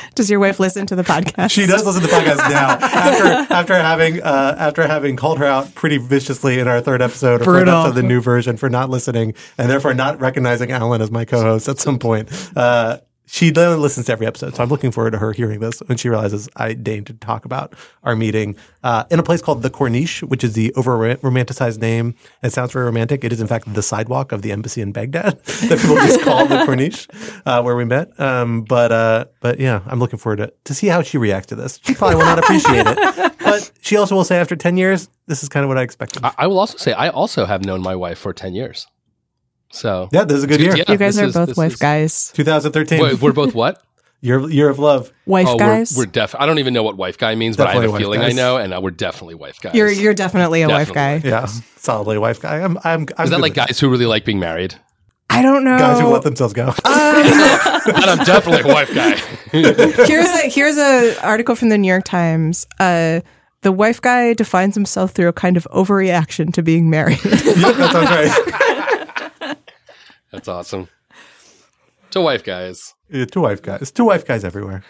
Does 0.14 0.30
your 0.30 0.40
wife 0.40 0.60
listen 0.60 0.86
to 0.86 0.96
the 0.96 1.02
podcast? 1.02 1.50
She 1.50 1.66
does 1.66 1.84
listen 1.84 2.02
to 2.02 2.08
the 2.08 2.12
podcast 2.12 2.50
now 2.50 2.68
after 2.80 3.52
after 3.52 3.74
having 3.74 4.22
uh, 4.22 4.56
after 4.58 4.86
having 4.86 5.16
called 5.16 5.38
her 5.38 5.46
out 5.46 5.74
pretty 5.74 5.98
viciously 5.98 6.58
in 6.58 6.68
our 6.68 6.80
third 6.80 7.02
episode 7.02 7.40
or 7.40 7.44
fourth 7.44 7.56
Brutal. 7.56 7.74
episode 7.74 7.88
of 7.90 7.94
the 7.94 8.02
new 8.02 8.20
version 8.20 8.56
for 8.56 8.68
not 8.68 8.90
listening 8.90 9.34
and 9.58 9.70
therefore 9.70 9.94
not 9.94 10.20
recognizing 10.20 10.70
Alan 10.70 11.00
as 11.00 11.10
my 11.10 11.24
co-host 11.24 11.68
at 11.68 11.78
some 11.78 11.98
point. 11.98 12.28
Uh, 12.56 12.98
she 13.32 13.50
listens 13.50 14.06
to 14.06 14.12
every 14.12 14.26
episode, 14.26 14.54
so 14.54 14.62
I'm 14.62 14.68
looking 14.68 14.90
forward 14.90 15.12
to 15.12 15.18
her 15.18 15.32
hearing 15.32 15.60
this 15.60 15.80
when 15.86 15.96
she 15.96 16.10
realizes 16.10 16.50
I 16.54 16.74
deigned 16.74 17.06
to 17.06 17.14
talk 17.14 17.46
about 17.46 17.72
our 18.04 18.14
meeting 18.14 18.56
uh, 18.84 19.04
in 19.10 19.18
a 19.18 19.22
place 19.22 19.40
called 19.40 19.62
the 19.62 19.70
Corniche, 19.70 20.22
which 20.22 20.44
is 20.44 20.52
the 20.52 20.70
over 20.74 20.98
romanticized 21.16 21.80
name. 21.80 22.14
It 22.42 22.52
sounds 22.52 22.72
very 22.72 22.84
romantic. 22.84 23.24
It 23.24 23.32
is 23.32 23.40
in 23.40 23.46
fact 23.46 23.72
the 23.72 23.82
sidewalk 23.82 24.32
of 24.32 24.42
the 24.42 24.52
embassy 24.52 24.82
in 24.82 24.92
Baghdad 24.92 25.42
that 25.44 25.78
people 25.80 25.96
just 25.96 26.20
call 26.20 26.46
the 26.46 26.56
Corniche, 26.66 27.08
uh, 27.46 27.62
where 27.62 27.74
we 27.74 27.86
met. 27.86 28.20
Um, 28.20 28.64
but 28.64 28.92
uh, 28.92 29.24
but 29.40 29.58
yeah, 29.58 29.80
I'm 29.86 29.98
looking 29.98 30.18
forward 30.18 30.36
to 30.36 30.52
to 30.64 30.74
see 30.74 30.88
how 30.88 31.00
she 31.00 31.16
reacts 31.16 31.46
to 31.46 31.54
this. 31.54 31.80
She 31.84 31.94
probably 31.94 32.16
will 32.16 32.26
not 32.26 32.38
appreciate 32.38 32.84
it, 32.86 33.32
but 33.38 33.72
she 33.80 33.96
also 33.96 34.14
will 34.14 34.24
say 34.24 34.36
after 34.36 34.56
10 34.56 34.76
years, 34.76 35.08
this 35.26 35.42
is 35.42 35.48
kind 35.48 35.64
of 35.64 35.68
what 35.68 35.78
I 35.78 35.82
expected. 35.82 36.22
I, 36.22 36.34
I 36.36 36.46
will 36.48 36.58
also 36.58 36.76
say 36.76 36.92
I 36.92 37.08
also 37.08 37.46
have 37.46 37.64
known 37.64 37.80
my 37.80 37.96
wife 37.96 38.18
for 38.18 38.34
10 38.34 38.52
years. 38.52 38.86
So 39.72 40.08
yeah, 40.12 40.24
this 40.24 40.38
is 40.38 40.44
a 40.44 40.46
good 40.46 40.60
year. 40.60 40.76
Yeah, 40.76 40.84
you 40.88 40.96
guys 40.96 41.18
are 41.18 41.24
is- 41.24 41.34
both 41.34 41.56
wife 41.56 41.72
is- 41.72 41.78
guys. 41.78 42.32
2013, 42.32 43.02
Wait, 43.02 43.20
we're 43.20 43.32
both 43.32 43.54
what? 43.54 43.82
year 44.20 44.48
year 44.48 44.68
of 44.68 44.78
love. 44.78 45.12
Wife 45.26 45.48
oh, 45.48 45.58
guys. 45.58 45.96
we're, 45.96 46.04
we're 46.04 46.10
def. 46.10 46.34
I 46.38 46.46
don't 46.46 46.58
even 46.58 46.72
know 46.72 46.82
what 46.82 46.96
wife 46.96 47.18
guy 47.18 47.34
means, 47.34 47.56
but 47.56 47.66
I 47.66 47.74
have 47.74 47.92
a 47.92 47.98
feeling 47.98 48.20
guys. 48.20 48.32
I 48.32 48.36
know, 48.36 48.56
and 48.56 48.72
uh, 48.72 48.80
we're 48.80 48.90
definitely 48.90 49.34
wife 49.34 49.60
guys. 49.60 49.74
you're 49.74 49.90
you're 49.90 50.14
definitely 50.14 50.62
a 50.62 50.68
wife 50.68 50.92
guy. 50.92 51.18
Definitely. 51.18 51.30
Yeah, 51.30 51.46
solidly 51.76 52.18
wife 52.18 52.40
guy. 52.40 52.60
I'm 52.60 52.78
I'm, 52.84 53.06
I'm 53.18 53.24
Is 53.24 53.30
that 53.30 53.40
like 53.40 53.54
guys 53.54 53.80
who 53.80 53.90
really 53.90 54.06
like 54.06 54.24
being 54.24 54.38
married? 54.38 54.76
I 55.28 55.40
don't 55.40 55.64
know. 55.64 55.78
guys 55.78 55.98
who 55.98 56.08
let 56.08 56.22
themselves 56.22 56.54
go? 56.54 56.72
Then 57.84 58.08
I'm 58.08 58.24
definitely 58.24 58.70
a 58.70 58.72
wife 58.72 58.94
guy. 58.94 59.16
here's 59.50 60.28
a 60.28 60.48
here's 60.48 60.76
a 60.76 61.16
article 61.26 61.56
from 61.56 61.68
the 61.68 61.78
New 61.78 61.88
York 61.88 62.04
Times. 62.04 62.66
Uh, 62.78 63.20
the 63.62 63.72
wife 63.72 64.00
guy 64.00 64.34
defines 64.34 64.74
himself 64.74 65.12
through 65.12 65.28
a 65.28 65.32
kind 65.32 65.56
of 65.56 65.66
overreaction 65.72 66.52
to 66.52 66.62
being 66.62 66.90
married. 66.90 67.24
yep, 67.24 67.34
that 67.34 67.92
sounds 67.92 68.10
right. 68.10 68.60
That's 70.32 70.48
awesome. 70.48 70.88
To 72.10 72.20
wife 72.20 72.44
guys. 72.44 72.94
Yeah, 73.08 73.26
two 73.26 73.40
wife 73.42 73.62
guys. 73.62 73.90
Two 73.90 74.06
wife 74.06 74.26
guys 74.26 74.44
everywhere. 74.44 74.82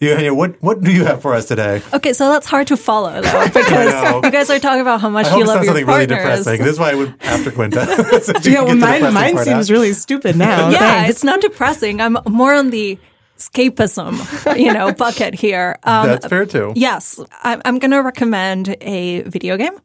Eugenia, 0.00 0.34
what 0.34 0.60
what 0.60 0.80
do 0.80 0.90
you 0.92 1.04
have 1.04 1.22
for 1.22 1.32
us 1.34 1.46
today? 1.46 1.80
Okay, 1.94 2.12
so 2.12 2.28
that's 2.28 2.46
hard 2.46 2.66
to 2.66 2.76
follow 2.76 3.20
though 3.22 3.44
because 3.54 4.24
you 4.24 4.30
guys 4.32 4.50
are 4.50 4.58
talking 4.58 4.80
about 4.80 5.00
how 5.00 5.08
much 5.08 5.26
I 5.26 5.30
hope 5.30 5.38
you 5.38 5.44
it's 5.44 5.48
love 5.48 5.56
not 5.58 5.64
your 5.64 5.74
something 5.74 5.86
really 5.86 6.06
partners. 6.08 6.38
depressing. 6.44 6.64
This 6.64 6.72
is 6.72 6.78
why 6.80 6.90
I 6.90 6.94
would 6.96 7.14
after 7.22 7.50
Quinta. 7.52 7.86
So 8.22 8.32
yeah, 8.32 8.40
can 8.40 8.42
get 8.42 8.64
well, 8.66 8.76
mine 8.76 9.14
mine 9.14 9.38
seems 9.44 9.70
out. 9.70 9.72
really 9.72 9.92
stupid 9.92 10.36
now. 10.36 10.70
yeah, 10.70 10.78
Thanks. 10.78 11.10
it's 11.10 11.24
not 11.24 11.40
depressing. 11.40 12.00
I'm 12.00 12.16
more 12.26 12.52
on 12.52 12.70
the 12.70 12.98
escapism, 13.38 14.56
you 14.58 14.72
know, 14.72 14.92
bucket 14.92 15.34
here. 15.34 15.78
Um, 15.84 16.08
That's 16.08 16.26
fair 16.26 16.46
too. 16.46 16.72
Yes, 16.74 17.20
I'm, 17.42 17.62
I'm 17.64 17.78
going 17.78 17.90
to 17.90 18.02
recommend 18.02 18.76
a 18.80 19.22
video 19.22 19.56
game. 19.56 19.78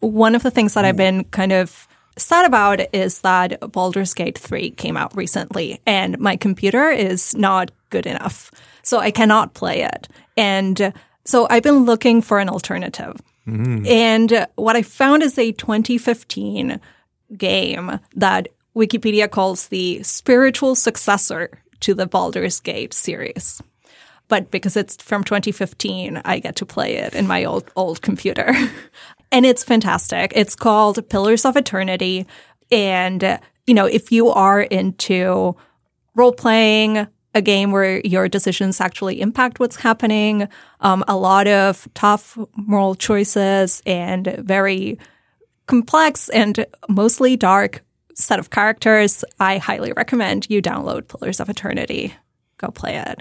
One 0.00 0.34
of 0.34 0.42
the 0.42 0.50
things 0.50 0.74
that 0.74 0.84
I've 0.84 0.96
been 0.96 1.24
kind 1.24 1.52
of 1.52 1.87
sad 2.18 2.44
about 2.44 2.80
is 2.94 3.20
that 3.20 3.60
Baldur's 3.72 4.14
Gate 4.14 4.38
3 4.38 4.70
came 4.72 4.96
out 4.96 5.16
recently 5.16 5.80
and 5.86 6.18
my 6.18 6.36
computer 6.36 6.90
is 6.90 7.34
not 7.34 7.70
good 7.90 8.06
enough. 8.06 8.50
So 8.82 8.98
I 8.98 9.10
cannot 9.10 9.54
play 9.54 9.82
it. 9.82 10.08
And 10.36 10.92
so 11.24 11.46
I've 11.50 11.62
been 11.62 11.84
looking 11.84 12.22
for 12.22 12.38
an 12.38 12.48
alternative. 12.48 13.20
Mm. 13.46 13.86
And 13.86 14.46
what 14.56 14.76
I 14.76 14.82
found 14.82 15.22
is 15.22 15.38
a 15.38 15.52
2015 15.52 16.80
game 17.36 18.00
that 18.14 18.48
Wikipedia 18.76 19.30
calls 19.30 19.68
the 19.68 20.02
spiritual 20.02 20.74
successor 20.74 21.50
to 21.80 21.94
the 21.94 22.06
Baldur's 22.06 22.60
Gate 22.60 22.94
series 22.94 23.62
but 24.28 24.50
because 24.50 24.76
it's 24.76 24.96
from 24.96 25.24
2015, 25.24 26.20
I 26.24 26.38
get 26.38 26.56
to 26.56 26.66
play 26.66 26.96
it 26.96 27.14
in 27.14 27.26
my 27.26 27.44
old 27.44 27.70
old 27.76 28.02
computer. 28.02 28.54
and 29.32 29.44
it's 29.44 29.64
fantastic. 29.64 30.32
It's 30.36 30.54
called 30.54 31.08
Pillars 31.08 31.44
of 31.44 31.56
Eternity 31.56 32.26
and 32.70 33.40
you 33.66 33.74
know, 33.74 33.84
if 33.84 34.10
you 34.10 34.30
are 34.30 34.62
into 34.62 35.54
role 36.14 36.32
playing, 36.32 37.06
a 37.34 37.42
game 37.42 37.70
where 37.70 38.00
your 38.00 38.26
decisions 38.28 38.80
actually 38.80 39.20
impact 39.20 39.60
what's 39.60 39.76
happening, 39.76 40.48
um, 40.80 41.04
a 41.06 41.16
lot 41.16 41.46
of 41.46 41.86
tough 41.92 42.38
moral 42.56 42.94
choices, 42.94 43.82
and 43.84 44.26
very 44.38 44.98
complex 45.66 46.30
and 46.30 46.64
mostly 46.88 47.36
dark 47.36 47.84
set 48.14 48.38
of 48.38 48.50
characters, 48.50 49.22
I 49.38 49.58
highly 49.58 49.92
recommend 49.92 50.48
you 50.50 50.62
download 50.62 51.06
Pillars 51.06 51.38
of 51.38 51.50
Eternity. 51.50 52.14
Go 52.56 52.68
play 52.68 52.96
it. 52.96 53.20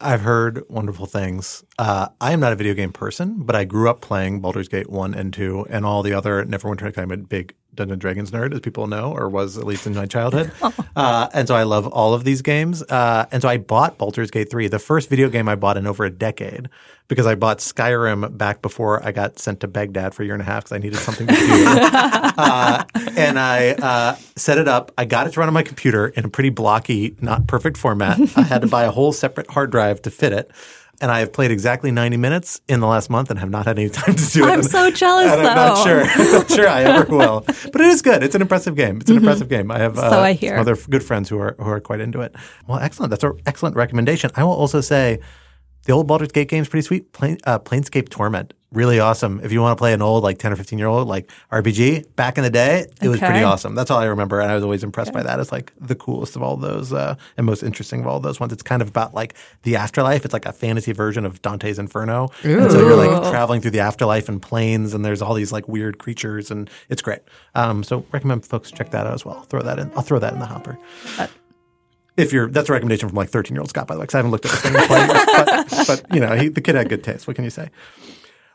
I've 0.00 0.22
heard 0.22 0.64
wonderful 0.68 1.06
things. 1.06 1.62
Uh, 1.80 2.08
I 2.20 2.32
am 2.32 2.40
not 2.40 2.52
a 2.52 2.56
video 2.56 2.74
game 2.74 2.92
person, 2.92 3.36
but 3.38 3.56
I 3.56 3.64
grew 3.64 3.88
up 3.88 4.02
playing 4.02 4.40
Baldur's 4.40 4.68
Gate 4.68 4.90
1 4.90 5.14
and 5.14 5.32
2 5.32 5.68
and 5.70 5.86
all 5.86 6.02
the 6.02 6.12
other 6.12 6.44
Neverwinter. 6.44 6.94
I'm 6.98 7.10
a 7.10 7.16
big 7.16 7.54
Dungeons 7.74 7.92
and 7.92 8.00
Dragons 8.02 8.30
nerd, 8.32 8.52
as 8.52 8.60
people 8.60 8.86
know, 8.86 9.12
or 9.12 9.30
was 9.30 9.56
at 9.56 9.64
least 9.64 9.86
in 9.86 9.94
my 9.94 10.04
childhood. 10.04 10.52
uh, 10.96 11.28
and 11.32 11.48
so 11.48 11.54
I 11.54 11.62
love 11.62 11.86
all 11.86 12.12
of 12.12 12.24
these 12.24 12.42
games. 12.42 12.82
Uh, 12.82 13.24
and 13.32 13.40
so 13.40 13.48
I 13.48 13.56
bought 13.56 13.96
Baldur's 13.96 14.30
Gate 14.30 14.50
3, 14.50 14.68
the 14.68 14.78
first 14.78 15.08
video 15.08 15.30
game 15.30 15.48
I 15.48 15.54
bought 15.54 15.78
in 15.78 15.86
over 15.86 16.04
a 16.04 16.10
decade, 16.10 16.68
because 17.08 17.24
I 17.24 17.34
bought 17.34 17.60
Skyrim 17.60 18.36
back 18.36 18.60
before 18.60 19.02
I 19.02 19.12
got 19.12 19.38
sent 19.38 19.60
to 19.60 19.66
Baghdad 19.66 20.12
for 20.14 20.22
a 20.22 20.26
year 20.26 20.34
and 20.34 20.42
a 20.42 20.44
half 20.44 20.64
because 20.64 20.76
I 20.76 20.78
needed 20.80 20.98
something 20.98 21.28
to 21.28 21.34
do. 21.34 21.64
uh, 21.66 22.84
and 23.16 23.38
I 23.38 23.70
uh, 23.70 24.16
set 24.36 24.58
it 24.58 24.68
up. 24.68 24.92
I 24.98 25.06
got 25.06 25.28
it 25.28 25.32
to 25.32 25.40
run 25.40 25.48
on 25.48 25.54
my 25.54 25.62
computer 25.62 26.08
in 26.08 26.26
a 26.26 26.28
pretty 26.28 26.50
blocky, 26.50 27.16
not 27.22 27.46
perfect 27.46 27.78
format. 27.78 28.20
I 28.36 28.42
had 28.42 28.60
to 28.60 28.68
buy 28.68 28.84
a 28.84 28.90
whole 28.90 29.12
separate 29.12 29.50
hard 29.50 29.70
drive 29.70 30.02
to 30.02 30.10
fit 30.10 30.34
it 30.34 30.50
and 31.00 31.10
I 31.10 31.20
have 31.20 31.32
played 31.32 31.50
exactly 31.50 31.90
90 31.90 32.16
minutes 32.16 32.60
in 32.68 32.80
the 32.80 32.86
last 32.86 33.10
month 33.10 33.30
and 33.30 33.38
have 33.38 33.50
not 33.50 33.66
had 33.66 33.78
any 33.78 33.88
time 34.00 34.14
to 34.14 34.26
do 34.30 34.44
it. 34.44 34.50
I'm 34.50 34.62
so 34.62 34.90
jealous, 34.90 35.32
and. 35.32 35.46
I'm 35.46 35.56
not 35.56 35.84
sure. 35.84 36.02
I'm 36.04 36.32
not 36.32 36.50
sure 36.50 36.68
I 36.68 36.82
ever 36.82 37.16
will. 37.16 37.44
But 37.72 37.82
it 37.82 37.88
is 37.88 38.02
good. 38.02 38.22
It's 38.22 38.34
an 38.34 38.42
impressive 38.42 38.74
game. 38.74 38.98
It's 38.98 39.10
an 39.10 39.16
mm-hmm. 39.16 39.24
impressive 39.24 39.48
game. 39.48 39.70
I 39.70 39.78
have 39.78 39.96
uh, 39.98 40.10
so 40.10 40.20
I 40.20 40.32
hear. 40.32 40.56
other 40.56 40.76
good 40.76 41.02
friends 41.02 41.28
who 41.28 41.38
are 41.38 41.54
who 41.58 41.68
are 41.68 41.80
quite 41.80 42.00
into 42.00 42.20
it. 42.20 42.34
Well, 42.66 42.78
excellent. 42.78 43.10
That's 43.10 43.22
an 43.22 43.38
excellent 43.46 43.76
recommendation. 43.76 44.30
I 44.34 44.44
will 44.44 44.52
also 44.52 44.80
say 44.80 45.20
the 45.84 45.92
old 45.92 46.06
Baldur's 46.06 46.32
Gate 46.32 46.48
game 46.48 46.62
is 46.62 46.68
pretty 46.68 46.86
sweet. 46.86 47.12
Plane, 47.12 47.38
uh, 47.44 47.58
Planescape 47.58 48.08
Torment 48.08 48.54
really 48.72 49.00
awesome. 49.00 49.40
If 49.42 49.52
you 49.52 49.60
want 49.60 49.76
to 49.76 49.80
play 49.80 49.92
an 49.92 50.02
old 50.02 50.22
like 50.22 50.38
10 50.38 50.52
or 50.52 50.56
15 50.56 50.78
year 50.78 50.88
old 50.88 51.08
like 51.08 51.30
RPG 51.50 52.14
back 52.14 52.38
in 52.38 52.44
the 52.44 52.50
day, 52.50 52.80
it 52.80 52.98
okay. 52.98 53.08
was 53.08 53.18
pretty 53.18 53.42
awesome. 53.42 53.74
That's 53.74 53.90
all 53.90 53.98
I 53.98 54.06
remember. 54.06 54.40
And 54.40 54.50
I 54.50 54.54
was 54.54 54.62
always 54.62 54.84
impressed 54.84 55.10
okay. 55.10 55.18
by 55.18 55.22
that. 55.24 55.40
It's 55.40 55.52
like 55.52 55.72
the 55.80 55.94
coolest 55.94 56.36
of 56.36 56.42
all 56.42 56.56
those 56.56 56.92
uh, 56.92 57.16
and 57.36 57.46
most 57.46 57.62
interesting 57.62 58.00
of 58.00 58.06
all 58.06 58.20
those 58.20 58.38
ones. 58.38 58.52
It's 58.52 58.62
kind 58.62 58.80
of 58.80 58.88
about 58.88 59.14
like 59.14 59.34
the 59.62 59.76
afterlife. 59.76 60.24
It's 60.24 60.32
like 60.32 60.46
a 60.46 60.52
fantasy 60.52 60.92
version 60.92 61.26
of 61.26 61.42
Dante's 61.42 61.78
Inferno. 61.78 62.30
Ooh. 62.44 62.60
And 62.60 62.70
so 62.70 62.80
you're 62.80 62.96
like 62.96 63.30
traveling 63.30 63.60
through 63.60 63.72
the 63.72 63.80
afterlife 63.80 64.28
in 64.28 64.40
planes 64.40 64.94
and 64.94 65.04
there's 65.04 65.22
all 65.22 65.34
these 65.34 65.52
like 65.52 65.68
weird 65.68 65.98
creatures 65.98 66.50
and 66.50 66.70
it's 66.88 67.02
great. 67.02 67.20
Um, 67.54 67.82
so 67.82 68.06
recommend 68.12 68.46
folks 68.46 68.70
check 68.70 68.90
that 68.90 69.06
out 69.06 69.14
as 69.14 69.24
well. 69.24 69.42
Throw 69.42 69.62
that 69.62 69.78
in. 69.78 69.90
I'll 69.96 70.02
throw 70.02 70.18
that 70.20 70.32
in 70.32 70.38
the 70.38 70.46
hopper. 70.46 70.78
Uh, 71.18 71.26
if 72.16 72.32
you're, 72.32 72.48
that's 72.48 72.68
a 72.68 72.72
recommendation 72.72 73.08
from 73.08 73.16
like 73.16 73.30
13 73.30 73.54
year 73.54 73.60
old 73.60 73.70
Scott, 73.70 73.86
by 73.86 73.94
the 73.94 74.00
way, 74.00 74.04
because 74.04 74.14
I 74.14 74.18
haven't 74.18 74.30
looked 74.30 74.44
at 74.46 74.50
this 74.52 74.60
thing, 74.62 74.72
but, 74.72 75.86
but, 75.86 76.14
you 76.14 76.20
know, 76.20 76.34
he, 76.34 76.48
the 76.48 76.60
kid 76.60 76.74
had 76.74 76.88
good 76.88 77.04
taste. 77.04 77.26
What 77.26 77.36
can 77.36 77.44
you 77.44 77.50
say? 77.50 77.70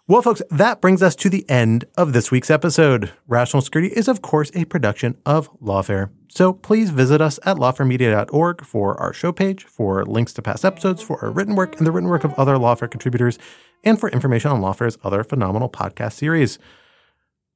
Well, 0.07 0.21
folks, 0.21 0.43
that 0.51 0.81
brings 0.81 1.01
us 1.01 1.15
to 1.15 1.31
the 1.31 1.49
end 1.49 1.85
of 1.97 2.13
this 2.13 2.29
week's 2.29 2.51
episode. 2.51 3.11
Rational 3.27 3.61
Security 3.61 3.91
is, 3.95 4.07
of 4.07 4.21
course, 4.21 4.51
a 4.53 4.65
production 4.65 5.17
of 5.25 5.51
Lawfare. 5.59 6.11
So 6.27 6.53
please 6.53 6.91
visit 6.91 7.21
us 7.21 7.39
at 7.43 7.57
lawfaremedia.org 7.57 8.63
for 8.63 8.99
our 9.01 9.13
show 9.13 9.31
page, 9.31 9.63
for 9.63 10.05
links 10.05 10.31
to 10.33 10.43
past 10.43 10.63
episodes, 10.63 11.01
for 11.01 11.23
our 11.25 11.31
written 11.31 11.55
work 11.55 11.77
and 11.77 11.87
the 11.87 11.91
written 11.91 12.09
work 12.09 12.23
of 12.23 12.35
other 12.35 12.57
Lawfare 12.57 12.91
contributors, 12.91 13.39
and 13.83 13.99
for 13.99 14.09
information 14.09 14.51
on 14.51 14.61
Lawfare's 14.61 14.99
other 15.03 15.23
phenomenal 15.23 15.69
podcast 15.69 16.13
series. 16.13 16.59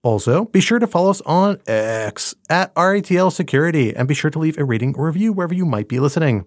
Also, 0.01 0.45
be 0.45 0.61
sure 0.61 0.79
to 0.79 0.87
follow 0.87 1.09
us 1.09 1.21
on 1.21 1.59
X 1.67 2.33
at 2.49 2.73
RATL 2.75 3.31
Security 3.31 3.93
and 3.93 4.07
be 4.07 4.13
sure 4.13 4.31
to 4.31 4.39
leave 4.39 4.57
a 4.57 4.63
rating 4.63 4.95
or 4.95 5.07
review 5.07 5.33
wherever 5.33 5.53
you 5.53 5.65
might 5.65 5.89
be 5.89 5.99
listening. 5.99 6.45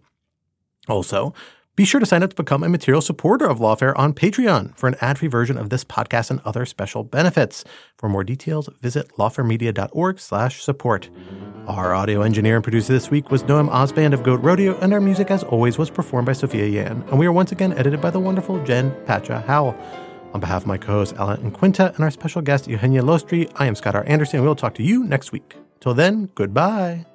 Also, 0.89 1.35
be 1.75 1.85
sure 1.87 2.01
to 2.01 2.07
sign 2.07 2.23
up 2.23 2.31
to 2.31 2.37
become 2.37 2.63
a 2.63 2.69
material 2.69 3.01
supporter 3.01 3.47
of 3.47 3.59
Lawfare 3.59 3.97
on 3.99 4.13
Patreon 4.13 4.77
for 4.77 4.89
an 4.89 4.97
ad-free 5.01 5.29
version 5.29 5.57
of 5.57 5.71
this 5.71 5.85
podcast 5.85 6.31
and 6.31 6.41
other 6.45 6.67
special 6.67 7.03
benefits. 7.03 7.65
For 7.97 8.11
more 8.11 8.25
details, 8.25 8.69
visit 8.81 9.09
lawfaremedia.org 9.17 10.21
slash 10.21 10.63
support. 10.63 11.09
Our 11.67 11.95
audio 11.95 12.21
engineer 12.23 12.57
and 12.57 12.65
producer 12.65 12.93
this 12.93 13.11
week 13.11 13.31
was 13.31 13.43
Noam 13.45 13.71
Osband 13.71 14.13
of 14.13 14.23
Goat 14.23 14.43
Rodeo, 14.43 14.79
and 14.81 14.93
our 14.93 15.01
music, 15.01 15.31
as 15.31 15.45
always, 15.45 15.79
was 15.79 15.89
performed 15.89 16.27
by 16.27 16.35
Sophia 16.35 16.67
Yan. 16.67 17.05
And 17.09 17.19
we 17.19 17.27
are 17.27 17.33
once 17.33 17.53
again 17.53 17.73
edited 17.73 18.03
by 18.03 18.11
the 18.11 18.21
wonderful 18.21 18.63
Jen 18.65 18.91
Patja 19.07 19.43
Howell. 19.47 19.75
On 20.33 20.41
behalf 20.41 20.63
of 20.63 20.67
my 20.67 20.79
co-hosts 20.79 21.15
Alan 21.19 21.41
and 21.43 21.53
Quinta 21.53 21.93
and 21.95 22.05
our 22.05 22.11
special 22.11 22.43
guest 22.43 22.67
Eugenia 22.67 23.03
Lostri, 23.03 23.51
I 23.57 23.67
am 23.67 23.75
Scott 23.75 23.95
R. 23.95 24.05
Anderson, 24.07 24.39
and 24.39 24.47
we'll 24.47 24.57
talk 24.57 24.75
to 24.77 24.83
you 24.83 25.05
next 25.05 25.33
week. 25.33 25.57
Till 25.81 25.95
then, 25.95 26.31
goodbye. 26.35 27.07